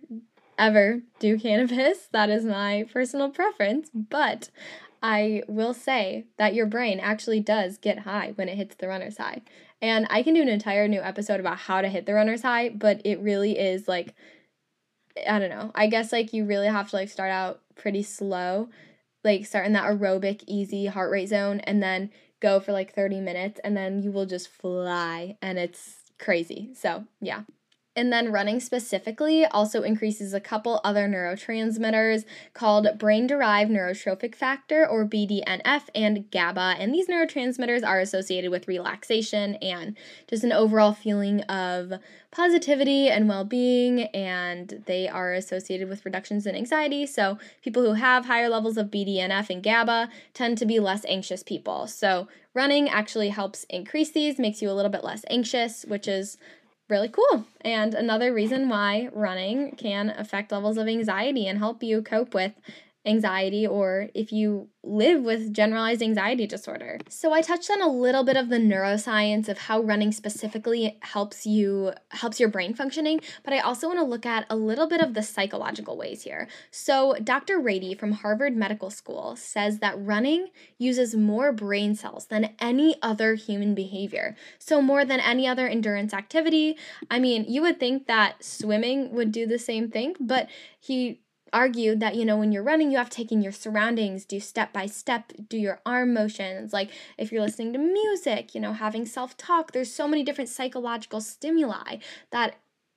ever 0.59 1.02
do 1.18 1.38
cannabis. 1.38 2.09
That 2.12 2.30
is 2.30 2.44
my 2.44 2.86
personal 2.92 3.30
preference, 3.30 3.90
but 3.92 4.50
I 5.02 5.42
will 5.48 5.74
say 5.74 6.24
that 6.38 6.54
your 6.54 6.66
brain 6.66 6.98
actually 6.98 7.40
does 7.40 7.78
get 7.78 8.00
high 8.00 8.32
when 8.36 8.48
it 8.48 8.57
hits 8.57 8.74
the 8.76 8.88
runner's 8.88 9.18
high. 9.18 9.42
And 9.82 10.07
I 10.09 10.22
can 10.22 10.34
do 10.34 10.42
an 10.42 10.48
entire 10.48 10.88
new 10.88 11.00
episode 11.00 11.40
about 11.40 11.59
how 11.59 11.82
to 11.82 11.88
hit 11.88 12.07
the 12.07 12.14
runner's 12.14 12.42
high, 12.42 12.70
but 12.70 13.02
it 13.04 13.20
really 13.20 13.59
is 13.59 13.86
like 13.86 14.14
I 15.28 15.38
don't 15.38 15.50
know. 15.50 15.72
I 15.74 15.86
guess 15.86 16.12
like 16.12 16.32
you 16.32 16.44
really 16.44 16.66
have 16.66 16.90
to 16.90 16.96
like 16.96 17.09
start 17.09 17.30
out 17.30 17.61
pretty 17.74 18.02
slow, 18.02 18.68
like 19.24 19.46
start 19.46 19.66
in 19.66 19.72
that 19.72 19.84
aerobic 19.84 20.42
easy 20.46 20.86
heart 20.86 21.11
rate 21.11 21.28
zone 21.28 21.61
and 21.61 21.82
then 21.82 22.11
go 22.40 22.61
for 22.61 22.72
like 22.72 22.94
30 22.94 23.20
minutes 23.20 23.61
and 23.64 23.76
then 23.76 24.02
you 24.02 24.12
will 24.12 24.26
just 24.26 24.48
fly 24.48 25.36
and 25.40 25.59
it's 25.59 25.96
crazy. 26.18 26.70
So, 26.74 27.04
yeah. 27.20 27.42
And 27.97 28.12
then 28.12 28.30
running 28.30 28.61
specifically 28.61 29.47
also 29.47 29.82
increases 29.82 30.34
a 30.34 30.40
couple 30.40 30.82
other 30.84 31.09
neurotransmitters 31.09 32.26
called 32.53 32.99
brain 32.99 33.26
derived 33.26 33.70
neurotrophic 33.70 34.34
factor 34.34 34.86
or 34.86 35.07
BDNF 35.07 35.84
and 35.94 36.30
GABA. 36.30 36.76
And 36.78 36.92
these 36.94 37.09
neurotransmitters 37.09 37.84
are 37.86 37.99
associated 37.99 38.51
with 38.51 38.68
relaxation 38.68 39.55
and 39.57 39.97
just 40.28 40.44
an 40.44 40.53
overall 40.53 40.92
feeling 40.92 41.40
of 41.44 41.94
positivity 42.30 43.09
and 43.09 43.30
well 43.30 43.44
being. 43.44 44.03
And 44.03 44.82
they 44.84 45.09
are 45.09 45.32
associated 45.32 45.88
with 45.88 46.05
reductions 46.05 46.47
in 46.47 46.55
anxiety. 46.55 47.07
So 47.07 47.38
people 47.62 47.82
who 47.82 47.94
have 47.94 48.26
higher 48.26 48.51
levels 48.51 48.76
of 48.76 48.88
BDNF 48.90 49.49
and 49.49 49.62
GABA 49.62 50.11
tend 50.34 50.59
to 50.59 50.66
be 50.66 50.78
less 50.78 51.07
anxious 51.07 51.42
people. 51.42 51.86
So 51.86 52.28
running 52.53 52.90
actually 52.90 53.30
helps 53.30 53.64
increase 53.70 54.11
these, 54.11 54.38
makes 54.38 54.61
you 54.61 54.70
a 54.70 54.74
little 54.74 54.90
bit 54.90 55.03
less 55.03 55.24
anxious, 55.30 55.86
which 55.86 56.07
is 56.07 56.36
really 56.89 57.09
cool. 57.09 57.45
And 57.61 57.95
another 57.95 58.32
reason 58.32 58.68
why 58.68 59.09
running 59.12 59.72
can 59.76 60.11
affect 60.11 60.53
levels 60.53 60.78
of 60.78 60.89
anxiety 60.89 61.47
and 61.47 61.59
help 61.59 61.82
you 61.82 62.03
cope 62.03 62.34
with 62.34 62.53
anxiety 63.07 63.66
or 63.66 64.09
if 64.14 64.32
you 64.32 64.68
live 64.82 65.22
with 65.22 65.52
generalized 65.52 66.02
anxiety 66.02 66.46
disorder. 66.46 66.98
So 67.09 67.32
I 67.32 67.42
touched 67.42 67.70
on 67.70 67.82
a 67.82 67.88
little 67.88 68.24
bit 68.24 68.36
of 68.36 68.48
the 68.48 68.59
neuroscience 68.59 69.48
of 69.48 69.59
how 69.59 69.80
running 69.80 70.12
specifically 70.12 70.98
helps 71.02 71.46
you 71.46 71.92
helps 72.11 72.38
your 72.38 72.48
brain 72.48 72.74
functioning, 72.74 73.20
but 73.42 73.52
I 73.52 73.59
also 73.59 73.88
want 73.88 73.98
to 73.98 74.04
look 74.04 74.26
at 74.26 74.46
a 74.48 74.57
little 74.57 74.86
bit 74.86 75.00
of 75.00 75.14
the 75.14 75.22
psychological 75.22 75.96
ways 75.96 76.22
here. 76.22 76.48
So 76.70 77.14
Dr. 77.22 77.59
Ratey 77.59 77.98
from 77.98 78.12
Harvard 78.12 78.57
Medical 78.57 78.90
School 78.90 79.36
says 79.36 79.78
that 79.78 79.94
running 79.98 80.48
uses 80.78 81.14
more 81.14 81.52
brain 81.52 81.94
cells 81.94 82.26
than 82.26 82.54
any 82.61 82.96
other 83.02 83.34
human 83.34 83.74
behavior. 83.74 84.36
So 84.59 84.80
more 84.80 85.04
than 85.04 85.20
any 85.20 85.46
other 85.46 85.66
endurance 85.66 86.14
activity. 86.14 86.76
I 87.11 87.18
mean, 87.18 87.44
you 87.48 87.62
would 87.62 87.80
think 87.80 88.07
that 88.07 88.44
swimming 88.44 89.12
would 89.12 89.32
do 89.32 89.46
the 89.46 89.59
same 89.59 89.90
thing, 89.90 90.14
but 90.20 90.48
he 90.78 91.20
argued 91.53 92.01
that 92.01 92.16
you 92.16 92.24
know 92.24 92.36
when 92.36 92.53
you're 92.53 92.62
running 92.62 92.90
you 92.90 92.99
have 92.99 93.11
to 93.11 93.16
take 93.16 93.32
in 93.32 93.42
your 93.42 93.53
surroundings 93.53 94.24
do 94.24 94.40
step 94.40 94.72
by 94.72 94.86
step 94.86 95.32
do 95.49 95.57
your 95.57 95.80
arm 95.86 96.12
motions 96.12 96.72
like 96.72 96.90
if 97.18 97.30
you're 97.30 97.42
listening 97.42 97.72
to 97.72 97.78
music 97.78 98.55
you 98.55 98.61
know 98.61 98.72
having 98.72 99.07
self-talk 99.07 99.72
there's 99.72 99.92
so 99.92 100.09
many 100.09 100.22
different 100.22 100.51
psychological 100.51 101.20
stimuli 101.20 101.97
that 102.30 102.57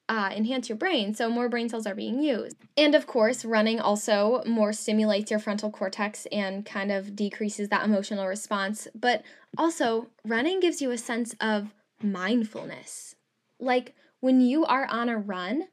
uh, 0.09 0.31
enhance 0.35 0.67
your 0.67 0.77
brain, 0.77 1.13
so 1.13 1.29
more 1.29 1.47
brain 1.47 1.69
cells 1.69 1.85
are 1.85 1.93
being 1.93 2.19
used. 2.19 2.55
And 2.75 2.95
of 2.95 3.05
course, 3.05 3.45
running 3.45 3.79
also 3.79 4.41
more 4.43 4.73
stimulates 4.73 5.29
your 5.29 5.39
frontal 5.39 5.69
cortex 5.69 6.25
and 6.31 6.65
kind 6.65 6.91
of 6.91 7.15
decreases 7.15 7.69
that 7.69 7.85
emotional 7.85 8.25
response. 8.25 8.87
But 8.95 9.21
also, 9.55 10.07
running 10.25 10.59
gives 10.59 10.81
you 10.81 10.89
a 10.89 10.97
sense 10.97 11.35
of 11.39 11.75
mindfulness. 12.01 13.15
Like 13.59 13.93
when 14.19 14.41
you 14.41 14.65
are 14.65 14.87
on 14.87 15.09
a 15.09 15.17
run, 15.17 15.67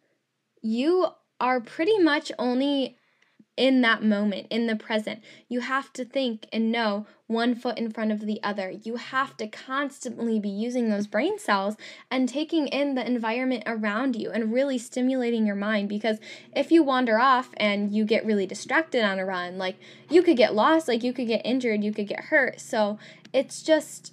you 0.60 1.08
are 1.40 1.60
pretty 1.60 1.98
much 1.98 2.32
only 2.38 2.96
in 3.56 3.80
that 3.80 4.02
moment, 4.02 4.46
in 4.50 4.66
the 4.66 4.76
present. 4.76 5.22
You 5.48 5.60
have 5.60 5.92
to 5.94 6.04
think 6.04 6.46
and 6.52 6.70
know 6.70 7.06
one 7.26 7.54
foot 7.54 7.78
in 7.78 7.90
front 7.90 8.12
of 8.12 8.20
the 8.20 8.38
other. 8.42 8.70
You 8.70 8.96
have 8.96 9.36
to 9.38 9.46
constantly 9.46 10.38
be 10.38 10.48
using 10.48 10.90
those 10.90 11.06
brain 11.06 11.38
cells 11.38 11.76
and 12.10 12.28
taking 12.28 12.68
in 12.68 12.94
the 12.94 13.06
environment 13.06 13.64
around 13.66 14.14
you 14.14 14.30
and 14.30 14.52
really 14.52 14.76
stimulating 14.76 15.46
your 15.46 15.56
mind 15.56 15.88
because 15.88 16.18
if 16.54 16.70
you 16.70 16.82
wander 16.82 17.18
off 17.18 17.50
and 17.56 17.94
you 17.94 18.04
get 18.04 18.26
really 18.26 18.46
distracted 18.46 19.02
on 19.02 19.18
a 19.18 19.24
run, 19.24 19.56
like 19.56 19.76
you 20.10 20.22
could 20.22 20.36
get 20.36 20.54
lost, 20.54 20.86
like 20.86 21.02
you 21.02 21.14
could 21.14 21.26
get 21.26 21.44
injured, 21.44 21.82
you 21.82 21.92
could 21.92 22.08
get 22.08 22.26
hurt. 22.26 22.60
So 22.60 22.98
it's 23.32 23.62
just 23.62 24.12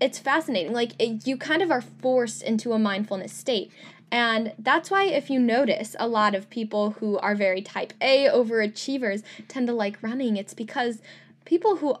it's 0.00 0.18
fascinating. 0.18 0.72
Like 0.72 0.92
it, 0.98 1.26
you 1.26 1.36
kind 1.36 1.62
of 1.62 1.70
are 1.70 1.82
forced 1.82 2.42
into 2.42 2.72
a 2.72 2.78
mindfulness 2.78 3.32
state. 3.32 3.70
And 4.12 4.52
that's 4.58 4.90
why, 4.90 5.04
if 5.04 5.30
you 5.30 5.38
notice, 5.38 5.94
a 5.98 6.08
lot 6.08 6.34
of 6.34 6.50
people 6.50 6.92
who 6.92 7.18
are 7.18 7.34
very 7.34 7.62
type 7.62 7.92
A 8.00 8.26
overachievers 8.26 9.22
tend 9.46 9.68
to 9.68 9.72
like 9.72 10.02
running. 10.02 10.36
It's 10.36 10.54
because 10.54 11.00
people 11.44 11.76
who 11.76 11.96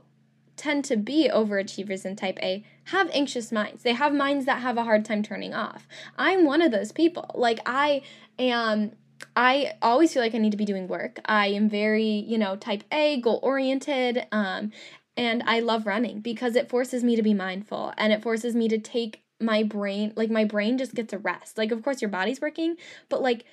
tend 0.56 0.84
to 0.84 0.96
be 0.96 1.30
overachievers 1.32 2.04
in 2.04 2.16
type 2.16 2.38
A 2.42 2.64
have 2.86 3.08
anxious 3.12 3.50
minds. 3.52 3.82
They 3.82 3.94
have 3.94 4.12
minds 4.12 4.44
that 4.46 4.60
have 4.60 4.76
a 4.76 4.84
hard 4.84 5.04
time 5.04 5.22
turning 5.22 5.54
off. 5.54 5.86
I'm 6.18 6.44
one 6.44 6.60
of 6.60 6.72
those 6.72 6.92
people. 6.92 7.30
Like, 7.34 7.60
I 7.64 8.02
am. 8.38 8.92
I 9.36 9.74
always 9.82 10.12
feel 10.12 10.22
like 10.22 10.34
I 10.34 10.38
need 10.38 10.50
to 10.50 10.56
be 10.56 10.64
doing 10.64 10.88
work. 10.88 11.20
I 11.26 11.48
am 11.48 11.68
very, 11.68 12.04
you 12.04 12.38
know, 12.38 12.56
type 12.56 12.84
A, 12.90 13.20
goal 13.20 13.38
oriented, 13.42 14.26
um, 14.32 14.72
And 15.16 15.42
I 15.44 15.60
love 15.60 15.86
running 15.86 16.20
because 16.20 16.56
it 16.56 16.70
forces 16.70 17.04
me 17.04 17.16
to 17.16 17.22
be 17.22 17.34
mindful 17.34 17.92
and 17.98 18.12
it 18.12 18.22
forces 18.22 18.54
me 18.54 18.68
to 18.68 18.78
take 18.78 19.22
my 19.40 19.62
brain, 19.62 20.12
like 20.16 20.30
my 20.30 20.44
brain 20.44 20.78
just 20.78 20.94
gets 20.94 21.12
a 21.12 21.18
rest. 21.18 21.58
Like, 21.58 21.72
of 21.72 21.82
course, 21.82 22.02
your 22.02 22.10
body's 22.10 22.40
working, 22.40 22.76
but 23.08 23.22
like 23.22 23.44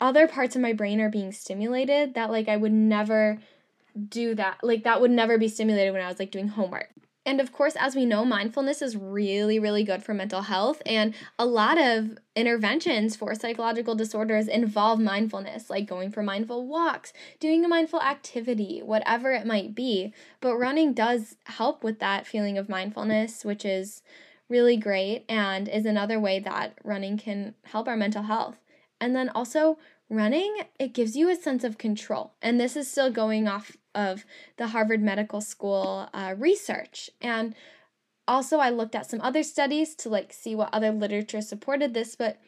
other 0.00 0.26
parts 0.28 0.56
of 0.56 0.62
my 0.62 0.72
brain 0.72 1.00
are 1.00 1.10
being 1.10 1.32
stimulated 1.32 2.14
that 2.14 2.30
like 2.30 2.48
I 2.48 2.56
would 2.56 2.72
never 2.72 3.38
do 4.08 4.34
that. 4.34 4.58
Like, 4.62 4.84
that 4.84 5.00
would 5.00 5.10
never 5.10 5.38
be 5.38 5.48
stimulated 5.48 5.92
when 5.92 6.02
I 6.02 6.08
was 6.08 6.18
like 6.18 6.30
doing 6.30 6.48
homework. 6.48 6.90
And 7.26 7.40
of 7.40 7.52
course, 7.52 7.74
as 7.76 7.96
we 7.96 8.04
know, 8.04 8.24
mindfulness 8.24 8.82
is 8.82 8.96
really, 8.96 9.58
really 9.58 9.82
good 9.82 10.02
for 10.02 10.12
mental 10.12 10.42
health. 10.42 10.82
And 10.84 11.14
a 11.38 11.46
lot 11.46 11.78
of 11.78 12.18
interventions 12.36 13.16
for 13.16 13.34
psychological 13.34 13.94
disorders 13.94 14.46
involve 14.46 15.00
mindfulness, 15.00 15.70
like 15.70 15.86
going 15.86 16.10
for 16.10 16.22
mindful 16.22 16.66
walks, 16.66 17.14
doing 17.40 17.64
a 17.64 17.68
mindful 17.68 18.02
activity, 18.02 18.80
whatever 18.80 19.32
it 19.32 19.46
might 19.46 19.74
be. 19.74 20.12
But 20.42 20.58
running 20.58 20.92
does 20.92 21.36
help 21.46 21.82
with 21.82 21.98
that 22.00 22.26
feeling 22.26 22.58
of 22.58 22.68
mindfulness, 22.68 23.42
which 23.42 23.64
is 23.64 24.02
really 24.54 24.76
great 24.76 25.24
and 25.28 25.68
is 25.68 25.84
another 25.84 26.20
way 26.20 26.38
that 26.38 26.78
running 26.84 27.18
can 27.18 27.56
help 27.64 27.88
our 27.88 27.96
mental 27.96 28.22
health. 28.22 28.56
And 29.00 29.16
then 29.16 29.28
also, 29.30 29.78
running, 30.08 30.54
it 30.78 30.94
gives 30.94 31.16
you 31.16 31.28
a 31.28 31.34
sense 31.34 31.64
of 31.64 31.76
control. 31.76 32.34
And 32.40 32.60
this 32.60 32.76
is 32.76 32.88
still 32.88 33.10
going 33.10 33.48
off 33.48 33.76
of 33.96 34.24
the 34.56 34.68
Harvard 34.68 35.02
Medical 35.02 35.40
School 35.40 36.08
uh, 36.14 36.36
research. 36.38 37.10
And 37.20 37.56
also, 38.28 38.58
I 38.58 38.70
looked 38.70 38.94
at 38.94 39.10
some 39.10 39.20
other 39.22 39.42
studies 39.42 39.96
to 39.96 40.08
like 40.08 40.32
see 40.32 40.54
what 40.54 40.72
other 40.72 40.92
literature 40.92 41.40
supported 41.40 41.92
this, 41.92 42.14
but 42.14 42.38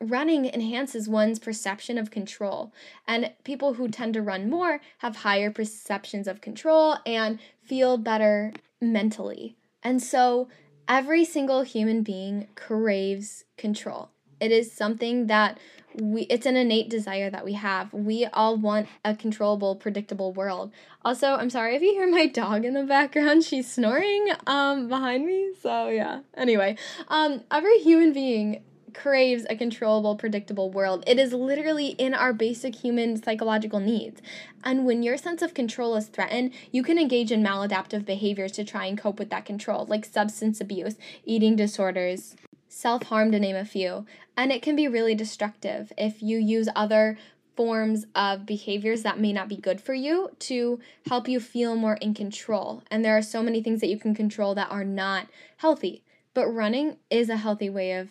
running 0.00 0.46
enhances 0.46 1.10
one's 1.10 1.38
perception 1.38 1.98
of 1.98 2.10
control. 2.10 2.72
And 3.06 3.34
people 3.44 3.74
who 3.74 3.88
tend 3.88 4.14
to 4.14 4.22
run 4.22 4.48
more 4.48 4.80
have 4.98 5.16
higher 5.16 5.50
perceptions 5.50 6.26
of 6.26 6.40
control 6.40 6.96
and 7.04 7.38
feel 7.62 7.98
better 7.98 8.54
mentally. 8.80 9.56
And 9.82 10.02
so, 10.02 10.48
every 10.90 11.24
single 11.24 11.62
human 11.62 12.02
being 12.02 12.48
craves 12.56 13.44
control. 13.56 14.10
It 14.40 14.50
is 14.50 14.72
something 14.72 15.28
that 15.28 15.58
we 15.94 16.22
it's 16.22 16.46
an 16.46 16.56
innate 16.56 16.88
desire 16.90 17.30
that 17.30 17.44
we 17.44 17.54
have. 17.54 17.92
We 17.92 18.26
all 18.26 18.56
want 18.56 18.88
a 19.04 19.14
controllable, 19.14 19.76
predictable 19.76 20.32
world. 20.32 20.72
Also, 21.04 21.34
I'm 21.34 21.50
sorry 21.50 21.76
if 21.76 21.82
you 21.82 21.92
hear 21.92 22.10
my 22.10 22.26
dog 22.26 22.64
in 22.64 22.74
the 22.74 22.84
background. 22.84 23.44
She's 23.44 23.70
snoring 23.70 24.28
um 24.46 24.88
behind 24.88 25.26
me. 25.26 25.52
So, 25.62 25.88
yeah. 25.88 26.20
Anyway, 26.36 26.76
um 27.08 27.42
every 27.50 27.78
human 27.78 28.12
being 28.12 28.62
craves 28.94 29.46
a 29.48 29.56
controllable, 29.56 30.16
predictable 30.16 30.70
world. 30.70 31.04
It 31.06 31.18
is 31.18 31.32
literally 31.32 31.88
in 31.88 32.14
our 32.14 32.32
basic 32.32 32.76
human 32.76 33.22
psychological 33.22 33.80
needs. 33.80 34.20
And 34.64 34.84
when 34.84 35.02
your 35.02 35.16
sense 35.16 35.42
of 35.42 35.54
control 35.54 35.96
is 35.96 36.08
threatened, 36.08 36.52
you 36.70 36.82
can 36.82 36.98
engage 36.98 37.32
in 37.32 37.42
maladaptive 37.42 38.04
behaviors 38.04 38.52
to 38.52 38.64
try 38.64 38.86
and 38.86 38.98
cope 38.98 39.18
with 39.18 39.30
that 39.30 39.44
control, 39.44 39.86
like 39.86 40.04
substance 40.04 40.60
abuse, 40.60 40.96
eating 41.24 41.56
disorders, 41.56 42.36
self 42.68 43.04
harm, 43.04 43.32
to 43.32 43.38
name 43.38 43.56
a 43.56 43.64
few. 43.64 44.06
And 44.36 44.52
it 44.52 44.62
can 44.62 44.76
be 44.76 44.88
really 44.88 45.14
destructive 45.14 45.92
if 45.98 46.22
you 46.22 46.38
use 46.38 46.68
other 46.74 47.18
forms 47.56 48.06
of 48.14 48.46
behaviors 48.46 49.02
that 49.02 49.18
may 49.18 49.32
not 49.32 49.48
be 49.48 49.56
good 49.56 49.80
for 49.80 49.92
you 49.92 50.30
to 50.38 50.80
help 51.08 51.28
you 51.28 51.38
feel 51.38 51.76
more 51.76 51.96
in 51.96 52.14
control. 52.14 52.82
And 52.90 53.04
there 53.04 53.16
are 53.16 53.22
so 53.22 53.42
many 53.42 53.62
things 53.62 53.80
that 53.80 53.88
you 53.88 53.98
can 53.98 54.14
control 54.14 54.54
that 54.54 54.70
are 54.70 54.84
not 54.84 55.26
healthy. 55.58 56.02
But 56.32 56.48
running 56.48 56.96
is 57.10 57.28
a 57.28 57.36
healthy 57.36 57.68
way 57.68 57.92
of 57.92 58.08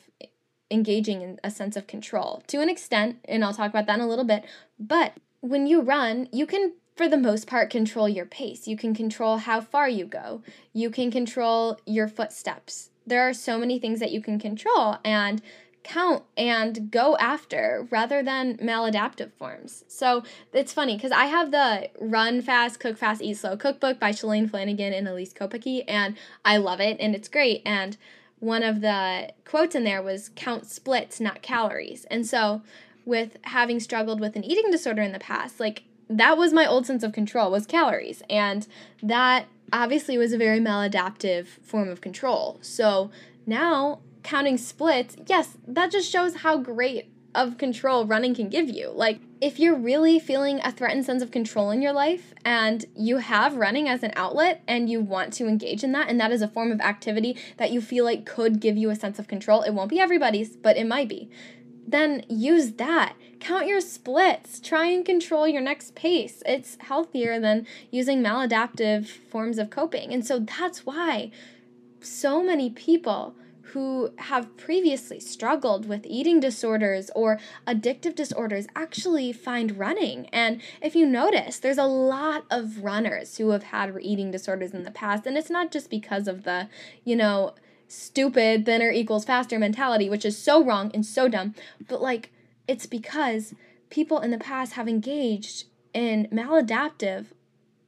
engaging 0.72 1.22
in 1.22 1.40
a 1.44 1.52
sense 1.52 1.76
of 1.76 1.88
control 1.88 2.44
to 2.48 2.62
an 2.62 2.70
extent, 2.70 3.18
and 3.26 3.44
I'll 3.44 3.54
talk 3.54 3.70
about 3.70 3.86
that 3.88 4.00
in 4.00 4.06
a 4.06 4.08
little 4.08 4.26
bit. 4.26 4.46
But 4.80 5.14
when 5.42 5.68
you 5.68 5.82
run, 5.82 6.28
you 6.32 6.46
can 6.46 6.74
for 6.96 7.08
the 7.08 7.16
most 7.16 7.48
part, 7.48 7.70
control 7.70 8.10
your 8.10 8.26
pace. 8.26 8.68
You 8.68 8.76
can 8.76 8.94
control 8.94 9.38
how 9.38 9.62
far 9.62 9.88
you 9.88 10.04
go. 10.04 10.42
You 10.74 10.90
can 10.90 11.12
control 11.12 11.80
your 11.86 12.10
footsteps 12.10 12.90
there 13.10 13.28
are 13.28 13.34
so 13.34 13.58
many 13.58 13.80
things 13.80 14.00
that 14.00 14.12
you 14.12 14.22
can 14.22 14.40
control 14.40 14.98
and 15.04 15.42
count 15.82 16.24
and 16.38 16.92
go 16.92 17.18
after 17.18 17.88
rather 17.90 18.22
than 18.22 18.58
maladaptive 18.58 19.32
forms. 19.34 19.84
So 19.88 20.24
it's 20.54 20.74
funny 20.74 20.96
because 20.96 21.12
I 21.12 21.26
have 21.26 21.52
the 21.52 21.90
Run 22.00 22.42
Fast, 22.42 22.80
Cook 22.80 22.98
Fast, 22.98 23.22
Eat 23.22 23.38
Slow 23.38 23.58
cookbook 23.58 24.00
by 24.00 24.12
Shalane 24.12 24.50
Flanagan 24.50 24.94
and 24.94 25.08
Elyse 25.08 25.34
Kopecky, 25.34 25.84
and 25.88 26.16
I 26.46 26.58
love 26.58 26.80
it 26.80 26.98
and 27.00 27.16
it's 27.16 27.28
great. 27.28 27.62
And 27.66 27.98
one 28.40 28.64
of 28.64 28.82
the 28.82 29.34
quotes 29.46 29.76
in 29.76 29.84
there 29.84 30.02
was 30.02 30.32
count 30.36 30.66
splits, 30.66 31.20
not 31.20 31.42
calories. 31.42 32.06
And 32.06 32.26
so 32.26 32.62
with 33.06 33.38
having 33.44 33.80
struggled 33.80 34.20
with 34.20 34.36
an 34.36 34.44
eating 34.44 34.72
disorder 34.72 35.02
in 35.02 35.12
the 35.12 35.20
past, 35.20 35.60
like 35.60 35.84
that 36.10 36.38
was 36.38 36.54
my 36.54 36.66
old 36.66 36.86
sense 36.86 37.04
of 37.04 37.14
control 37.14 37.52
was 37.52 37.66
calories. 37.66 38.24
And 38.30 38.68
that 39.04 39.46
obviously 39.72 40.18
was 40.18 40.34
a 40.34 40.38
very 40.38 40.60
maladaptive 40.60 41.48
form 41.62 41.90
of 41.90 42.02
control. 42.02 42.58
So 42.62 43.12
now 43.46 44.00
counting 44.24 44.58
splits, 44.58 45.16
yes, 45.28 45.58
that 45.68 45.92
just 45.92 46.10
shows 46.10 46.38
how 46.38 46.58
great 46.58 47.12
of 47.36 47.58
control 47.58 48.06
running 48.06 48.34
can 48.34 48.50
give 48.50 48.70
you. 48.70 48.90
Like, 48.90 49.20
if 49.42 49.60
you're 49.60 49.76
really 49.76 50.20
feeling 50.20 50.60
a 50.64 50.72
threatened 50.72 51.06
sense 51.06 51.24
of 51.24 51.32
control 51.32 51.72
in 51.72 51.82
your 51.82 51.94
life 51.94 52.34
and 52.44 52.86
you 52.96 53.18
have 53.18 53.56
running 53.56 53.88
as 53.88 54.04
an 54.04 54.12
outlet 54.16 54.62
and 54.68 54.90
you 54.90 55.00
want 55.00 55.32
to 55.34 55.48
engage 55.48 55.84
in 55.84 55.92
that, 55.94 56.10
and 56.10 56.20
that 56.20 56.32
is 56.32 56.42
a 56.42 56.48
form 56.48 56.72
of 56.72 56.82
activity 56.82 57.38
that 57.58 57.72
you 57.72 57.82
feel 57.82 58.04
like 58.04 58.26
could 58.26 58.60
give 58.60 58.78
you 58.78 58.90
a 58.90 58.96
sense 58.96 59.20
of 59.20 59.28
control, 59.28 59.62
it 59.62 59.74
won't 59.74 59.90
be 59.90 60.00
everybody's, 60.00 60.56
but 60.56 60.78
it 60.78 60.86
might 60.86 61.08
be 61.08 61.30
then 61.92 62.24
use 62.30 62.74
that. 62.74 63.16
Count 63.40 63.68
your 63.68 63.82
splits. 63.82 64.60
Try 64.60 64.86
and 64.88 65.06
control 65.06 65.48
your 65.48 65.62
next 65.62 65.96
pace. 65.96 66.44
It's 66.46 66.78
healthier 66.82 67.40
than 67.40 67.66
using 67.90 68.22
maladaptive 68.22 69.08
forms 69.08 69.58
of 69.58 69.70
coping. 69.70 70.14
And 70.14 70.26
so 70.26 70.40
that's 70.40 70.86
why 70.86 71.32
so 72.02 72.44
many 72.44 72.70
people 72.70 73.36
who 73.74 74.12
have 74.18 74.56
previously 74.58 75.20
struggled 75.20 75.88
with 75.88 76.06
eating 76.06 76.40
disorders 76.40 77.12
or 77.16 77.40
addictive 77.68 78.16
disorders 78.16 78.68
actually 78.76 79.32
find 79.32 79.78
running. 79.78 80.28
And 80.28 80.62
if 80.82 80.96
you 80.96 81.06
notice, 81.06 81.60
there's 81.60 81.78
a 81.78 81.86
lot 81.86 82.46
of 82.50 82.84
runners 82.84 83.38
who 83.38 83.50
have 83.52 83.64
had 83.64 83.96
eating 84.02 84.32
disorders 84.32 84.74
in 84.74 84.84
the 84.84 84.92
past. 84.92 85.26
And 85.26 85.38
it's 85.38 85.50
not 85.50 85.72
just 85.72 85.90
because 85.90 86.28
of 86.28 86.44
the, 86.44 86.70
you 87.04 87.16
know, 87.16 87.54
stupid 87.88 88.66
thinner 88.66 88.92
equals 88.92 89.26
faster 89.26 89.60
mentality, 89.60 90.10
which 90.10 90.26
is 90.26 90.38
so 90.38 90.64
wrong 90.64 90.92
and 90.94 91.06
so 91.06 91.28
dumb. 91.28 91.56
But 91.88 92.02
like, 92.02 92.32
it's 92.68 92.86
because 92.86 93.54
people 93.90 94.20
in 94.20 94.32
the 94.32 94.38
past 94.38 94.74
have 94.74 94.88
engaged 94.88 95.66
in 95.94 96.28
maladaptive 96.32 97.28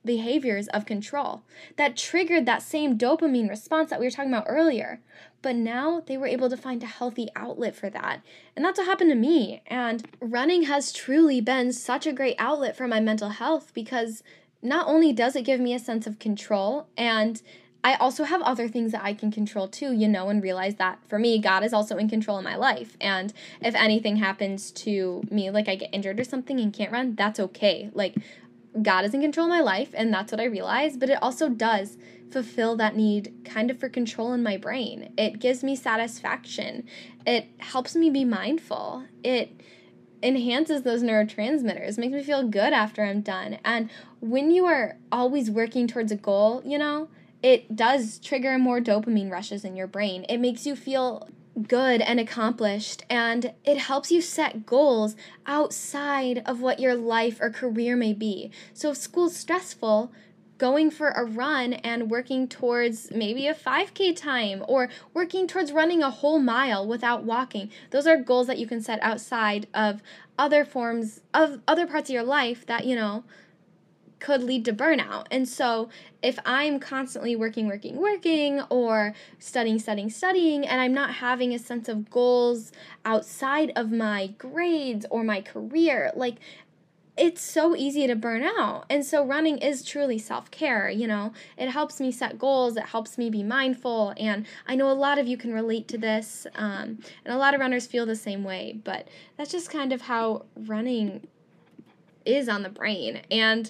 behaviors 0.03 0.67
of 0.69 0.85
control 0.85 1.43
that 1.77 1.95
triggered 1.95 2.45
that 2.45 2.63
same 2.63 2.97
dopamine 2.97 3.49
response 3.49 3.89
that 3.89 3.99
we 3.99 4.05
were 4.05 4.11
talking 4.11 4.33
about 4.33 4.47
earlier. 4.47 4.99
But 5.41 5.55
now 5.55 6.01
they 6.05 6.17
were 6.17 6.27
able 6.27 6.49
to 6.49 6.57
find 6.57 6.81
a 6.83 6.87
healthy 6.87 7.29
outlet 7.35 7.75
for 7.75 7.89
that. 7.89 8.21
And 8.55 8.63
that's 8.63 8.77
what 8.77 8.87
happened 8.87 9.11
to 9.11 9.15
me. 9.15 9.61
And 9.67 10.07
running 10.19 10.63
has 10.63 10.91
truly 10.91 11.41
been 11.41 11.71
such 11.71 12.05
a 12.05 12.13
great 12.13 12.35
outlet 12.37 12.75
for 12.75 12.87
my 12.87 12.99
mental 12.99 13.29
health 13.29 13.71
because 13.73 14.23
not 14.61 14.87
only 14.87 15.11
does 15.11 15.35
it 15.35 15.43
give 15.43 15.59
me 15.59 15.73
a 15.73 15.79
sense 15.79 16.05
of 16.05 16.19
control 16.19 16.87
and 16.95 17.41
I 17.83 17.95
also 17.95 18.25
have 18.25 18.41
other 18.43 18.67
things 18.67 18.91
that 18.91 19.03
I 19.03 19.13
can 19.13 19.31
control 19.31 19.67
too, 19.67 19.91
you 19.91 20.07
know, 20.07 20.29
and 20.29 20.43
realize 20.43 20.75
that 20.75 20.99
for 21.07 21.17
me, 21.17 21.39
God 21.39 21.63
is 21.63 21.73
also 21.73 21.97
in 21.97 22.09
control 22.09 22.37
of 22.37 22.43
my 22.43 22.55
life. 22.55 22.95
And 23.01 23.33
if 23.59 23.73
anything 23.73 24.17
happens 24.17 24.71
to 24.71 25.23
me, 25.31 25.49
like 25.49 25.67
I 25.67 25.75
get 25.75 25.89
injured 25.91 26.19
or 26.19 26.23
something 26.23 26.59
and 26.59 26.71
can't 26.71 26.91
run, 26.91 27.15
that's 27.15 27.39
okay. 27.39 27.89
Like, 27.93 28.15
God 28.79 29.05
is 29.05 29.13
in 29.13 29.21
control 29.21 29.47
of 29.47 29.49
my 29.49 29.61
life, 29.61 29.89
and 29.93 30.13
that's 30.13 30.31
what 30.31 30.41
I 30.41 30.45
realize. 30.45 30.97
But 30.97 31.09
it 31.09 31.21
also 31.21 31.49
does 31.49 31.97
fulfill 32.31 32.75
that 32.77 32.95
need 32.95 33.33
kind 33.43 33.69
of 33.69 33.79
for 33.79 33.89
control 33.89 34.33
in 34.33 34.43
my 34.43 34.57
brain. 34.57 35.13
It 35.17 35.39
gives 35.39 35.63
me 35.63 35.75
satisfaction, 35.75 36.85
it 37.25 37.47
helps 37.59 37.95
me 37.95 38.09
be 38.09 38.25
mindful. 38.25 39.05
It 39.23 39.61
enhances 40.23 40.83
those 40.83 41.01
neurotransmitters, 41.03 41.97
makes 41.97 42.13
me 42.13 42.23
feel 42.23 42.47
good 42.47 42.73
after 42.73 43.03
I'm 43.03 43.21
done. 43.21 43.57
And 43.65 43.89
when 44.19 44.51
you 44.51 44.65
are 44.65 44.97
always 45.11 45.49
working 45.49 45.87
towards 45.87 46.11
a 46.11 46.15
goal, 46.15 46.61
you 46.63 46.77
know, 46.77 47.09
it 47.41 47.75
does 47.75 48.19
trigger 48.19 48.57
more 48.59 48.79
dopamine 48.79 49.31
rushes 49.31 49.65
in 49.65 49.75
your 49.75 49.87
brain. 49.87 50.25
It 50.29 50.37
makes 50.37 50.65
you 50.65 50.75
feel 50.75 51.27
good 51.67 52.01
and 52.01 52.19
accomplished, 52.19 53.03
and 53.09 53.53
it 53.63 53.77
helps 53.77 54.11
you 54.11 54.21
set 54.21 54.65
goals 54.65 55.15
outside 55.45 56.41
of 56.45 56.61
what 56.61 56.79
your 56.79 56.95
life 56.95 57.39
or 57.41 57.49
career 57.49 57.95
may 57.95 58.13
be. 58.13 58.51
So, 58.73 58.91
if 58.91 58.97
school's 58.97 59.35
stressful, 59.35 60.11
going 60.61 60.91
for 60.91 61.09
a 61.09 61.25
run 61.25 61.73
and 61.73 62.11
working 62.11 62.47
towards 62.47 63.09
maybe 63.09 63.47
a 63.47 63.53
5K 63.53 64.15
time 64.15 64.63
or 64.67 64.89
working 65.11 65.47
towards 65.47 65.71
running 65.71 66.03
a 66.03 66.11
whole 66.11 66.37
mile 66.37 66.87
without 66.87 67.23
walking. 67.23 67.71
Those 67.89 68.05
are 68.05 68.15
goals 68.15 68.45
that 68.45 68.59
you 68.59 68.67
can 68.67 68.79
set 68.79 69.01
outside 69.01 69.65
of 69.73 70.03
other 70.37 70.63
forms 70.63 71.21
of 71.33 71.61
other 71.67 71.87
parts 71.87 72.11
of 72.11 72.13
your 72.13 72.21
life 72.21 72.63
that, 72.67 72.85
you 72.85 72.95
know, 72.95 73.23
could 74.21 74.43
lead 74.43 74.63
to 74.65 74.73
burnout. 74.73 75.25
And 75.29 75.49
so, 75.49 75.89
if 76.21 76.39
I'm 76.45 76.79
constantly 76.79 77.35
working, 77.35 77.67
working, 77.67 77.97
working, 77.97 78.61
or 78.69 79.13
studying, 79.39 79.79
studying, 79.79 80.09
studying, 80.09 80.65
and 80.65 80.79
I'm 80.79 80.93
not 80.93 81.15
having 81.15 81.53
a 81.53 81.59
sense 81.59 81.89
of 81.89 82.09
goals 82.09 82.71
outside 83.03 83.73
of 83.75 83.91
my 83.91 84.27
grades 84.37 85.05
or 85.09 85.23
my 85.23 85.41
career, 85.41 86.11
like 86.15 86.35
it's 87.17 87.41
so 87.41 87.75
easy 87.75 88.07
to 88.07 88.15
burn 88.15 88.41
out. 88.41 88.85
And 88.89 89.05
so 89.05 89.25
running 89.25 89.57
is 89.57 89.83
truly 89.83 90.17
self-care, 90.17 90.89
you 90.89 91.07
know. 91.07 91.33
It 91.57 91.69
helps 91.69 91.99
me 91.99 92.11
set 92.11 92.39
goals, 92.39 92.77
it 92.77 92.85
helps 92.85 93.17
me 93.17 93.29
be 93.29 93.43
mindful, 93.43 94.13
and 94.17 94.45
I 94.67 94.75
know 94.75 94.89
a 94.89 94.93
lot 94.93 95.19
of 95.19 95.27
you 95.27 95.37
can 95.37 95.53
relate 95.53 95.87
to 95.89 95.97
this. 95.97 96.47
Um, 96.55 96.99
and 97.25 97.33
a 97.33 97.37
lot 97.37 97.53
of 97.53 97.59
runners 97.59 97.85
feel 97.85 98.05
the 98.05 98.15
same 98.15 98.43
way, 98.43 98.79
but 98.83 99.07
that's 99.37 99.51
just 99.51 99.69
kind 99.69 99.91
of 99.91 100.01
how 100.01 100.45
running 100.55 101.27
is 102.25 102.47
on 102.47 102.63
the 102.63 102.69
brain. 102.69 103.21
And 103.29 103.69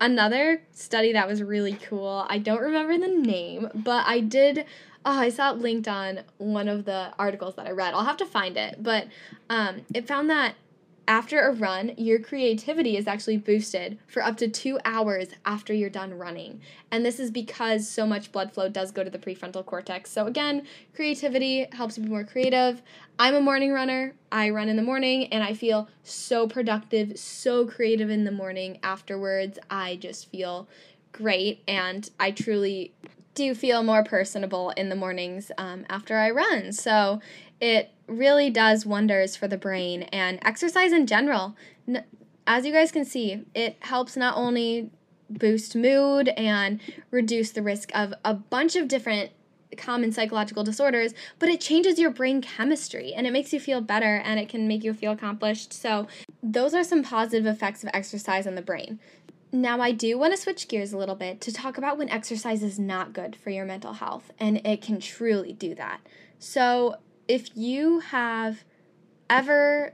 another 0.00 0.62
study 0.72 1.12
that 1.12 1.26
was 1.26 1.42
really 1.42 1.74
cool, 1.74 2.26
I 2.28 2.38
don't 2.38 2.60
remember 2.60 2.98
the 2.98 3.14
name, 3.14 3.68
but 3.74 4.06
I 4.06 4.20
did 4.20 4.64
oh, 5.06 5.20
I 5.20 5.28
saw 5.28 5.52
it 5.52 5.58
linked 5.58 5.86
on 5.86 6.20
one 6.38 6.66
of 6.66 6.84
the 6.84 7.12
articles 7.16 7.54
that 7.54 7.66
I 7.66 7.70
read. 7.70 7.94
I'll 7.94 8.04
have 8.04 8.16
to 8.16 8.26
find 8.26 8.56
it, 8.56 8.82
but 8.82 9.06
um, 9.48 9.82
it 9.94 10.08
found 10.08 10.28
that 10.30 10.56
after 11.08 11.40
a 11.40 11.52
run, 11.52 11.92
your 11.96 12.18
creativity 12.18 12.96
is 12.96 13.06
actually 13.06 13.36
boosted 13.36 13.98
for 14.08 14.22
up 14.22 14.36
to 14.38 14.48
two 14.48 14.78
hours 14.84 15.28
after 15.44 15.72
you're 15.72 15.88
done 15.88 16.14
running. 16.14 16.60
And 16.90 17.04
this 17.04 17.20
is 17.20 17.30
because 17.30 17.88
so 17.88 18.06
much 18.06 18.32
blood 18.32 18.52
flow 18.52 18.68
does 18.68 18.90
go 18.90 19.04
to 19.04 19.10
the 19.10 19.18
prefrontal 19.18 19.64
cortex. 19.64 20.10
So, 20.10 20.26
again, 20.26 20.66
creativity 20.94 21.66
helps 21.72 21.96
you 21.96 22.04
be 22.04 22.10
more 22.10 22.24
creative. 22.24 22.82
I'm 23.18 23.34
a 23.34 23.40
morning 23.40 23.72
runner. 23.72 24.14
I 24.32 24.50
run 24.50 24.68
in 24.68 24.76
the 24.76 24.82
morning 24.82 25.32
and 25.32 25.44
I 25.44 25.54
feel 25.54 25.88
so 26.02 26.48
productive, 26.48 27.18
so 27.18 27.66
creative 27.66 28.10
in 28.10 28.24
the 28.24 28.32
morning. 28.32 28.78
Afterwards, 28.82 29.58
I 29.70 29.96
just 29.96 30.30
feel 30.30 30.68
great 31.12 31.62
and 31.68 32.10
I 32.18 32.32
truly 32.32 32.92
do 33.34 33.54
feel 33.54 33.82
more 33.82 34.02
personable 34.02 34.70
in 34.70 34.88
the 34.88 34.96
mornings 34.96 35.52
um, 35.58 35.86
after 35.88 36.16
I 36.16 36.30
run. 36.30 36.72
So 36.72 37.20
it 37.60 37.90
really 38.06 38.50
does 38.50 38.86
wonders 38.86 39.36
for 39.36 39.48
the 39.48 39.58
brain 39.58 40.02
and 40.04 40.38
exercise 40.42 40.92
in 40.92 41.06
general. 41.06 41.56
As 42.46 42.64
you 42.64 42.72
guys 42.72 42.92
can 42.92 43.04
see, 43.04 43.44
it 43.54 43.76
helps 43.80 44.16
not 44.16 44.36
only 44.36 44.90
boost 45.28 45.74
mood 45.74 46.28
and 46.28 46.80
reduce 47.10 47.50
the 47.50 47.62
risk 47.62 47.90
of 47.94 48.14
a 48.24 48.34
bunch 48.34 48.76
of 48.76 48.88
different 48.88 49.30
common 49.76 50.12
psychological 50.12 50.62
disorders, 50.64 51.12
but 51.38 51.48
it 51.48 51.60
changes 51.60 51.98
your 51.98 52.10
brain 52.10 52.40
chemistry 52.40 53.12
and 53.12 53.26
it 53.26 53.32
makes 53.32 53.52
you 53.52 53.60
feel 53.60 53.80
better 53.80 54.16
and 54.24 54.38
it 54.38 54.48
can 54.48 54.68
make 54.68 54.84
you 54.84 54.94
feel 54.94 55.12
accomplished. 55.12 55.72
So, 55.72 56.06
those 56.42 56.74
are 56.74 56.84
some 56.84 57.02
positive 57.02 57.46
effects 57.46 57.82
of 57.82 57.90
exercise 57.92 58.46
on 58.46 58.54
the 58.54 58.62
brain. 58.62 59.00
Now, 59.52 59.80
I 59.80 59.92
do 59.92 60.18
want 60.18 60.32
to 60.32 60.40
switch 60.40 60.68
gears 60.68 60.92
a 60.92 60.98
little 60.98 61.14
bit 61.14 61.40
to 61.42 61.52
talk 61.52 61.78
about 61.78 61.98
when 61.98 62.08
exercise 62.08 62.62
is 62.62 62.78
not 62.78 63.12
good 63.12 63.34
for 63.36 63.50
your 63.50 63.64
mental 63.64 63.94
health, 63.94 64.30
and 64.38 64.64
it 64.66 64.82
can 64.82 65.00
truly 65.00 65.52
do 65.52 65.74
that. 65.74 66.00
So, 66.38 66.96
if 67.28 67.50
you 67.56 68.00
have 68.00 68.64
ever 69.28 69.92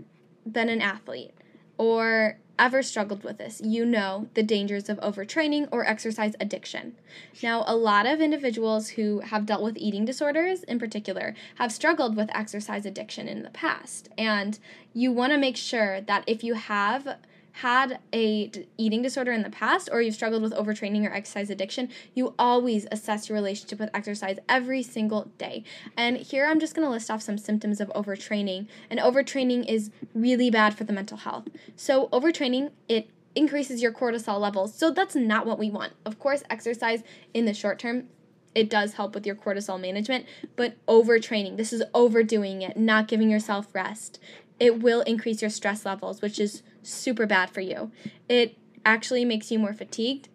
been 0.51 0.69
an 0.69 0.83
athlete 0.83 1.33
or 1.79 2.39
ever 2.59 2.83
struggled 2.83 3.25
with 3.25 3.39
this, 3.39 3.61
you 3.65 3.85
know 3.85 4.29
the 4.35 4.43
dangers 4.43 4.89
of 4.89 4.99
overtraining 4.99 5.69
or 5.73 5.85
exercise 5.85 6.35
addiction. 6.39 6.95
Now, 7.43 7.65
a 7.67 7.75
lot 7.75 8.07
of 8.07 8.21
individuals 8.21 8.91
who 8.91 9.21
have 9.21 9.47
dealt 9.47 9.63
with 9.63 9.79
eating 9.79 10.05
disorders 10.05 10.63
in 10.65 10.79
particular 10.79 11.35
have 11.57 11.73
struggled 11.73 12.17
with 12.17 12.31
exercise 12.35 12.87
addiction 12.87 13.27
in 13.27 13.43
the 13.43 13.51
past. 13.51 14.11
And 14.17 14.59
you 14.93 15.11
want 15.11 15.33
to 15.33 15.39
make 15.39 15.57
sure 15.57 16.01
that 16.03 16.25
if 16.27 16.45
you 16.45 16.55
have 16.55 17.17
had 17.53 17.99
a 18.13 18.49
d- 18.49 18.67
eating 18.79 19.03
disorder 19.03 19.33
in 19.33 19.43
the 19.43 19.51
past 19.51 19.89
or 19.93 20.01
you've 20.01 20.15
struggled 20.15 20.43
with 20.43 20.53
overtraining 20.53 21.07
or 21.07 21.13
exercise 21.13 21.51
addiction, 21.51 21.89
you 22.15 22.35
always 22.39 22.87
assess 22.91 23.29
your 23.29 23.37
relationship 23.37 23.79
with 23.79 23.91
exercise 23.95 24.39
every 24.49 24.83
single 24.83 25.31
day. 25.39 25.65
And 25.97 26.17
here 26.17 26.47
I'm 26.47 26.61
just 26.61 26.75
going 26.75 26.87
to 26.87 26.91
list 26.91 27.11
off 27.11 27.23
some 27.23 27.39
symptoms 27.39 27.81
of 27.81 27.89
overtraining. 27.91 28.67
And 28.91 28.99
overtraining 28.99 29.69
is 29.69 29.91
really 30.15 30.51
bad 30.51 30.77
for 30.77 30.85
the 30.85 30.93
mental 30.93 31.19
health. 31.19 31.49
So 31.77 32.09
overtraining, 32.09 32.71
it 32.89 33.09
increases 33.35 33.83
your 33.83 33.93
cortisol 33.93 34.41
levels. 34.41 34.75
So 34.75 34.91
that's 34.91 35.15
not 35.15 35.47
what 35.47 35.59
we 35.59 35.71
want. 35.71 35.93
Of 36.05 36.19
course, 36.19 36.43
exercise 36.51 37.03
in 37.33 37.45
the 37.45 37.55
short 37.55 37.79
term 37.79 38.09
it 38.55 38.69
does 38.69 38.95
help 38.95 39.15
with 39.15 39.27
your 39.27 39.35
cortisol 39.35 39.81
management, 39.81 40.27
but 40.57 40.75
overtraining, 40.87 41.57
this 41.57 41.73
is 41.73 41.83
overdoing 41.95 42.63
it, 42.63 42.77
not 42.77 43.09
giving 43.09 43.31
yourself 43.31 43.67
rest. 43.73 44.19
It 44.61 44.83
will 44.83 45.01
increase 45.03 45.41
your 45.41 45.51
stress 45.51 45.87
levels, 45.87 46.21
which 46.21 46.39
is 46.39 46.63
super 46.83 47.27
bad 47.27 47.51
for 47.51 47.61
you. 47.61 47.91
It 48.29 48.57
actually 48.85 49.25
makes 49.25 49.51
you 49.51 49.59
more 49.59 49.73
fatigued. 49.73 50.29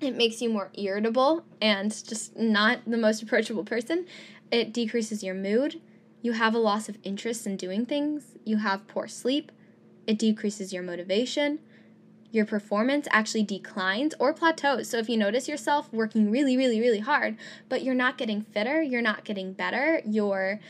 It 0.00 0.16
makes 0.16 0.42
you 0.42 0.50
more 0.50 0.70
irritable 0.74 1.44
and 1.60 1.90
just 1.90 2.36
not 2.36 2.80
the 2.86 2.96
most 2.96 3.22
approachable 3.24 3.64
person. 3.64 4.06
It 4.50 4.72
decreases 4.72 5.22
your 5.22 5.34
mood. 5.34 5.80
You 6.22 6.32
have 6.32 6.54
a 6.54 6.58
loss 6.58 6.88
of 6.88 6.98
interest 7.02 7.46
in 7.46 7.56
doing 7.56 7.86
things. 7.86 8.36
You 8.44 8.58
have 8.58 8.86
poor 8.88 9.08
sleep. 9.08 9.52
It 10.06 10.18
decreases 10.18 10.72
your 10.72 10.82
motivation. 10.82 11.60
Your 12.30 12.44
performance 12.44 13.08
actually 13.10 13.44
declines 13.44 14.14
or 14.18 14.34
plateaus. 14.34 14.90
So 14.90 14.98
if 14.98 15.08
you 15.08 15.16
notice 15.16 15.48
yourself 15.48 15.92
working 15.92 16.30
really, 16.30 16.56
really, 16.56 16.80
really 16.80 16.98
hard, 16.98 17.36
but 17.68 17.82
you're 17.82 17.94
not 17.94 18.18
getting 18.18 18.42
fitter, 18.42 18.82
you're 18.82 19.02
not 19.02 19.24
getting 19.24 19.52
better, 19.52 20.02
you're 20.04 20.60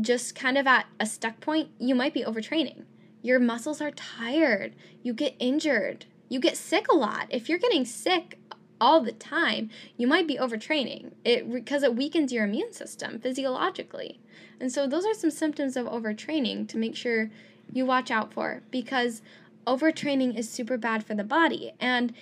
just 0.00 0.34
kind 0.34 0.58
of 0.58 0.66
at 0.66 0.86
a 0.98 1.06
stuck 1.06 1.40
point, 1.40 1.68
you 1.78 1.94
might 1.94 2.12
be 2.12 2.24
overtraining. 2.24 2.84
Your 3.22 3.38
muscles 3.38 3.80
are 3.80 3.90
tired. 3.90 4.74
You 5.02 5.12
get 5.12 5.34
injured. 5.38 6.06
You 6.28 6.40
get 6.40 6.56
sick 6.56 6.86
a 6.90 6.96
lot. 6.96 7.26
If 7.30 7.48
you're 7.48 7.58
getting 7.58 7.84
sick 7.84 8.38
all 8.80 9.00
the 9.00 9.12
time, 9.12 9.70
you 9.96 10.06
might 10.06 10.26
be 10.26 10.36
overtraining. 10.36 11.12
It 11.24 11.50
because 11.52 11.82
it 11.82 11.96
weakens 11.96 12.32
your 12.32 12.44
immune 12.44 12.72
system 12.72 13.18
physiologically. 13.18 14.20
And 14.60 14.72
so 14.72 14.86
those 14.86 15.04
are 15.04 15.14
some 15.14 15.30
symptoms 15.30 15.76
of 15.76 15.86
overtraining 15.86 16.68
to 16.68 16.78
make 16.78 16.96
sure 16.96 17.30
you 17.72 17.84
watch 17.86 18.10
out 18.10 18.32
for 18.32 18.62
because 18.70 19.22
overtraining 19.66 20.36
is 20.36 20.48
super 20.48 20.78
bad 20.78 21.04
for 21.04 21.14
the 21.14 21.24
body. 21.24 21.72
And 21.80 22.14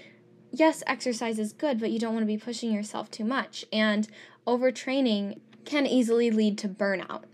yes, 0.50 0.82
exercise 0.86 1.38
is 1.38 1.52
good, 1.52 1.80
but 1.80 1.90
you 1.90 1.98
don't 1.98 2.14
want 2.14 2.22
to 2.22 2.26
be 2.26 2.38
pushing 2.38 2.72
yourself 2.72 3.10
too 3.10 3.24
much. 3.24 3.64
And 3.72 4.08
overtraining 4.46 5.38
can 5.64 5.86
easily 5.86 6.30
lead 6.30 6.58
to 6.58 6.68
burnout 6.68 7.24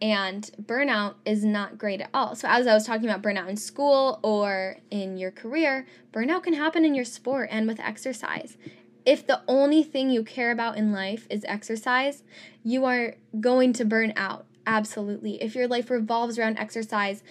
and 0.00 0.50
burnout 0.62 1.14
is 1.24 1.44
not 1.44 1.78
great 1.78 2.00
at 2.00 2.10
all. 2.14 2.34
So, 2.34 2.48
as 2.48 2.66
I 2.66 2.74
was 2.74 2.86
talking 2.86 3.08
about 3.08 3.22
burnout 3.22 3.48
in 3.48 3.56
school 3.56 4.20
or 4.22 4.76
in 4.90 5.16
your 5.16 5.30
career, 5.30 5.86
burnout 6.12 6.44
can 6.44 6.54
happen 6.54 6.84
in 6.84 6.94
your 6.94 7.04
sport 7.04 7.48
and 7.50 7.66
with 7.66 7.80
exercise. 7.80 8.56
If 9.04 9.26
the 9.26 9.42
only 9.48 9.82
thing 9.82 10.10
you 10.10 10.22
care 10.22 10.50
about 10.50 10.76
in 10.76 10.92
life 10.92 11.26
is 11.30 11.44
exercise, 11.46 12.22
you 12.62 12.84
are 12.84 13.14
going 13.40 13.72
to 13.74 13.84
burn 13.84 14.12
out. 14.16 14.46
Absolutely. 14.66 15.42
If 15.42 15.54
your 15.54 15.66
life 15.66 15.90
revolves 15.90 16.38
around 16.38 16.58
exercise, 16.58 17.22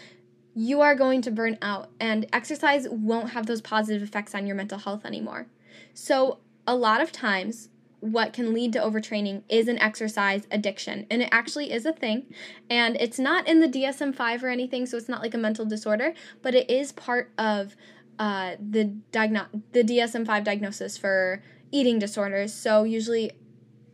you 0.55 0.81
are 0.81 0.95
going 0.95 1.21
to 1.21 1.29
burn 1.29 1.57
out, 1.61 1.91
and 1.99 2.25
exercise 2.33 2.87
won't 2.89 3.29
have 3.29 3.45
those 3.45 3.61
positive 3.61 4.01
effects 4.01 4.33
on 4.33 4.47
your 4.47 4.55
mental 4.55 4.79
health 4.79 5.05
anymore. 5.05 5.45
So, 5.93 6.39
a 6.65 6.75
lot 6.75 6.99
of 6.99 7.11
times, 7.11 7.69
what 7.99 8.31
can 8.31 8.53
lead 8.53 8.73
to 8.73 8.79
overtraining 8.79 9.41
is 9.49 9.67
an 9.67 9.79
exercise 9.79 10.47
addiction. 10.51 11.07
And 11.09 11.21
it 11.21 11.29
actually 11.31 11.71
is 11.71 11.85
a 11.85 11.93
thing. 11.93 12.25
And 12.69 12.95
it's 12.97 13.17
not 13.17 13.47
in 13.47 13.59
the 13.59 13.67
DSM 13.67 14.13
5 14.13 14.43
or 14.43 14.49
anything, 14.49 14.85
so 14.85 14.97
it's 14.97 15.09
not 15.09 15.21
like 15.21 15.33
a 15.33 15.37
mental 15.37 15.65
disorder, 15.65 16.13
but 16.41 16.53
it 16.53 16.69
is 16.69 16.91
part 16.91 17.31
of 17.37 17.75
uh, 18.19 18.55
the, 18.59 18.93
diagno- 19.11 19.61
the 19.71 19.83
DSM 19.83 20.25
5 20.25 20.43
diagnosis 20.43 20.97
for 20.97 21.41
eating 21.71 21.99
disorders. 21.99 22.53
So 22.53 22.83
usually 22.83 23.31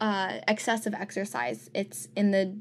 uh, 0.02 0.40
excessive 0.48 0.94
exercise, 0.94 1.70
it's 1.74 2.10
in 2.16 2.32
the 2.32 2.56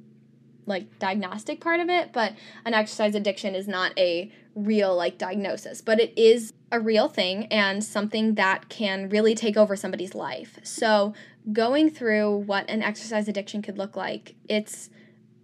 like 0.67 0.99
diagnostic 0.99 1.61
part 1.61 1.81
of 1.81 1.89
it, 1.89 2.13
but 2.13 2.35
an 2.65 2.75
exercise 2.75 3.15
addiction 3.15 3.55
is 3.55 3.67
not 3.67 3.93
a 3.99 4.31
real 4.55 4.95
like 4.95 5.19
diagnosis, 5.19 5.81
but 5.81 5.99
it 5.99 6.17
is 6.17 6.53
a 6.71 6.79
real 6.81 7.09
thing 7.09 7.47
and 7.47 7.83
something 7.83 8.35
that 8.35 8.69
can 8.69 9.09
really 9.09 9.35
take 9.35 9.57
over 9.57 9.77
somebody's 9.77 10.15
life. 10.15 10.59
So, 10.63 11.15
going 11.51 11.91
through 11.91 12.37
what 12.37 12.69
an 12.69 12.83
exercise 12.83 13.29
addiction 13.29 13.63
could 13.63 13.79
look 13.79 13.97
like, 13.97 14.35
it's 14.49 14.91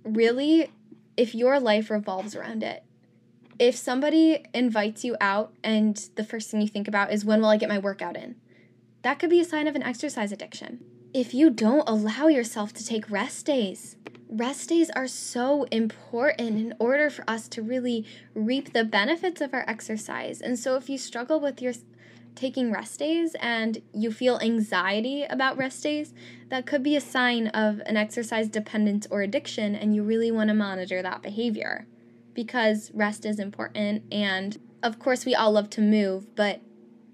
really 0.04 0.70
if 1.16 1.34
your 1.34 1.58
life 1.58 1.90
revolves 1.90 2.36
around 2.36 2.62
it. 2.62 2.84
If 3.58 3.74
somebody 3.74 4.44
invites 4.54 5.04
you 5.04 5.16
out 5.20 5.52
and 5.64 5.96
the 6.14 6.22
first 6.22 6.50
thing 6.50 6.60
you 6.60 6.68
think 6.68 6.86
about 6.86 7.12
is 7.12 7.24
when 7.24 7.40
will 7.40 7.48
I 7.48 7.56
get 7.56 7.68
my 7.68 7.78
workout 7.78 8.16
in? 8.16 8.36
That 9.02 9.18
could 9.18 9.30
be 9.30 9.40
a 9.40 9.44
sign 9.44 9.66
of 9.66 9.74
an 9.74 9.82
exercise 9.82 10.30
addiction. 10.30 10.84
If 11.12 11.34
you 11.34 11.50
don't 11.50 11.88
allow 11.88 12.28
yourself 12.28 12.72
to 12.74 12.86
take 12.86 13.10
rest 13.10 13.46
days, 13.46 13.96
rest 14.28 14.68
days 14.68 14.90
are 14.90 15.08
so 15.08 15.64
important 15.72 16.58
in 16.58 16.74
order 16.78 17.10
for 17.10 17.28
us 17.28 17.48
to 17.48 17.62
really 17.62 18.04
reap 18.34 18.72
the 18.72 18.84
benefits 18.84 19.40
of 19.40 19.54
our 19.54 19.64
exercise. 19.66 20.40
And 20.40 20.58
so 20.58 20.76
if 20.76 20.88
you 20.88 20.98
struggle 20.98 21.40
with 21.40 21.62
your 21.62 21.72
taking 22.38 22.70
rest 22.70 23.00
days 23.00 23.34
and 23.40 23.82
you 23.92 24.12
feel 24.12 24.38
anxiety 24.38 25.24
about 25.24 25.58
rest 25.58 25.82
days, 25.82 26.14
that 26.48 26.66
could 26.66 26.82
be 26.82 26.94
a 26.94 27.00
sign 27.00 27.48
of 27.48 27.80
an 27.84 27.96
exercise 27.96 28.48
dependence 28.48 29.06
or 29.10 29.22
addiction, 29.22 29.74
and 29.74 29.94
you 29.94 30.02
really 30.02 30.30
want 30.30 30.48
to 30.48 30.54
monitor 30.54 31.02
that 31.02 31.20
behavior 31.20 31.86
because 32.34 32.92
rest 32.94 33.26
is 33.26 33.40
important. 33.40 34.04
And 34.12 34.56
of 34.82 35.00
course, 35.00 35.26
we 35.26 35.34
all 35.34 35.52
love 35.52 35.68
to 35.70 35.80
move, 35.80 36.34
but 36.36 36.60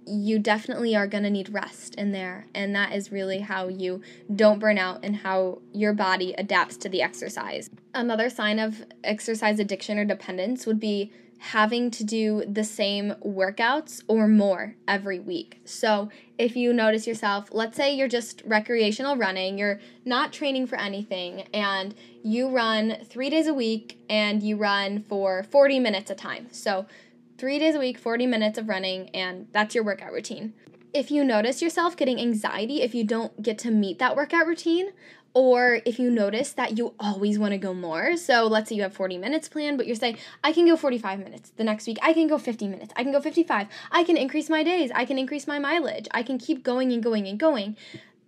you 0.07 0.39
definitely 0.39 0.95
are 0.95 1.07
going 1.07 1.25
to 1.25 1.31
need 1.31 1.49
rest 1.49 1.95
in 1.95 2.13
there. 2.13 2.47
And 2.55 2.75
that 2.75 2.93
is 2.93 3.13
really 3.13 3.41
how 3.41 3.69
you 3.69 4.03
don't 4.35 4.59
burn 4.59 4.79
out 4.79 5.01
and 5.03 5.17
how 5.17 5.61
your 5.73 5.93
body 5.93 6.35
adapts 6.37 6.77
to 6.79 6.89
the 6.89 7.03
exercise. 7.03 7.71
Another 7.95 8.29
sign 8.29 8.59
of 8.59 8.85
exercise 9.03 9.59
addiction 9.59 9.99
or 9.99 10.05
dependence 10.05 10.67
would 10.67 10.81
be 10.81 11.13
having 11.39 11.91
to 11.91 12.03
do 12.05 12.43
the 12.51 12.65
same 12.65 13.11
workouts 13.25 14.03
or 14.09 14.27
more 14.27 14.77
every 14.89 15.19
week. 15.19 15.61
So, 15.65 16.09
if 16.39 16.57
you 16.57 16.73
notice 16.73 17.07
yourself, 17.07 17.49
let's 17.53 17.77
say 17.77 17.95
you're 17.95 18.09
just 18.09 18.43
recreational 18.47 19.17
running, 19.17 19.59
you're 19.59 19.79
not 20.07 20.33
training 20.33 20.67
for 20.67 20.77
anything, 20.77 21.43
and 21.53 21.95
you 22.23 22.49
run 22.49 22.97
three 23.05 23.29
days 23.29 23.47
a 23.47 23.55
week 23.55 23.99
and 24.09 24.43
you 24.43 24.57
run 24.57 25.05
for 25.07 25.43
40 25.45 25.81
minutes 25.81 26.11
a 26.11 26.15
time. 26.15 26.49
So, 26.51 26.87
three 27.39 27.59
days 27.59 27.75
a 27.75 27.79
week, 27.79 27.99
40 27.99 28.27
minutes 28.27 28.59
of 28.59 28.69
running, 28.69 29.09
and 29.11 29.49
that's 29.53 29.75
your 29.75 29.85
workout 29.85 30.13
routine. 30.13 30.55
If 30.93 31.11
you 31.11 31.25
notice 31.25 31.61
yourself 31.61 31.97
getting 31.97 32.21
anxiety 32.21 32.83
if 32.83 32.95
you 32.95 33.05
don't 33.05 33.43
get 33.43 33.59
to 33.59 33.71
meet 33.71 33.99
that 33.99 34.17
workout 34.17 34.47
routine, 34.47 34.93
or 35.35 35.81
if 35.85 35.99
you 35.99 36.11
notice 36.11 36.53
that 36.53 36.79
you 36.79 36.95
always 37.01 37.41
want 37.41 37.51
to 37.51 37.59
go 37.59 37.75
more. 37.75 38.17
So 38.17 38.47
let's 38.47 38.69
say 38.69 38.77
you 38.77 38.83
have 38.83 38.95
40 38.95 39.19
minutes 39.19 39.49
planned, 39.49 39.77
but 39.77 39.89
you're 39.89 39.97
saying, 39.97 40.17
I 40.45 40.53
can 40.53 40.65
go 40.65 40.77
45 40.77 41.19
minutes 41.19 41.51
the 41.57 41.65
next 41.65 41.89
week. 41.89 41.99
I 42.03 42.13
can 42.13 42.29
go 42.29 42.39
50 42.39 42.69
minutes. 42.69 42.93
I 42.95 43.03
can 43.03 43.11
go 43.11 43.21
55. 43.21 43.67
I 43.91 44.05
can 44.05 44.17
increase 44.17 44.49
my 44.49 44.63
days. 44.63 44.93
I 44.95 45.05
can 45.05 45.19
increase 45.19 45.49
my 45.49 45.59
mileage. 45.59 46.07
I 46.13 46.23
can 46.23 46.39
keep 46.39 46.63
going 46.63 46.93
and 46.93 47.03
going 47.03 47.27
and 47.27 47.39
going. 47.39 47.77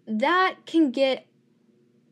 That 0.08 0.56
can 0.66 0.90
get 0.90 1.26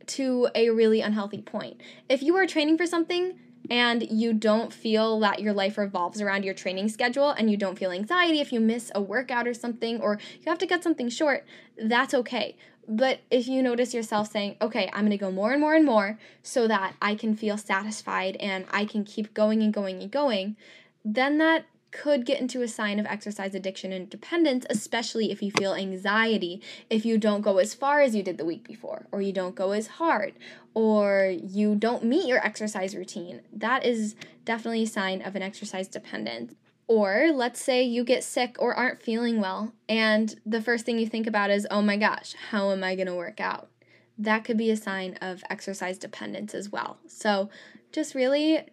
to 0.06 0.48
a 0.54 0.70
really 0.70 1.00
unhealthy 1.00 1.42
point. 1.42 1.80
If 2.08 2.22
you 2.22 2.36
are 2.36 2.46
training 2.46 2.78
for 2.78 2.86
something, 2.86 3.38
and 3.70 4.06
you 4.10 4.32
don't 4.32 4.72
feel 4.72 5.18
that 5.20 5.40
your 5.40 5.52
life 5.52 5.78
revolves 5.78 6.20
around 6.20 6.44
your 6.44 6.54
training 6.54 6.88
schedule 6.88 7.30
and 7.30 7.50
you 7.50 7.56
don't 7.56 7.78
feel 7.78 7.90
anxiety 7.90 8.40
if 8.40 8.52
you 8.52 8.60
miss 8.60 8.90
a 8.94 9.00
workout 9.00 9.48
or 9.48 9.54
something 9.54 10.00
or 10.00 10.18
you 10.40 10.44
have 10.46 10.58
to 10.58 10.66
cut 10.66 10.82
something 10.82 11.08
short, 11.08 11.44
that's 11.78 12.14
okay. 12.14 12.56
But 12.86 13.20
if 13.30 13.48
you 13.48 13.62
notice 13.62 13.94
yourself 13.94 14.30
saying, 14.30 14.56
okay, 14.60 14.90
I'm 14.92 15.08
to 15.08 15.16
go 15.16 15.30
more 15.30 15.52
and 15.52 15.60
more 15.60 15.74
and 15.74 15.86
more 15.86 16.18
so 16.42 16.68
that 16.68 16.94
I 17.00 17.14
can 17.14 17.34
feel 17.34 17.56
satisfied 17.56 18.36
and 18.36 18.66
I 18.70 18.84
can 18.84 19.04
keep 19.04 19.32
going 19.32 19.62
and 19.62 19.72
going 19.72 20.02
and 20.02 20.10
going, 20.10 20.56
then 21.04 21.38
that 21.38 21.64
could 21.94 22.26
get 22.26 22.40
into 22.40 22.60
a 22.60 22.68
sign 22.68 22.98
of 22.98 23.06
exercise 23.06 23.54
addiction 23.54 23.92
and 23.92 24.10
dependence, 24.10 24.66
especially 24.68 25.30
if 25.30 25.40
you 25.40 25.52
feel 25.52 25.74
anxiety, 25.74 26.60
if 26.90 27.06
you 27.06 27.16
don't 27.16 27.40
go 27.40 27.58
as 27.58 27.72
far 27.72 28.00
as 28.00 28.16
you 28.16 28.22
did 28.22 28.36
the 28.36 28.44
week 28.44 28.66
before, 28.66 29.06
or 29.12 29.22
you 29.22 29.32
don't 29.32 29.54
go 29.54 29.70
as 29.70 29.86
hard, 29.86 30.34
or 30.74 31.32
you 31.40 31.76
don't 31.76 32.02
meet 32.04 32.26
your 32.26 32.44
exercise 32.44 32.96
routine. 32.96 33.40
That 33.52 33.86
is 33.86 34.16
definitely 34.44 34.82
a 34.82 34.88
sign 34.88 35.22
of 35.22 35.36
an 35.36 35.42
exercise 35.42 35.86
dependence. 35.86 36.54
Or 36.88 37.30
let's 37.32 37.62
say 37.62 37.84
you 37.84 38.04
get 38.04 38.24
sick 38.24 38.56
or 38.58 38.74
aren't 38.74 39.00
feeling 39.00 39.40
well, 39.40 39.72
and 39.88 40.34
the 40.44 40.60
first 40.60 40.84
thing 40.84 40.98
you 40.98 41.06
think 41.06 41.28
about 41.28 41.50
is, 41.50 41.66
oh 41.70 41.80
my 41.80 41.96
gosh, 41.96 42.34
how 42.50 42.72
am 42.72 42.82
I 42.82 42.96
to 42.96 43.14
work 43.14 43.40
out? 43.40 43.70
That 44.18 44.44
could 44.44 44.58
be 44.58 44.70
a 44.70 44.76
sign 44.76 45.16
of 45.22 45.44
exercise 45.48 45.96
dependence 45.96 46.54
as 46.54 46.70
well. 46.70 46.98
So, 47.06 47.50
just 47.92 48.14
really, 48.14 48.66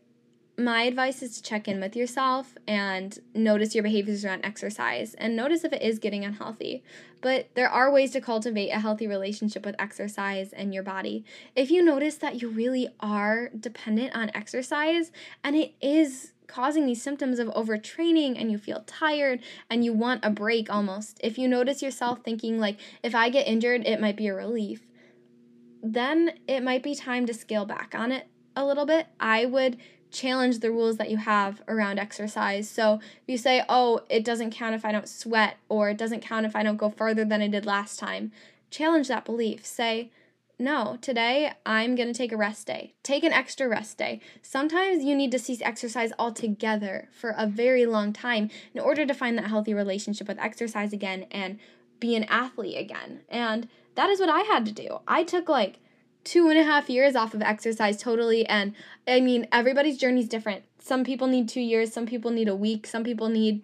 my 0.62 0.84
advice 0.84 1.22
is 1.22 1.36
to 1.36 1.44
check 1.44 1.68
in 1.68 1.80
with 1.80 1.96
yourself 1.96 2.56
and 2.68 3.18
notice 3.34 3.74
your 3.74 3.84
behaviors 3.84 4.24
around 4.26 4.46
exercise 4.46 5.14
and 5.16 5.36
notice 5.36 5.64
if 5.64 5.74
it 5.74 5.82
is 5.82 6.00
getting 6.00 6.24
unhealthy. 6.26 6.84
But 7.22 7.50
there 7.56 7.70
are 7.70 7.92
ways 7.92 8.12
to 8.12 8.22
cultivate 8.22 8.70
a 8.70 8.80
healthy 8.80 9.08
relationship 9.08 9.66
with 9.66 9.76
exercise 9.80 10.54
and 10.54 10.74
your 10.74 10.84
body. 10.84 11.24
If 11.56 11.72
you 11.72 11.84
notice 11.84 12.16
that 12.16 12.42
you 12.42 12.50
really 12.50 12.90
are 13.00 13.50
dependent 13.50 14.16
on 14.16 14.32
exercise 14.34 15.12
and 15.44 15.56
it 15.56 15.74
is 15.82 16.34
causing 16.48 16.86
these 16.86 17.02
symptoms 17.02 17.40
of 17.40 17.48
overtraining 17.50 18.40
and 18.40 18.52
you 18.52 18.58
feel 18.58 18.84
tired 18.86 19.40
and 19.70 19.86
you 19.86 19.94
want 19.94 20.26
a 20.26 20.30
break 20.30 20.70
almost, 20.70 21.20
if 21.24 21.38
you 21.38 21.48
notice 21.48 21.82
yourself 21.82 22.20
thinking, 22.24 22.60
like, 22.60 22.78
if 23.04 23.16
I 23.16 23.30
get 23.30 23.48
injured, 23.48 23.86
it 23.86 24.02
might 24.02 24.18
be 24.18 24.28
a 24.28 24.34
relief, 24.34 24.86
then 25.82 26.34
it 26.48 26.62
might 26.62 26.84
be 26.84 26.94
time 26.94 27.26
to 27.26 27.34
scale 27.34 27.66
back 27.66 27.96
on 27.96 28.12
it 28.12 28.28
a 28.56 28.66
little 28.66 28.86
bit. 28.86 29.08
I 29.20 29.46
would 29.46 29.78
challenge 30.12 30.60
the 30.60 30.72
rules 30.72 30.98
that 30.98 31.10
you 31.10 31.18
have 31.18 31.62
around 31.68 32.00
exercise. 32.00 32.70
So 32.70 32.96
if 32.96 33.24
you 33.28 33.38
say, 33.38 33.64
oh, 33.70 34.02
it 34.10 34.24
doesn't 34.24 34.52
count 34.52 34.76
if 34.76 34.86
I 34.86 34.92
don't 34.92 35.08
sweat, 35.08 35.58
or 35.70 35.90
it 35.90 35.98
doesn't 35.98 36.22
count 36.22 36.46
if 36.46 36.56
I 36.56 36.64
don't 36.64 36.78
go 36.78 36.90
further 36.90 37.26
than 37.26 37.42
I 37.42 37.48
did 37.48 37.66
last 37.66 38.00
time, 38.00 38.32
challenge 38.70 39.08
that 39.08 39.26
belief. 39.26 39.66
Say, 39.66 40.12
no, 40.60 41.00
today 41.02 41.54
I'm 41.66 41.96
going 41.96 42.08
to 42.08 42.14
take 42.14 42.32
a 42.32 42.38
rest 42.38 42.68
day. 42.68 42.94
Take 43.02 43.24
an 43.24 43.34
extra 43.34 43.68
rest 43.68 43.98
day. 43.98 44.22
Sometimes 44.44 45.04
you 45.04 45.16
need 45.16 45.32
to 45.32 45.40
cease 45.40 45.62
exercise 45.62 46.12
altogether 46.20 47.10
for 47.12 47.34
a 47.36 47.48
very 47.48 47.86
long 47.86 48.14
time 48.14 48.50
in 48.74 48.80
order 48.80 49.06
to 49.06 49.14
find 49.14 49.38
that 49.38 49.48
healthy 49.48 49.74
relationship 49.74 50.28
with 50.28 50.38
exercise 50.38 50.94
again 50.94 51.26
and 51.32 51.58
be 52.00 52.16
an 52.16 52.26
athlete 52.26 52.78
again. 52.78 53.22
And 53.28 53.68
that 53.96 54.10
is 54.10 54.20
what 54.20 54.30
I 54.30 54.42
had 54.42 54.66
to 54.66 54.72
do. 54.72 55.00
I 55.08 55.24
took 55.24 55.50
like 55.50 55.80
two 56.24 56.50
and 56.50 56.58
a 56.58 56.64
half 56.64 56.90
years 56.90 57.16
off 57.16 57.34
of 57.34 57.42
exercise 57.42 58.02
totally. 58.02 58.46
And 58.46 58.74
I 59.08 59.22
mean, 59.22 59.48
everybody's 59.52 59.98
journey 59.98 60.22
is 60.22 60.28
different. 60.28 60.64
Some 60.80 61.04
people 61.04 61.28
need 61.28 61.50
two 61.50 61.62
years, 61.62 61.94
some 61.94 62.06
people 62.06 62.32
need 62.32 62.48
a 62.48 62.56
week, 62.56 62.88
some 62.88 63.04
people 63.04 63.30
need 63.30 63.64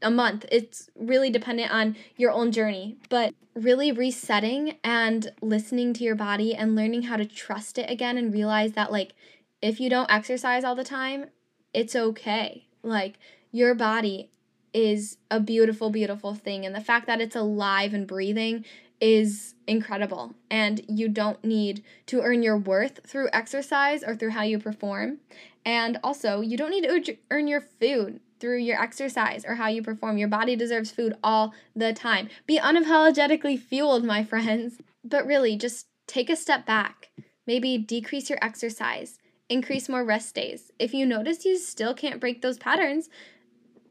a 0.00 0.10
month. 0.10 0.44
It's 0.50 0.90
really 0.96 1.30
dependent 1.30 1.70
on 1.70 1.96
your 2.16 2.32
own 2.32 2.52
journey. 2.52 2.96
But 3.08 3.34
really 3.54 3.92
resetting 3.92 4.76
and 4.82 5.30
listening 5.40 5.92
to 5.94 6.04
your 6.04 6.14
body 6.14 6.54
and 6.54 6.74
learning 6.74 7.02
how 7.02 7.16
to 7.16 7.24
trust 7.24 7.78
it 7.78 7.90
again 7.90 8.16
and 8.16 8.32
realize 8.32 8.72
that, 8.72 8.90
like, 8.90 9.12
if 9.60 9.78
you 9.78 9.88
don't 9.88 10.10
exercise 10.10 10.64
all 10.64 10.74
the 10.74 10.84
time, 10.84 11.26
it's 11.72 11.94
okay. 11.94 12.66
Like, 12.82 13.18
your 13.50 13.74
body 13.74 14.30
is 14.72 15.18
a 15.30 15.38
beautiful, 15.38 15.90
beautiful 15.90 16.34
thing. 16.34 16.64
And 16.64 16.74
the 16.74 16.80
fact 16.80 17.06
that 17.06 17.20
it's 17.20 17.36
alive 17.36 17.92
and 17.92 18.06
breathing 18.06 18.64
is 19.02 19.56
incredible. 19.66 20.34
And 20.48 20.80
you 20.88 21.08
don't 21.08 21.44
need 21.44 21.82
to 22.06 22.22
earn 22.22 22.42
your 22.42 22.56
worth 22.56 23.00
through 23.04 23.28
exercise 23.32 24.04
or 24.04 24.14
through 24.14 24.30
how 24.30 24.44
you 24.44 24.60
perform. 24.60 25.18
And 25.66 25.98
also, 26.04 26.40
you 26.40 26.56
don't 26.56 26.70
need 26.70 26.88
to 27.04 27.16
earn 27.30 27.48
your 27.48 27.60
food 27.60 28.20
through 28.38 28.58
your 28.58 28.80
exercise 28.80 29.44
or 29.44 29.56
how 29.56 29.66
you 29.66 29.82
perform. 29.82 30.18
Your 30.18 30.28
body 30.28 30.54
deserves 30.54 30.92
food 30.92 31.14
all 31.22 31.52
the 31.74 31.92
time. 31.92 32.28
Be 32.46 32.60
unapologetically 32.60 33.58
fueled, 33.58 34.04
my 34.04 34.22
friends. 34.32 34.78
But 35.04 35.26
really, 35.26 35.56
just 35.56 35.88
take 36.06 36.30
a 36.30 36.36
step 36.36 36.64
back. 36.64 37.10
Maybe 37.44 37.76
decrease 37.76 38.30
your 38.30 38.38
exercise, 38.40 39.18
increase 39.48 39.88
more 39.88 40.04
rest 40.04 40.36
days. 40.36 40.70
If 40.78 40.94
you 40.94 41.04
notice 41.04 41.44
you 41.44 41.58
still 41.58 41.92
can't 41.92 42.20
break 42.20 42.40
those 42.40 42.56
patterns, 42.56 43.08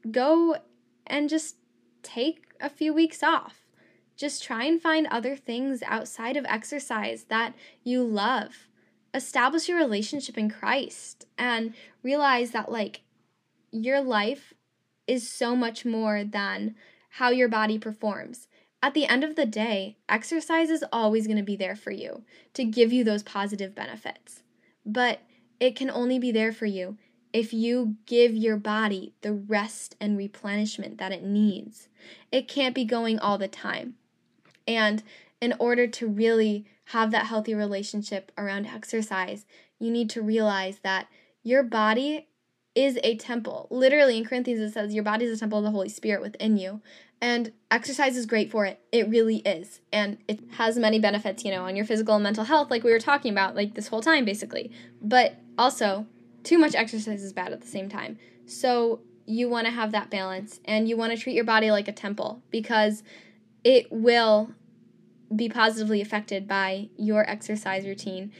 go 0.10 0.56
and 1.06 1.28
just 1.28 1.58
take 2.02 2.46
a 2.62 2.70
few 2.70 2.94
weeks 2.94 3.22
off 3.22 3.61
just 4.22 4.44
try 4.44 4.66
and 4.66 4.80
find 4.80 5.08
other 5.08 5.36
things 5.36 5.82
outside 5.84 6.38
of 6.38 6.46
exercise 6.46 7.24
that 7.26 7.56
you 7.84 8.04
love. 8.04 8.68
Establish 9.16 9.68
your 9.68 9.80
relationship 9.80 10.38
in 10.38 10.48
Christ 10.48 11.26
and 11.40 11.74
realize 12.04 12.52
that, 12.52 12.72
like, 12.72 13.02
your 13.72 14.00
life 14.00 14.54
is 15.08 15.28
so 15.28 15.56
much 15.56 15.84
more 15.84 16.24
than 16.24 16.76
how 17.16 17.32
your 17.32 17.50
body 17.50 17.80
performs. 17.80 18.48
At 18.84 18.94
the 18.94 19.08
end 19.08 19.24
of 19.24 19.36
the 19.36 19.46
day, 19.48 19.98
exercise 20.08 20.70
is 20.70 20.86
always 20.94 21.26
going 21.26 21.38
to 21.38 21.44
be 21.44 21.56
there 21.56 21.76
for 21.76 21.92
you 21.92 22.24
to 22.54 22.64
give 22.64 22.94
you 22.94 23.04
those 23.04 23.24
positive 23.24 23.74
benefits. 23.74 24.44
But 24.86 25.22
it 25.60 25.76
can 25.76 25.90
only 25.90 26.20
be 26.20 26.32
there 26.32 26.54
for 26.54 26.68
you 26.68 26.98
if 27.34 27.54
you 27.54 27.96
give 28.06 28.36
your 28.36 28.58
body 28.58 29.14
the 29.22 29.34
rest 29.34 29.96
and 30.00 30.18
replenishment 30.18 31.00
that 31.00 31.12
it 31.12 31.24
needs. 31.24 31.90
It 32.32 32.48
can't 32.48 32.76
be 32.76 32.86
going 32.86 33.18
all 33.18 33.38
the 33.38 33.48
time. 33.48 33.96
And 34.76 35.04
in 35.42 35.54
order 35.60 35.88
to 35.88 36.08
really 36.08 36.66
have 36.86 37.12
that 37.12 37.28
healthy 37.28 37.54
relationship 37.56 38.32
around 38.38 38.68
exercise, 38.68 39.46
you 39.80 39.92
need 39.92 40.10
to 40.12 40.22
realize 40.22 40.80
that 40.80 41.08
your 41.44 41.64
body 41.64 42.28
is 42.76 43.00
a 43.04 43.18
temple. 43.18 43.68
Literally 43.70 44.18
in 44.18 44.26
Corinthians 44.26 44.62
it 44.62 44.74
says 44.74 44.94
your 44.94 45.04
body 45.04 45.26
is 45.26 45.38
a 45.38 45.40
temple 45.40 45.60
of 45.60 45.64
the 45.64 45.72
Holy 45.72 45.90
Spirit 45.90 46.22
within 46.22 46.58
you. 46.58 46.82
And 47.20 47.52
exercise 47.70 48.16
is 48.18 48.26
great 48.26 48.50
for 48.50 48.66
it. 48.66 48.80
It 48.92 49.08
really 49.08 49.38
is. 49.38 49.80
And 49.94 50.18
it 50.28 50.40
has 50.54 50.78
many 50.78 51.00
benefits, 51.00 51.44
you 51.44 51.52
know, 51.52 51.66
on 51.66 51.76
your 51.76 51.86
physical 51.86 52.16
and 52.16 52.24
mental 52.24 52.46
health, 52.46 52.72
like 52.72 52.84
we 52.84 52.92
were 52.92 53.00
talking 53.00 53.32
about, 53.32 53.56
like 53.56 53.76
this 53.76 53.90
whole 53.90 54.02
time, 54.02 54.26
basically. 54.26 54.72
But 55.02 55.36
also, 55.58 56.08
too 56.44 56.58
much 56.58 56.74
exercise 56.74 57.24
is 57.24 57.34
bad 57.34 57.54
at 57.54 57.62
the 57.62 57.68
same 57.68 57.90
time. 57.90 58.18
So 58.48 59.02
you 59.28 59.48
want 59.50 59.68
to 59.68 59.72
have 59.72 59.92
that 59.92 60.10
balance 60.10 60.60
and 60.66 60.90
you 60.90 60.98
want 60.98 61.12
to 61.16 61.18
treat 61.18 61.36
your 61.36 61.44
body 61.44 61.70
like 61.70 61.88
a 61.88 61.94
temple 61.94 62.42
because 62.50 63.04
it 63.64 63.92
will 63.92 64.52
be 65.36 65.50
positively 65.50 66.02
affected 66.02 66.48
by 66.48 66.90
your 66.98 67.30
exercise 67.30 67.86
routine 67.86 68.32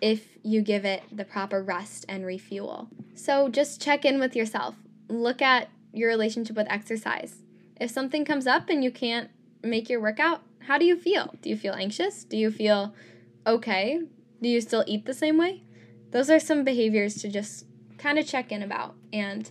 if 0.00 0.36
you 0.42 0.60
give 0.60 0.84
it 0.84 1.02
the 1.10 1.24
proper 1.24 1.62
rest 1.62 2.04
and 2.08 2.26
refuel. 2.26 2.88
So 3.14 3.48
just 3.48 3.80
check 3.80 4.04
in 4.04 4.18
with 4.18 4.36
yourself. 4.36 4.74
Look 5.08 5.40
at 5.40 5.68
your 5.92 6.08
relationship 6.08 6.56
with 6.56 6.70
exercise. 6.70 7.36
If 7.80 7.90
something 7.90 8.24
comes 8.24 8.46
up 8.46 8.68
and 8.68 8.82
you 8.82 8.90
can't 8.90 9.30
make 9.62 9.88
your 9.88 10.00
workout, 10.00 10.42
how 10.66 10.78
do 10.78 10.84
you 10.84 10.96
feel? 10.96 11.34
Do 11.40 11.48
you 11.48 11.56
feel 11.56 11.74
anxious? 11.74 12.24
Do 12.24 12.36
you 12.36 12.50
feel 12.50 12.94
okay? 13.46 14.00
Do 14.42 14.48
you 14.48 14.60
still 14.60 14.84
eat 14.86 15.06
the 15.06 15.14
same 15.14 15.38
way? 15.38 15.62
Those 16.10 16.30
are 16.30 16.40
some 16.40 16.64
behaviors 16.64 17.14
to 17.16 17.28
just 17.28 17.66
kind 17.98 18.18
of 18.18 18.26
check 18.26 18.52
in 18.52 18.62
about 18.62 18.94
and 19.12 19.50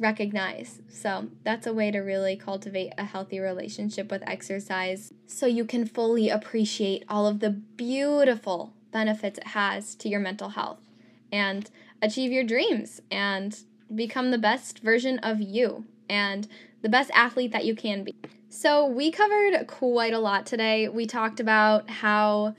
recognize. 0.00 0.80
So, 0.88 1.28
that's 1.44 1.66
a 1.66 1.72
way 1.72 1.90
to 1.90 1.98
really 1.98 2.36
cultivate 2.36 2.92
a 2.98 3.04
healthy 3.04 3.40
relationship 3.40 4.10
with 4.10 4.22
exercise 4.26 5.12
so 5.26 5.46
you 5.46 5.64
can 5.64 5.86
fully 5.86 6.28
appreciate 6.28 7.04
all 7.08 7.26
of 7.26 7.40
the 7.40 7.50
beautiful 7.50 8.74
benefits 8.92 9.38
it 9.38 9.48
has 9.48 9.94
to 9.96 10.08
your 10.08 10.20
mental 10.20 10.50
health 10.50 10.80
and 11.30 11.70
achieve 12.00 12.32
your 12.32 12.44
dreams 12.44 13.00
and 13.10 13.60
become 13.94 14.30
the 14.30 14.38
best 14.38 14.78
version 14.80 15.18
of 15.18 15.40
you 15.40 15.84
and 16.08 16.48
the 16.82 16.88
best 16.88 17.10
athlete 17.14 17.52
that 17.52 17.64
you 17.64 17.74
can 17.74 18.04
be. 18.04 18.14
So, 18.48 18.86
we 18.86 19.10
covered 19.10 19.66
quite 19.66 20.14
a 20.14 20.18
lot 20.18 20.46
today. 20.46 20.88
We 20.88 21.06
talked 21.06 21.40
about 21.40 21.90
how 21.90 22.54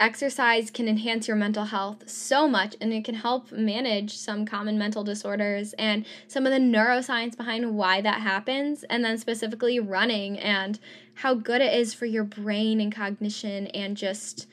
exercise 0.00 0.70
can 0.70 0.88
enhance 0.88 1.28
your 1.28 1.36
mental 1.36 1.66
health 1.66 2.08
so 2.08 2.48
much 2.48 2.74
and 2.80 2.92
it 2.92 3.04
can 3.04 3.14
help 3.14 3.52
manage 3.52 4.16
some 4.16 4.46
common 4.46 4.78
mental 4.78 5.04
disorders 5.04 5.74
and 5.74 6.06
some 6.26 6.46
of 6.46 6.52
the 6.52 6.58
neuroscience 6.58 7.36
behind 7.36 7.76
why 7.76 8.00
that 8.00 8.22
happens 8.22 8.82
and 8.84 9.04
then 9.04 9.18
specifically 9.18 9.78
running 9.78 10.38
and 10.38 10.80
how 11.16 11.34
good 11.34 11.60
it 11.60 11.74
is 11.74 11.92
for 11.92 12.06
your 12.06 12.24
brain 12.24 12.80
and 12.80 12.94
cognition 12.94 13.66
and 13.68 13.94
just 13.94 14.48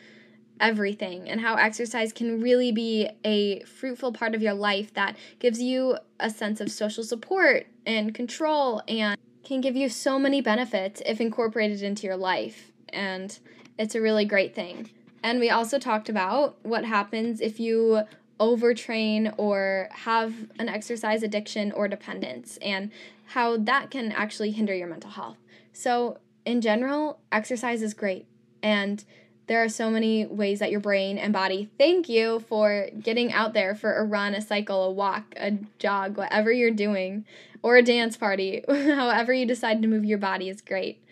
everything 0.59 1.29
and 1.29 1.39
how 1.39 1.55
exercise 1.55 2.11
can 2.11 2.41
really 2.41 2.71
be 2.71 3.09
a 3.23 3.61
fruitful 3.61 4.11
part 4.11 4.35
of 4.35 4.41
your 4.41 4.53
life 4.53 4.93
that 4.95 5.15
gives 5.39 5.61
you 5.61 5.97
a 6.19 6.29
sense 6.29 6.59
of 6.59 6.69
social 6.69 7.03
support 7.03 7.67
and 7.85 8.13
control 8.13 8.81
and 8.87 9.17
can 9.45 9.61
give 9.61 9.77
you 9.77 9.87
so 9.87 10.19
many 10.19 10.41
benefits 10.41 11.01
if 11.05 11.21
incorporated 11.21 11.81
into 11.81 12.05
your 12.05 12.17
life 12.17 12.73
and 12.89 13.39
it's 13.77 13.95
a 13.95 14.01
really 14.01 14.25
great 14.25 14.55
thing. 14.55 14.89
And 15.28 15.41
we 15.41 15.49
also 15.49 15.78
talked 15.78 16.07
about 16.07 16.55
what 16.63 16.86
happens 16.86 17.41
if 17.41 17.59
you 17.59 18.03
overtrain 18.39 19.34
or 19.36 19.89
have 19.91 20.34
an 20.57 20.69
exercise 20.69 21.21
addiction 21.21 21.73
or 21.73 21.89
dependence 21.89 22.55
and 22.61 22.91
how 23.25 23.57
that 23.57 23.91
can 23.91 24.13
actually 24.13 24.51
hinder 24.51 24.73
your 24.73 24.88
mental 24.88 25.09
health. 25.09 25.36
So, 25.73 26.19
in 26.45 26.61
general, 26.61 27.19
exercise 27.30 27.82
is 27.82 27.93
great. 27.93 28.25
And 28.63 29.03
there 29.47 29.61
are 29.61 29.67
so 29.67 29.89
many 29.89 30.25
ways 30.25 30.59
that 30.59 30.71
your 30.71 30.80
brain 30.80 31.17
and 31.17 31.34
body 31.34 31.69
thank 31.78 32.07
you 32.07 32.39
for 32.47 32.88
getting 32.97 33.34
out 33.34 33.51
there 33.51 33.75
for 33.75 33.97
a 33.97 34.05
run, 34.05 34.34
a 34.34 34.39
cycle, 34.39 34.86
a 34.86 34.91
walk, 34.91 35.34
a 35.36 35.57
jog, 35.78 36.15
whatever 36.15 36.53
you're 36.53 36.71
doing, 36.71 37.25
or 37.61 37.75
a 37.75 37.84
dance 37.84 38.15
party. 38.15 38.63
However, 38.69 39.34
you 39.34 39.45
decide 39.45 39.82
to 39.82 39.89
move 39.89 40.05
your 40.05 40.19
body 40.19 40.47
is 40.47 40.61
great. 40.61 41.03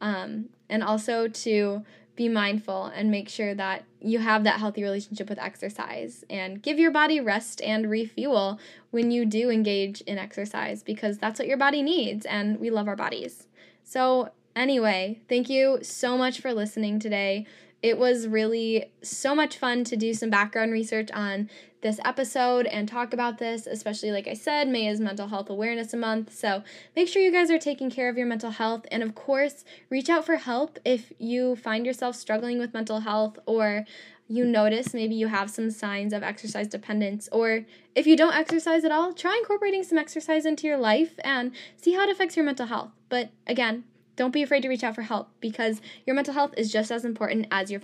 Um, 0.00 0.48
and 0.68 0.82
also 0.82 1.28
to 1.28 1.84
be 2.20 2.28
mindful 2.28 2.84
and 2.94 3.10
make 3.10 3.30
sure 3.30 3.54
that 3.54 3.82
you 3.98 4.18
have 4.18 4.44
that 4.44 4.60
healthy 4.60 4.82
relationship 4.82 5.30
with 5.30 5.38
exercise 5.38 6.22
and 6.28 6.62
give 6.62 6.78
your 6.78 6.90
body 6.90 7.18
rest 7.18 7.62
and 7.62 7.88
refuel 7.88 8.60
when 8.90 9.10
you 9.10 9.24
do 9.24 9.48
engage 9.48 10.02
in 10.02 10.18
exercise 10.18 10.82
because 10.82 11.16
that's 11.16 11.38
what 11.38 11.48
your 11.48 11.56
body 11.56 11.80
needs 11.80 12.26
and 12.26 12.60
we 12.60 12.68
love 12.68 12.88
our 12.88 12.94
bodies. 12.94 13.46
So, 13.84 14.32
anyway, 14.54 15.18
thank 15.30 15.48
you 15.48 15.78
so 15.80 16.18
much 16.18 16.42
for 16.42 16.52
listening 16.52 17.00
today. 17.00 17.46
It 17.82 17.96
was 17.96 18.28
really 18.28 18.92
so 19.00 19.34
much 19.34 19.56
fun 19.56 19.82
to 19.84 19.96
do 19.96 20.12
some 20.12 20.28
background 20.28 20.72
research 20.72 21.10
on 21.12 21.48
this 21.82 22.00
episode 22.04 22.66
and 22.66 22.88
talk 22.88 23.12
about 23.12 23.38
this, 23.38 23.66
especially 23.66 24.12
like 24.12 24.28
I 24.28 24.34
said, 24.34 24.68
May 24.68 24.86
is 24.86 25.00
Mental 25.00 25.28
Health 25.28 25.48
Awareness 25.48 25.94
Month. 25.94 26.34
So 26.34 26.62
make 26.94 27.08
sure 27.08 27.22
you 27.22 27.32
guys 27.32 27.50
are 27.50 27.58
taking 27.58 27.90
care 27.90 28.08
of 28.08 28.16
your 28.16 28.26
mental 28.26 28.50
health. 28.50 28.86
And 28.90 29.02
of 29.02 29.14
course, 29.14 29.64
reach 29.88 30.08
out 30.08 30.26
for 30.26 30.36
help 30.36 30.78
if 30.84 31.12
you 31.18 31.56
find 31.56 31.86
yourself 31.86 32.16
struggling 32.16 32.58
with 32.58 32.74
mental 32.74 33.00
health 33.00 33.38
or 33.46 33.86
you 34.30 34.44
notice 34.44 34.94
maybe 34.94 35.16
you 35.16 35.26
have 35.26 35.50
some 35.50 35.72
signs 35.72 36.12
of 36.12 36.22
exercise 36.22 36.68
dependence, 36.68 37.28
or 37.32 37.66
if 37.96 38.06
you 38.06 38.16
don't 38.16 38.36
exercise 38.36 38.84
at 38.84 38.92
all, 38.92 39.12
try 39.12 39.36
incorporating 39.36 39.82
some 39.82 39.98
exercise 39.98 40.46
into 40.46 40.68
your 40.68 40.76
life 40.76 41.18
and 41.24 41.50
see 41.76 41.94
how 41.94 42.04
it 42.04 42.10
affects 42.10 42.36
your 42.36 42.44
mental 42.44 42.66
health. 42.66 42.92
But 43.08 43.30
again, 43.48 43.82
don't 44.14 44.30
be 44.30 44.42
afraid 44.42 44.60
to 44.62 44.68
reach 44.68 44.84
out 44.84 44.94
for 44.94 45.02
help 45.02 45.30
because 45.40 45.80
your 46.06 46.14
mental 46.14 46.34
health 46.34 46.54
is 46.56 46.70
just 46.70 46.92
as 46.92 47.04
important 47.04 47.48
as 47.50 47.72
your. 47.72 47.80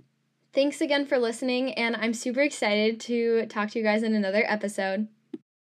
Thanks 0.57 0.81
again 0.81 1.05
for 1.05 1.19
listening, 1.19 1.75
and 1.75 1.95
I'm 1.95 2.15
super 2.15 2.41
excited 2.41 2.99
to 3.01 3.45
talk 3.45 3.73
to 3.73 3.79
you 3.79 3.85
guys 3.85 4.03
in 4.03 4.15
another 4.15 4.43
episode. 4.49 5.07